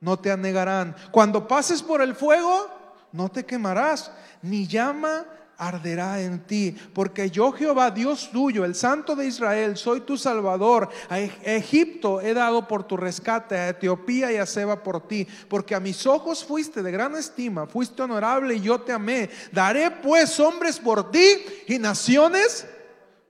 no 0.01 0.17
te 0.17 0.31
anegarán. 0.31 0.95
Cuando 1.11 1.47
pases 1.47 1.83
por 1.83 2.01
el 2.01 2.15
fuego, 2.15 2.67
no 3.11 3.29
te 3.29 3.45
quemarás, 3.45 4.11
ni 4.41 4.65
llama 4.65 5.25
arderá 5.57 6.21
en 6.21 6.45
ti, 6.45 6.75
porque 6.93 7.31
yo 7.31 7.51
Jehová, 7.51 7.89
Dios 7.91 8.29
tuyo, 8.31 8.63
el 8.63 8.75
Santo 8.75 9.15
de 9.15 9.25
Israel, 9.25 9.75
soy 9.75 10.01
tu 10.01 10.17
Salvador. 10.17 10.89
A 11.09 11.19
Egipto 11.19 12.21
he 12.21 12.33
dado 12.33 12.67
por 12.67 12.83
tu 12.83 12.95
rescate, 12.95 13.55
a 13.57 13.69
Etiopía 13.69 14.31
y 14.31 14.37
a 14.37 14.45
Seba 14.45 14.83
por 14.83 15.07
ti, 15.07 15.27
porque 15.49 15.75
a 15.75 15.79
mis 15.79 16.05
ojos 16.05 16.45
fuiste 16.45 16.83
de 16.83 16.91
gran 16.91 17.15
estima, 17.15 17.65
fuiste 17.65 18.01
honorable 18.03 18.55
y 18.55 18.61
yo 18.61 18.79
te 18.81 18.93
amé. 18.93 19.29
Daré 19.51 19.89
pues 19.91 20.39
hombres 20.39 20.79
por 20.79 21.11
ti 21.11 21.27
y 21.67 21.79
naciones 21.79 22.67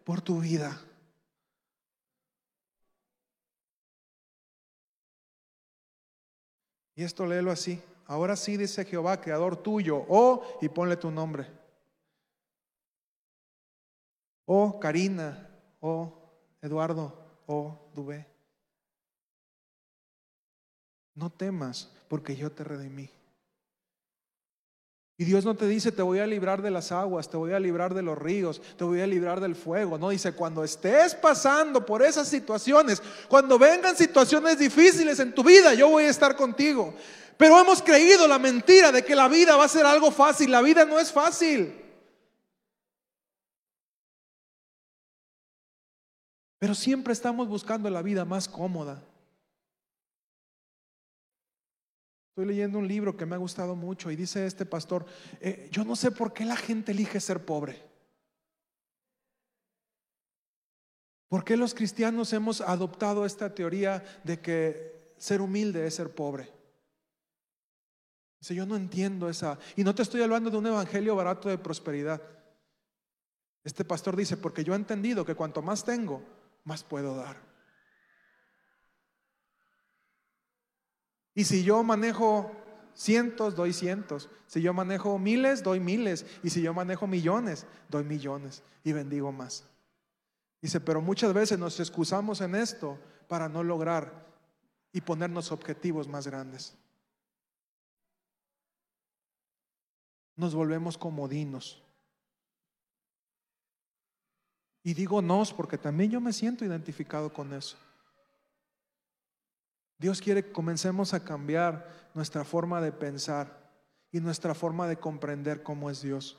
por 0.03 0.21
tu 0.21 0.41
vida. 0.41 0.81
Y 6.95 7.03
esto 7.03 7.25
léelo 7.25 7.51
así. 7.51 7.79
Ahora 8.07 8.35
sí 8.35 8.57
dice 8.57 8.85
Jehová, 8.85 9.21
creador 9.21 9.57
tuyo, 9.57 10.03
oh, 10.09 10.41
y 10.61 10.69
ponle 10.69 10.97
tu 10.97 11.11
nombre 11.11 11.56
o 14.47 14.79
Karina, 14.79 15.45
o 15.81 16.13
Eduardo, 16.61 17.13
o 17.45 17.91
Dubé. 17.93 18.25
No 21.13 21.29
temas, 21.29 21.91
porque 22.07 22.35
yo 22.35 22.49
te 22.51 22.63
redimí. 22.63 23.09
Y 25.17 25.25
Dios 25.25 25.43
no 25.43 25.55
te 25.55 25.67
dice, 25.67 25.91
te 25.91 26.01
voy 26.01 26.19
a 26.19 26.27
librar 26.27 26.61
de 26.61 26.71
las 26.71 26.91
aguas, 26.91 27.29
te 27.29 27.35
voy 27.35 27.51
a 27.51 27.59
librar 27.59 27.93
de 27.93 28.03
los 28.03 28.17
ríos, 28.17 28.61
te 28.77 28.83
voy 28.83 29.01
a 29.01 29.07
librar 29.07 29.41
del 29.41 29.55
fuego. 29.55 29.97
No, 29.97 30.09
dice, 30.09 30.31
cuando 30.31 30.63
estés 30.63 31.13
pasando 31.15 31.85
por 31.85 32.01
esas 32.03 32.27
situaciones, 32.27 33.01
cuando 33.27 33.59
vengan 33.59 33.97
situaciones 33.97 34.59
difíciles 34.59 35.19
en 35.19 35.33
tu 35.33 35.43
vida, 35.43 35.73
yo 35.73 35.89
voy 35.89 36.05
a 36.05 36.09
estar 36.09 36.35
contigo. 36.35 36.93
Pero 37.35 37.59
hemos 37.59 37.81
creído 37.81 38.27
la 38.27 38.39
mentira 38.39 38.91
de 38.91 39.03
que 39.03 39.15
la 39.15 39.27
vida 39.27 39.57
va 39.57 39.65
a 39.65 39.69
ser 39.69 39.85
algo 39.85 40.11
fácil. 40.11 40.51
La 40.51 40.61
vida 40.61 40.85
no 40.85 40.99
es 40.99 41.11
fácil. 41.11 41.86
Pero 46.59 46.73
siempre 46.73 47.13
estamos 47.13 47.47
buscando 47.47 47.89
la 47.89 48.01
vida 48.01 48.25
más 48.25 48.47
cómoda. 48.47 49.03
Estoy 52.29 52.45
leyendo 52.45 52.79
un 52.79 52.87
libro 52.87 53.17
que 53.17 53.25
me 53.25 53.35
ha 53.35 53.39
gustado 53.39 53.75
mucho 53.75 54.11
y 54.11 54.15
dice 54.15 54.45
este 54.45 54.65
pastor, 54.65 55.05
eh, 55.39 55.69
yo 55.71 55.83
no 55.83 55.95
sé 55.95 56.11
por 56.11 56.33
qué 56.33 56.45
la 56.45 56.55
gente 56.55 56.91
elige 56.91 57.19
ser 57.19 57.43
pobre. 57.45 57.83
¿Por 61.29 61.43
qué 61.43 61.57
los 61.57 61.73
cristianos 61.73 62.31
hemos 62.33 62.61
adoptado 62.61 63.25
esta 63.25 63.53
teoría 63.53 64.03
de 64.23 64.39
que 64.39 65.13
ser 65.17 65.41
humilde 65.41 65.85
es 65.85 65.95
ser 65.95 66.13
pobre? 66.13 66.53
Dice, 68.39 68.55
yo 68.55 68.65
no 68.65 68.75
entiendo 68.75 69.29
esa. 69.29 69.57
Y 69.75 69.83
no 69.83 69.93
te 69.93 70.03
estoy 70.03 70.21
hablando 70.21 70.49
de 70.49 70.57
un 70.57 70.67
evangelio 70.67 71.15
barato 71.15 71.49
de 71.49 71.57
prosperidad. 71.57 72.21
Este 73.63 73.83
pastor 73.83 74.15
dice, 74.15 74.37
porque 74.37 74.63
yo 74.63 74.73
he 74.73 74.77
entendido 74.77 75.25
que 75.25 75.35
cuanto 75.35 75.61
más 75.61 75.83
tengo, 75.83 76.21
más 76.67 76.83
puedo 76.83 77.15
dar. 77.15 77.41
Y 81.33 81.45
si 81.45 81.63
yo 81.63 81.81
manejo 81.81 82.51
cientos, 82.93 83.55
doy 83.55 83.71
cientos. 83.71 84.29
Si 84.47 84.61
yo 84.61 84.73
manejo 84.73 85.17
miles, 85.17 85.63
doy 85.63 85.79
miles. 85.79 86.25
Y 86.43 86.49
si 86.49 86.61
yo 86.61 86.73
manejo 86.73 87.07
millones, 87.07 87.65
doy 87.87 88.03
millones. 88.03 88.63
Y 88.83 88.91
bendigo 88.91 89.31
más. 89.31 89.63
Dice, 90.61 90.81
pero 90.81 91.01
muchas 91.01 91.33
veces 91.33 91.57
nos 91.57 91.79
excusamos 91.79 92.41
en 92.41 92.53
esto 92.55 92.99
para 93.29 93.47
no 93.47 93.63
lograr 93.63 94.27
y 94.91 94.99
ponernos 94.99 95.53
objetivos 95.53 96.05
más 96.09 96.27
grandes. 96.27 96.75
Nos 100.35 100.53
volvemos 100.53 100.97
comodinos. 100.97 101.81
Y 104.87 104.93
digo 104.93 105.21
nos 105.21 105.51
porque 105.51 105.77
también 105.77 106.11
yo 106.11 106.21
me 106.21 106.31
siento 106.31 106.63
identificado 106.63 107.33
con 107.33 107.51
eso. 107.51 107.75
Dios 109.97 110.21
quiere 110.21 110.45
que 110.45 110.53
comencemos 110.53 111.13
a 111.13 111.21
cambiar 111.21 112.09
nuestra 112.13 112.45
forma 112.45 112.79
de 112.79 112.93
pensar 112.93 113.69
y 114.13 114.21
nuestra 114.21 114.55
forma 114.55 114.87
de 114.87 114.95
comprender 114.95 115.61
cómo 115.61 115.89
es 115.89 116.01
Dios. 116.01 116.37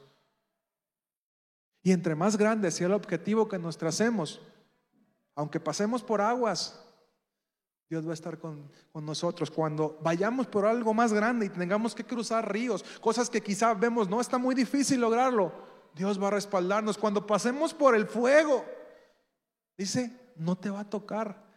Y 1.82 1.92
entre 1.92 2.14
más 2.14 2.38
grande 2.38 2.70
sea 2.70 2.86
el 2.86 2.94
objetivo 2.94 3.48
que 3.48 3.58
nos 3.58 3.76
tracemos, 3.76 4.40
aunque 5.34 5.60
pasemos 5.60 6.02
por 6.02 6.22
aguas, 6.22 6.82
Dios 7.90 8.06
va 8.06 8.12
a 8.12 8.14
estar 8.14 8.38
con, 8.38 8.72
nosotros. 8.94 9.50
Cuando 9.50 9.98
vayamos 10.02 10.46
por 10.46 10.64
algo 10.64 10.94
más 10.94 11.12
grande 11.12 11.44
y 11.44 11.50
tengamos 11.50 11.94
que 11.94 12.02
cruzar 12.02 12.50
ríos, 12.50 12.82
cosas 13.02 13.28
que 13.28 13.42
quizá 13.42 13.74
vemos, 13.74 14.08
no 14.08 14.22
está 14.22 14.38
muy 14.38 14.54
difícil 14.54 15.02
lograrlo, 15.02 15.67
Dios 15.94 16.22
va 16.22 16.28
a 16.28 16.32
respaldarnos. 16.32 16.98
Cuando 16.98 17.26
pasemos 17.26 17.74
por 17.74 17.94
el 17.94 18.06
fuego, 18.06 18.64
dice, 19.76 20.12
no 20.36 20.56
te 20.56 20.70
va 20.70 20.80
a 20.80 20.90
tocar 20.90 21.48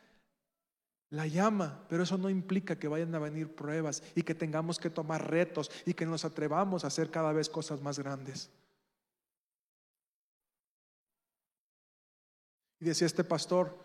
la 1.11 1.27
llama, 1.27 1.85
pero 1.89 2.03
eso 2.03 2.17
no 2.17 2.29
implica 2.29 2.79
que 2.79 2.87
vayan 2.87 3.13
a 3.13 3.19
venir 3.19 3.53
pruebas 3.53 4.01
y 4.15 4.23
que 4.23 4.33
tengamos 4.33 4.79
que 4.79 4.89
tomar 4.89 5.29
retos 5.29 5.69
y 5.85 5.93
que 5.93 6.05
nos 6.05 6.23
atrevamos 6.23 6.83
a 6.83 6.87
hacer 6.87 7.11
cada 7.11 7.33
vez 7.33 7.49
cosas 7.49 7.81
más 7.81 7.99
grandes. 7.99 8.49
Y 12.79 12.85
decía 12.85 13.05
este 13.05 13.23
pastor, 13.23 13.77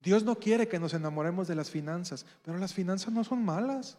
Dios 0.00 0.22
no 0.22 0.36
quiere 0.36 0.68
que 0.68 0.78
nos 0.78 0.94
enamoremos 0.94 1.48
de 1.48 1.56
las 1.56 1.70
finanzas, 1.70 2.24
pero 2.42 2.56
las 2.58 2.72
finanzas 2.72 3.12
no 3.12 3.24
son 3.24 3.44
malas. 3.44 3.98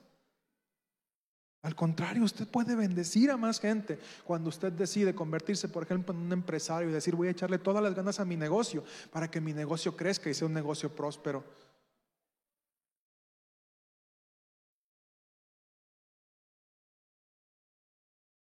Al 1.61 1.75
contrario, 1.75 2.23
usted 2.23 2.47
puede 2.47 2.73
bendecir 2.73 3.29
a 3.31 3.37
más 3.37 3.59
gente 3.59 3.99
cuando 4.23 4.47
usted 4.47 4.71
decide 4.71 5.13
convertirse, 5.13 5.67
por 5.67 5.83
ejemplo, 5.83 6.13
en 6.13 6.21
un 6.21 6.31
empresario 6.31 6.89
y 6.89 6.93
decir, 6.93 7.15
voy 7.15 7.27
a 7.27 7.31
echarle 7.31 7.59
todas 7.59 7.83
las 7.83 7.93
ganas 7.93 8.19
a 8.21 8.25
mi 8.25 8.37
negocio 8.37 8.83
para 9.11 9.29
que 9.29 9.41
mi 9.41 9.51
negocio 9.53 9.95
crezca 9.95 10.29
y 10.29 10.33
sea 10.33 10.47
un 10.47 10.53
negocio 10.53 10.89
próspero. 10.95 11.43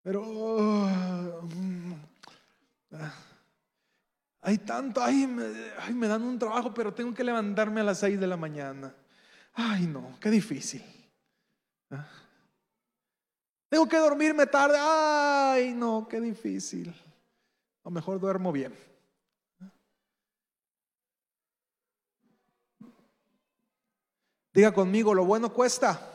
Pero 0.02 0.22
mm, 0.22 1.92
ah, 2.92 3.14
hay 4.42 4.58
tanto, 4.58 5.02
ay 5.02 5.26
me, 5.26 6.06
dan 6.06 6.22
un 6.22 6.38
trabajo, 6.38 6.72
pero 6.74 6.92
tengo 6.92 7.14
que 7.14 7.24
levantarme 7.24 7.80
a 7.80 7.84
las 7.84 8.00
seis 8.00 8.20
de 8.20 8.26
la 8.26 8.36
mañana. 8.36 8.94
Ay, 9.54 9.86
no, 9.86 10.18
qué 10.20 10.30
difícil. 10.30 10.84
Ah. 11.90 12.25
Tengo 13.68 13.88
que 13.88 13.96
dormirme 13.96 14.46
tarde. 14.46 14.76
Ay, 14.78 15.74
no, 15.74 16.06
qué 16.08 16.20
difícil. 16.20 16.94
Lo 17.84 17.90
mejor 17.90 18.20
duermo 18.20 18.52
bien. 18.52 18.74
Diga 24.52 24.72
conmigo, 24.72 25.12
lo 25.12 25.24
bueno 25.24 25.52
cuesta. 25.52 26.12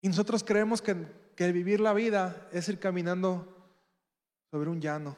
Y 0.00 0.08
nosotros 0.08 0.42
creemos 0.42 0.80
que, 0.80 0.96
que 1.34 1.52
vivir 1.52 1.80
la 1.80 1.92
vida 1.92 2.48
es 2.52 2.68
ir 2.68 2.78
caminando 2.78 3.46
sobre 4.50 4.70
un 4.70 4.80
llano. 4.80 5.16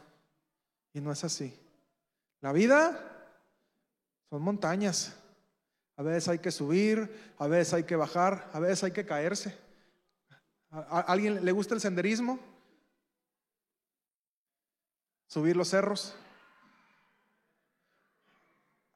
Y 0.92 1.00
no 1.00 1.12
es 1.12 1.22
así. 1.22 1.56
La 2.40 2.52
vida 2.52 2.98
son 4.30 4.42
montañas. 4.42 5.19
A 6.00 6.02
veces 6.02 6.28
hay 6.28 6.38
que 6.38 6.50
subir, 6.50 7.14
a 7.36 7.46
veces 7.46 7.74
hay 7.74 7.84
que 7.84 7.94
bajar, 7.94 8.48
a 8.54 8.58
veces 8.58 8.84
hay 8.84 8.90
que 8.90 9.04
caerse. 9.04 9.54
¿A 10.70 11.00
alguien 11.00 11.44
le 11.44 11.52
gusta 11.52 11.74
el 11.74 11.80
senderismo? 11.82 12.38
Subir 15.26 15.58
los 15.58 15.68
cerros. 15.68 16.16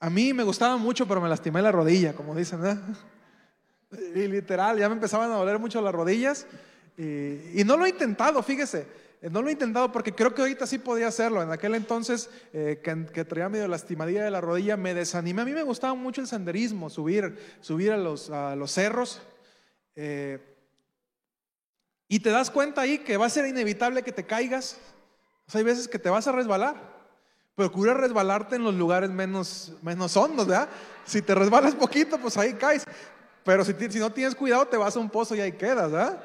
A 0.01 0.09
mí 0.09 0.33
me 0.33 0.45
gustaba 0.45 0.79
mucho, 0.79 1.07
pero 1.07 1.21
me 1.21 1.29
lastimé 1.29 1.61
la 1.61 1.71
rodilla, 1.71 2.15
como 2.15 2.35
dicen. 2.35 2.63
Y 4.15 4.27
literal, 4.27 4.79
ya 4.79 4.89
me 4.89 4.95
empezaban 4.95 5.31
a 5.31 5.37
doler 5.37 5.59
mucho 5.59 5.83
las 5.83 5.95
rodillas. 5.95 6.47
Y, 6.97 7.63
no 7.67 7.77
lo 7.77 7.85
he 7.85 7.91
intentado, 7.91 8.43
fíjese. 8.43 8.89
Eh, 9.25 9.31
no 9.31 9.41
lo 9.41 9.49
he 9.49 9.53
intentado 9.53 9.91
porque 9.91 10.15
creo 10.15 10.35
que 10.35 10.43
ahorita 10.43 10.67
sí 10.67 10.79
podía 10.79 11.09
hacerlo. 11.09 11.43
En 11.43 11.51
aquel 11.51 11.75
entonces 11.75 12.29
eh, 12.53 12.81
que, 12.83 13.25
traía 13.25 13.49
medio 13.49 13.67
lastimadilla 13.67 14.23
de 14.23 14.31
la 14.31 14.43
rodilla, 14.43 14.77
me 14.77 14.93
desanimé. 14.93 15.41
A 15.41 15.45
mí 15.47 15.53
me 15.53 15.63
gustaba 15.63 15.95
mucho 15.95 16.21
el 16.21 16.27
senderismo, 16.27 16.91
subir, 16.91 17.39
subir 17.63 17.93
a, 17.93 17.97
los, 17.97 18.29
a 18.29 18.55
los 18.55 18.71
cerros. 18.71 19.23
Eh, 19.97 20.39
y 22.07 22.21
te 22.21 22.29
das 22.29 22.51
cuenta 22.51 22.83
ahí 22.83 22.99
que 22.99 23.17
va 23.17 23.25
a 23.25 23.31
ser 23.31 23.47
inevitable 23.47 24.03
que 24.03 24.13
te 24.13 24.27
caigas. 24.27 24.77
hay 25.55 25.63
veces 25.63 25.89
que 25.89 25.99
te 25.99 26.11
vas 26.11 26.29
a 26.29 26.33
resbalar. 26.33 26.93
Procura 27.55 27.95
resbalarte 27.95 28.57
en 28.57 28.65
los 28.65 28.75
lugares 28.75 29.09
menos, 29.09 29.73
menos 29.81 30.15
hondos, 30.19 30.47
¿verdad? 30.47 30.69
Si 31.07 31.23
te 31.23 31.35
resbalas 31.35 31.75
poquito, 31.75 32.19
pues 32.19 32.37
ahí 32.37 32.53
caes. 32.55 32.85
Pero 33.43 33.65
si, 33.65 33.73
si, 33.73 33.99
no 34.01 34.13
tienes 34.13 34.35
cuidado, 34.35 34.67
te 34.67 34.77
vas 34.77 34.97
a 34.97 34.99
un 34.99 35.09
pozo 35.09 35.35
y 35.35 35.41
ahí 35.41 35.53
quedas, 35.53 35.91
¿verdad? 35.91 36.23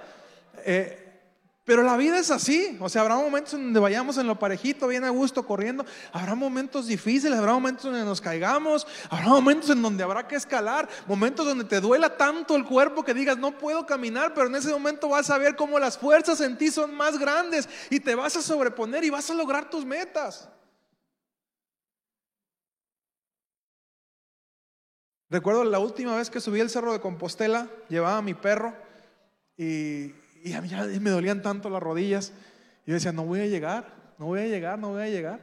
Pero 1.69 1.83
la 1.83 1.97
vida 1.97 2.17
es 2.17 2.31
así, 2.31 2.75
o 2.79 2.89
sea, 2.89 3.03
habrá 3.03 3.15
momentos 3.15 3.53
en 3.53 3.65
donde 3.65 3.79
vayamos 3.79 4.17
en 4.17 4.25
lo 4.25 4.39
parejito, 4.39 4.87
bien 4.87 5.03
a 5.03 5.11
gusto, 5.11 5.45
corriendo, 5.45 5.85
habrá 6.11 6.33
momentos 6.33 6.87
difíciles, 6.87 7.37
habrá 7.37 7.53
momentos 7.53 7.83
donde 7.83 8.03
nos 8.03 8.21
caigamos, 8.21 8.87
habrá 9.07 9.27
momentos 9.27 9.69
en 9.69 9.79
donde 9.83 10.03
habrá 10.03 10.27
que 10.27 10.35
escalar, 10.35 10.89
momentos 11.05 11.45
donde 11.45 11.65
te 11.65 11.79
duela 11.79 12.17
tanto 12.17 12.55
el 12.55 12.65
cuerpo 12.65 13.03
que 13.03 13.13
digas, 13.13 13.37
no 13.37 13.55
puedo 13.55 13.85
caminar, 13.85 14.33
pero 14.33 14.47
en 14.47 14.55
ese 14.55 14.71
momento 14.71 15.09
vas 15.09 15.29
a 15.29 15.37
ver 15.37 15.55
cómo 15.55 15.77
las 15.77 15.95
fuerzas 15.95 16.41
en 16.41 16.57
ti 16.57 16.71
son 16.71 16.95
más 16.95 17.19
grandes 17.19 17.69
y 17.91 17.99
te 17.99 18.15
vas 18.15 18.35
a 18.35 18.41
sobreponer 18.41 19.03
y 19.03 19.11
vas 19.11 19.29
a 19.29 19.35
lograr 19.35 19.69
tus 19.69 19.85
metas. 19.85 20.49
Recuerdo 25.29 25.65
la 25.65 25.77
última 25.77 26.15
vez 26.15 26.31
que 26.31 26.39
subí 26.39 26.61
el 26.61 26.71
cerro 26.71 26.93
de 26.93 26.99
Compostela, 26.99 27.67
llevaba 27.89 28.17
a 28.17 28.23
mi 28.23 28.33
perro 28.33 28.73
y, 29.55 30.15
a 30.53 30.61
mí 30.61 30.69
ya 30.69 30.83
me 30.85 31.09
dolían 31.09 31.41
tanto 31.41 31.69
las 31.69 31.81
rodillas. 31.81 32.33
Y 32.85 32.89
yo 32.89 32.93
decía, 32.95 33.11
no 33.11 33.23
voy 33.23 33.41
a 33.41 33.47
llegar, 33.47 34.13
no 34.17 34.27
voy 34.27 34.41
a 34.41 34.47
llegar, 34.47 34.79
no 34.79 34.89
voy 34.89 35.03
a 35.03 35.09
llegar. 35.09 35.39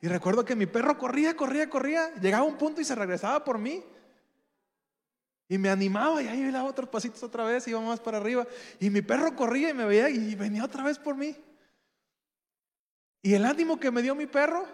Y 0.00 0.08
recuerdo 0.08 0.44
que 0.44 0.54
mi 0.54 0.66
perro 0.66 0.98
corría, 0.98 1.36
corría, 1.36 1.68
corría, 1.68 2.14
llegaba 2.20 2.44
a 2.44 2.48
un 2.48 2.56
punto 2.56 2.80
y 2.80 2.84
se 2.84 2.94
regresaba 2.94 3.44
por 3.44 3.58
mí. 3.58 3.82
Y 5.48 5.58
me 5.58 5.68
animaba 5.68 6.22
y 6.22 6.28
ahí 6.28 6.40
iba 6.40 6.64
otros 6.64 6.88
pasitos 6.88 7.22
otra 7.22 7.44
vez, 7.44 7.66
iba 7.68 7.80
más 7.80 8.00
para 8.00 8.18
arriba. 8.18 8.46
Y 8.80 8.90
mi 8.90 9.02
perro 9.02 9.34
corría 9.36 9.70
y 9.70 9.74
me 9.74 9.84
veía 9.84 10.10
y 10.10 10.34
venía 10.34 10.64
otra 10.64 10.82
vez 10.82 10.98
por 10.98 11.16
mí. 11.16 11.36
Y 13.22 13.34
el 13.34 13.44
ánimo 13.44 13.78
que 13.78 13.90
me 13.90 14.02
dio 14.02 14.14
mi 14.14 14.26
perro 14.26 14.66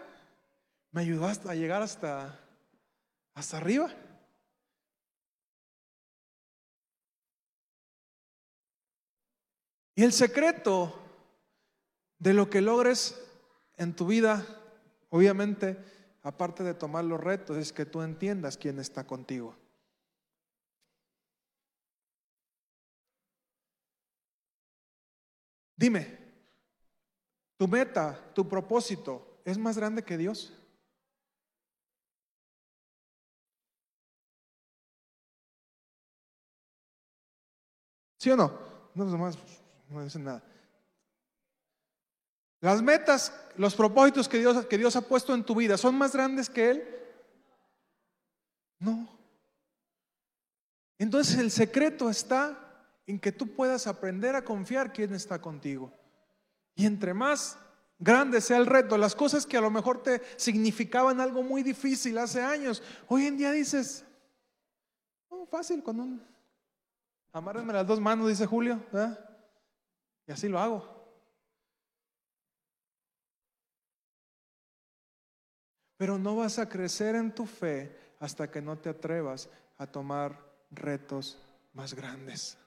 me 0.91 1.01
ayudó 1.01 1.27
hasta 1.27 1.53
a 1.53 1.55
llegar 1.55 1.83
hasta, 1.83 2.39
hasta 3.35 3.57
arriba. 3.57 3.91
Y 9.95 10.05
el 10.05 10.13
secreto 10.13 10.99
de 12.19 12.33
lo 12.35 12.49
que 12.49 12.61
logres 12.61 13.21
en 13.77 13.95
tu 13.95 14.07
vida, 14.07 14.47
obviamente, 15.11 15.77
aparte 16.23 16.63
de 16.63 16.75
tomar 16.75 17.05
los 17.05 17.21
retos, 17.21 17.57
es 17.57 17.73
que 17.73 17.85
tú 17.85 18.01
entiendas 18.01 18.57
quién 18.57 18.79
está 18.79 19.07
contigo. 19.07 19.57
Dime, 25.77 26.17
tu 27.57 27.67
meta, 27.67 28.33
tu 28.35 28.49
propósito, 28.49 29.41
¿es 29.45 29.59
más 29.59 29.77
grande 29.77 30.05
que 30.05 30.17
Dios? 30.17 30.53
¿Sí 38.17 38.31
o 38.31 38.37
no? 38.37 38.57
No, 38.95 39.05
nomás 39.07 39.37
no 39.93 40.05
dicen 40.05 40.25
nada. 40.25 40.43
Las 42.61 42.81
metas, 42.81 43.35
los 43.57 43.75
propósitos 43.75 44.29
que 44.29 44.39
Dios, 44.39 44.67
que 44.67 44.79
Dios 44.79 44.95
ha 44.95 45.03
puesto 45.03 45.35
en 45.35 45.45
tu 45.45 45.55
vida, 45.55 45.77
¿son 45.77 45.97
más 45.97 46.13
grandes 46.13 46.49
que 46.49 46.71
Él? 46.71 46.85
No. 48.79 49.09
Entonces 50.99 51.39
el 51.39 51.51
secreto 51.51 52.09
está 52.09 52.57
en 53.07 53.19
que 53.19 53.33
tú 53.33 53.55
puedas 53.55 53.89
aprender 53.89 54.37
a 54.37 54.45
confiar 54.45 54.93
quién 54.93 55.13
está 55.13 55.41
contigo. 55.41 55.93
Y 56.77 56.87
entre 56.87 57.13
más 57.15 57.59
grande 57.99 58.41
sea 58.41 58.59
el 58.59 58.67
reto, 58.67 58.97
las 58.97 59.17
cosas 59.17 59.45
que 59.45 59.57
a 59.57 59.61
lo 59.61 59.71
mejor 59.71 60.03
te 60.03 60.23
significaban 60.37 61.21
algo 61.21 61.43
muy 61.43 61.63
difícil 61.65 62.19
hace 62.19 62.41
años, 62.43 62.83
hoy 63.09 63.27
en 63.27 63.37
día 63.37 63.51
dices, 63.51 64.05
oh, 65.29 65.47
fácil, 65.47 65.83
con 65.83 65.99
un, 65.99 66.23
amárrenme 67.33 67.73
las 67.73 67.87
dos 67.87 68.01
manos, 68.01 68.29
dice 68.29 68.47
Julio, 68.47 68.81
así 70.33 70.49
lo 70.49 70.59
hago. 70.59 71.03
Pero 75.97 76.19
no 76.19 76.35
vas 76.37 76.59
a 76.59 76.69
crecer 76.69 77.15
en 77.15 77.33
tu 77.33 77.47
fe 77.47 77.97
hasta 78.19 78.51
que 78.51 78.61
no 78.61 78.77
te 78.79 78.89
atrevas 78.89 79.49
a 79.79 79.87
tomar 79.87 80.37
retos 80.71 81.39
más 81.75 81.95
grandes. 81.95 82.59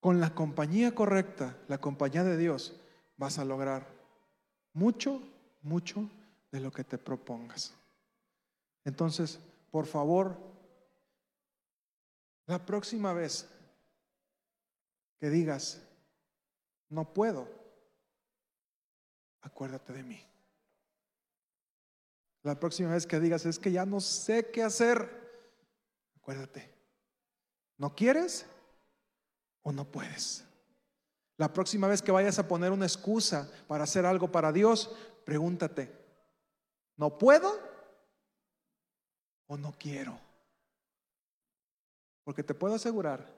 Con 0.00 0.20
la 0.20 0.34
compañía 0.34 0.94
correcta, 0.94 1.56
la 1.66 1.78
compañía 1.78 2.22
de 2.22 2.36
Dios, 2.36 2.80
vas 3.16 3.38
a 3.38 3.44
lograr 3.44 3.86
mucho, 4.72 5.20
mucho 5.62 6.08
de 6.52 6.60
lo 6.60 6.70
que 6.70 6.84
te 6.84 6.98
propongas. 6.98 7.74
Entonces, 8.84 9.40
por 9.72 9.86
favor, 9.86 10.36
la 12.46 12.64
próxima 12.64 13.12
vez 13.12 13.48
que 15.18 15.30
digas, 15.30 15.82
no 16.88 17.12
puedo, 17.12 17.48
acuérdate 19.40 19.92
de 19.92 20.02
mí. 20.02 20.22
La 22.42 22.60
próxima 22.60 22.92
vez 22.92 23.06
que 23.06 23.18
digas, 23.18 23.44
es 23.44 23.58
que 23.58 23.72
ya 23.72 23.84
no 23.84 24.00
sé 24.00 24.50
qué 24.50 24.62
hacer, 24.62 25.10
acuérdate. 26.16 26.72
¿No 27.76 27.94
quieres 27.94 28.46
o 29.62 29.72
no 29.72 29.84
puedes? 29.84 30.44
La 31.36 31.52
próxima 31.52 31.88
vez 31.88 32.02
que 32.02 32.12
vayas 32.12 32.38
a 32.38 32.48
poner 32.48 32.72
una 32.72 32.86
excusa 32.86 33.50
para 33.66 33.84
hacer 33.84 34.06
algo 34.06 34.30
para 34.30 34.52
Dios, 34.52 34.94
pregúntate, 35.24 35.92
¿no 36.96 37.18
puedo 37.18 37.52
o 39.46 39.56
no 39.56 39.72
quiero? 39.78 40.18
Porque 42.24 42.42
te 42.42 42.54
puedo 42.54 42.74
asegurar 42.74 43.28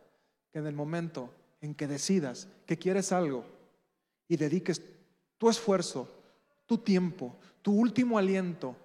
que 0.53 0.61
en 0.61 0.67
el 0.67 0.75
momento 0.75 1.33
en 1.61 1.75
que 1.75 1.87
decidas 1.87 2.49
que 2.67 2.79
quieres 2.79 3.13
algo 3.13 3.45
y 4.29 4.37
dediques 4.37 4.83
tu 5.39 5.49
esfuerzo, 5.49 6.09
tu 6.67 6.79
tiempo, 6.79 7.39
tu 7.63 7.73
último 7.73 8.19
aliento 8.19 8.77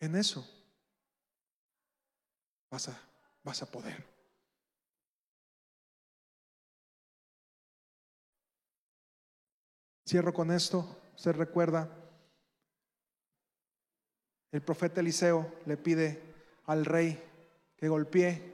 en 0.00 0.16
eso, 0.16 0.46
vas 2.70 2.88
a, 2.88 3.00
vas 3.42 3.62
a 3.62 3.70
poder. 3.70 4.04
Cierro 10.06 10.34
con 10.34 10.50
esto. 10.50 11.00
Se 11.16 11.32
recuerda, 11.32 11.88
el 14.52 14.62
profeta 14.62 15.00
Eliseo 15.00 15.60
le 15.64 15.76
pide 15.76 16.22
al 16.66 16.84
rey 16.84 17.22
que 17.76 17.88
golpee 17.88 18.53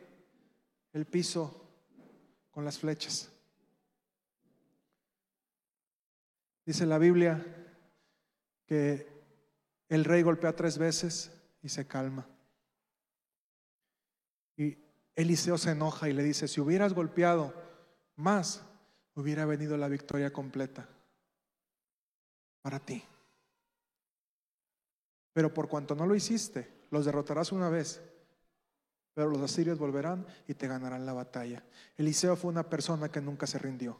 el 0.93 1.07
piso 1.07 1.69
con 2.51 2.65
las 2.65 2.79
flechas. 2.79 3.31
Dice 6.65 6.87
la 6.87 6.99
Biblia 6.99 7.45
que 8.67 9.07
el 9.89 10.05
rey 10.05 10.23
golpea 10.23 10.55
tres 10.55 10.79
veces 10.79 11.33
y 11.63 11.69
se 11.69 11.87
calma. 11.87 12.27
Y 14.57 14.79
Eliseo 15.17 15.59
se 15.59 15.73
enoja 15.73 16.09
y 16.09 16.13
le 16.13 16.23
dice, 16.23 16.47
si 16.47 16.61
hubieras 16.61 16.93
golpeado 16.93 17.55
más, 18.17 18.63
hubiera 19.15 19.45
venido 19.47 19.77
la 19.77 19.89
victoria 19.89 20.33
completa 20.33 20.89
para 22.63 22.79
ti. 22.79 23.03
Pero 25.33 25.53
por 25.53 25.69
cuanto 25.69 25.95
no 25.95 26.07
lo 26.07 26.15
hiciste, 26.15 26.87
los 26.91 27.05
derrotarás 27.05 27.53
una 27.53 27.69
vez, 27.69 28.03
pero 29.15 29.29
los 29.29 29.43
asirios 29.43 29.79
volverán 29.79 30.27
y 30.47 30.55
te 30.55 30.69
ganarán 30.69 31.05
la 31.05 31.13
batalla. 31.13 31.63
Eliseo 31.97 32.37
fue 32.37 32.51
una 32.51 32.69
persona 32.69 33.11
que 33.11 33.21
nunca 33.21 33.47
se 33.47 33.59
rindió. 33.59 33.99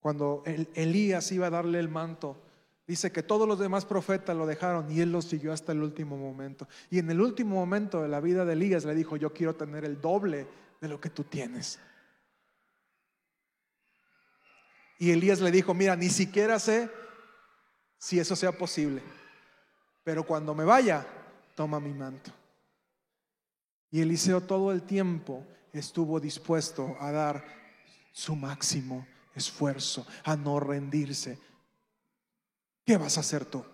Cuando 0.00 0.42
Elías 0.44 1.32
iba 1.32 1.46
a 1.46 1.50
darle 1.50 1.80
el 1.80 1.88
manto, 1.88 2.42
dice 2.86 3.10
que 3.10 3.22
todos 3.22 3.48
los 3.48 3.58
demás 3.58 3.86
profetas 3.86 4.36
lo 4.36 4.46
dejaron 4.46 4.90
y 4.92 5.00
él 5.00 5.10
lo 5.10 5.22
siguió 5.22 5.52
hasta 5.52 5.72
el 5.72 5.82
último 5.82 6.16
momento. 6.16 6.68
Y 6.90 6.98
en 6.98 7.10
el 7.10 7.20
último 7.20 7.56
momento 7.56 8.02
de 8.02 8.08
la 8.08 8.20
vida 8.20 8.44
de 8.44 8.52
Elías 8.52 8.84
le 8.84 8.94
dijo, 8.94 9.16
yo 9.16 9.32
quiero 9.32 9.56
tener 9.56 9.84
el 9.84 10.00
doble 10.00 10.46
de 10.80 10.88
lo 10.88 11.00
que 11.00 11.08
tú 11.10 11.24
tienes. 11.24 11.78
Y 14.98 15.10
Elías 15.10 15.40
le 15.40 15.50
dijo, 15.50 15.74
mira, 15.74 15.96
ni 15.96 16.10
siquiera 16.10 16.58
sé 16.58 16.90
si 17.98 18.20
eso 18.20 18.36
sea 18.36 18.52
posible, 18.52 19.02
pero 20.02 20.24
cuando 20.24 20.54
me 20.54 20.64
vaya, 20.64 21.06
toma 21.54 21.80
mi 21.80 21.92
manto. 21.92 22.30
Y 23.90 24.00
Eliseo 24.00 24.40
todo 24.40 24.72
el 24.72 24.82
tiempo 24.82 25.46
estuvo 25.72 26.18
dispuesto 26.18 26.96
a 27.00 27.12
dar 27.12 27.44
su 28.12 28.34
máximo 28.36 29.06
esfuerzo, 29.34 30.06
a 30.24 30.36
no 30.36 30.58
rendirse. 30.60 31.38
¿Qué 32.84 32.96
vas 32.96 33.16
a 33.16 33.20
hacer 33.20 33.44
tú? 33.44 33.64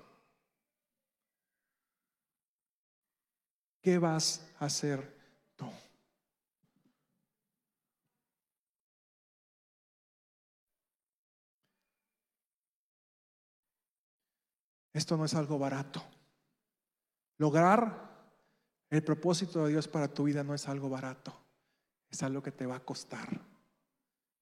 ¿Qué 3.82 3.98
vas 3.98 4.46
a 4.58 4.66
hacer 4.66 5.18
tú? 5.56 5.70
Esto 14.92 15.16
no 15.16 15.24
es 15.24 15.34
algo 15.34 15.58
barato. 15.58 16.04
Lograr 17.40 18.10
el 18.90 19.02
propósito 19.02 19.64
de 19.64 19.70
Dios 19.70 19.88
para 19.88 20.08
tu 20.08 20.24
vida 20.24 20.44
no 20.44 20.52
es 20.52 20.68
algo 20.68 20.90
barato. 20.90 21.34
Es 22.10 22.22
algo 22.22 22.42
que 22.42 22.52
te 22.52 22.66
va 22.66 22.76
a 22.76 22.84
costar 22.84 23.40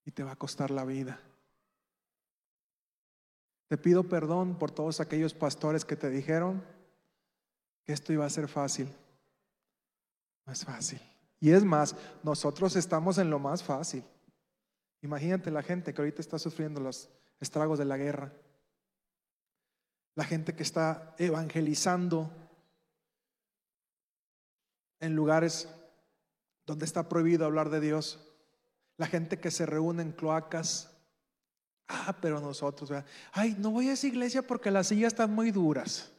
y 0.04 0.10
te 0.10 0.24
va 0.24 0.32
a 0.32 0.36
costar 0.36 0.72
la 0.72 0.84
vida. 0.84 1.20
Te 3.68 3.78
pido 3.78 4.08
perdón 4.08 4.58
por 4.58 4.72
todos 4.72 4.98
aquellos 4.98 5.32
pastores 5.32 5.84
que 5.84 5.94
te 5.94 6.10
dijeron 6.10 6.64
que 7.84 7.92
esto 7.92 8.12
iba 8.12 8.26
a 8.26 8.30
ser 8.30 8.48
fácil. 8.48 8.92
No 10.44 10.52
es 10.52 10.64
fácil. 10.64 11.00
Y 11.38 11.52
es 11.52 11.62
más, 11.62 11.94
nosotros 12.24 12.74
estamos 12.74 13.18
en 13.18 13.30
lo 13.30 13.38
más 13.38 13.62
fácil. 13.62 14.02
Imagínate 15.02 15.52
la 15.52 15.62
gente 15.62 15.94
que 15.94 16.00
ahorita 16.00 16.20
está 16.20 16.36
sufriendo 16.36 16.80
los 16.80 17.08
estragos 17.38 17.78
de 17.78 17.84
la 17.84 17.96
guerra. 17.96 18.32
La 20.16 20.24
gente 20.24 20.56
que 20.56 20.64
está 20.64 21.14
evangelizando 21.16 22.47
en 25.00 25.14
lugares 25.14 25.68
donde 26.66 26.84
está 26.84 27.08
prohibido 27.08 27.46
hablar 27.46 27.70
de 27.70 27.80
Dios 27.80 28.28
la 28.98 29.06
gente 29.06 29.38
que 29.38 29.50
se 29.50 29.64
reúne 29.64 30.02
en 30.02 30.12
cloacas. 30.12 30.90
Ah, 31.86 32.14
pero 32.20 32.40
nosotros, 32.40 32.90
ay, 33.32 33.56
no 33.58 33.70
voy 33.70 33.88
a 33.88 33.92
esa 33.94 34.06
iglesia 34.06 34.42
porque 34.42 34.70
las 34.70 34.88
sillas 34.88 35.14
están 35.14 35.34
muy 35.34 35.50
duras. 35.50 36.12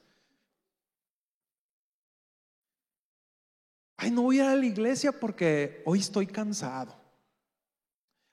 Ay, 3.98 4.10
no 4.12 4.24
voy 4.24 4.40
a 4.40 4.46
ir 4.46 4.50
a 4.50 4.56
la 4.56 4.66
iglesia 4.66 5.12
porque 5.12 5.84
hoy 5.86 6.00
estoy 6.00 6.26
cansado. 6.26 6.96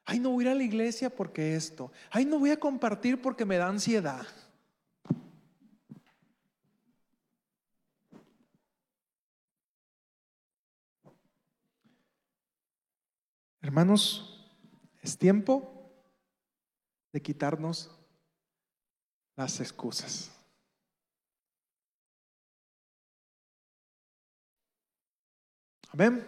Ay, 0.05 0.21
no 0.21 0.31
voy 0.31 0.45
a 0.45 0.49
ir 0.49 0.53
a 0.53 0.55
la 0.55 0.63
iglesia 0.63 1.11
porque 1.11 1.57
esto. 1.57 1.91
Ay, 2.11 2.25
no 2.25 2.39
voy 2.39 2.51
a 2.51 2.61
compartir 2.61 3.21
porque 3.21 3.45
me 3.45 3.57
da 3.57 3.67
ansiedad. 3.67 4.27
Hermanos, 13.67 14.49
es 15.03 15.19
tiempo 15.19 15.91
de 17.13 17.21
quitarnos 17.21 17.91
las 19.35 19.59
excusas. 19.59 20.31
Amén. 25.89 26.25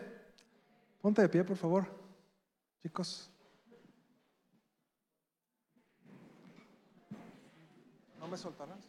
Ponte 1.01 1.23
de 1.23 1.29
pie, 1.29 1.45
por 1.45 1.57
favor, 1.57 1.87
chicos. 2.83 3.31
¿No 8.19 8.27
me 8.27 8.37
soltarás? 8.37 8.88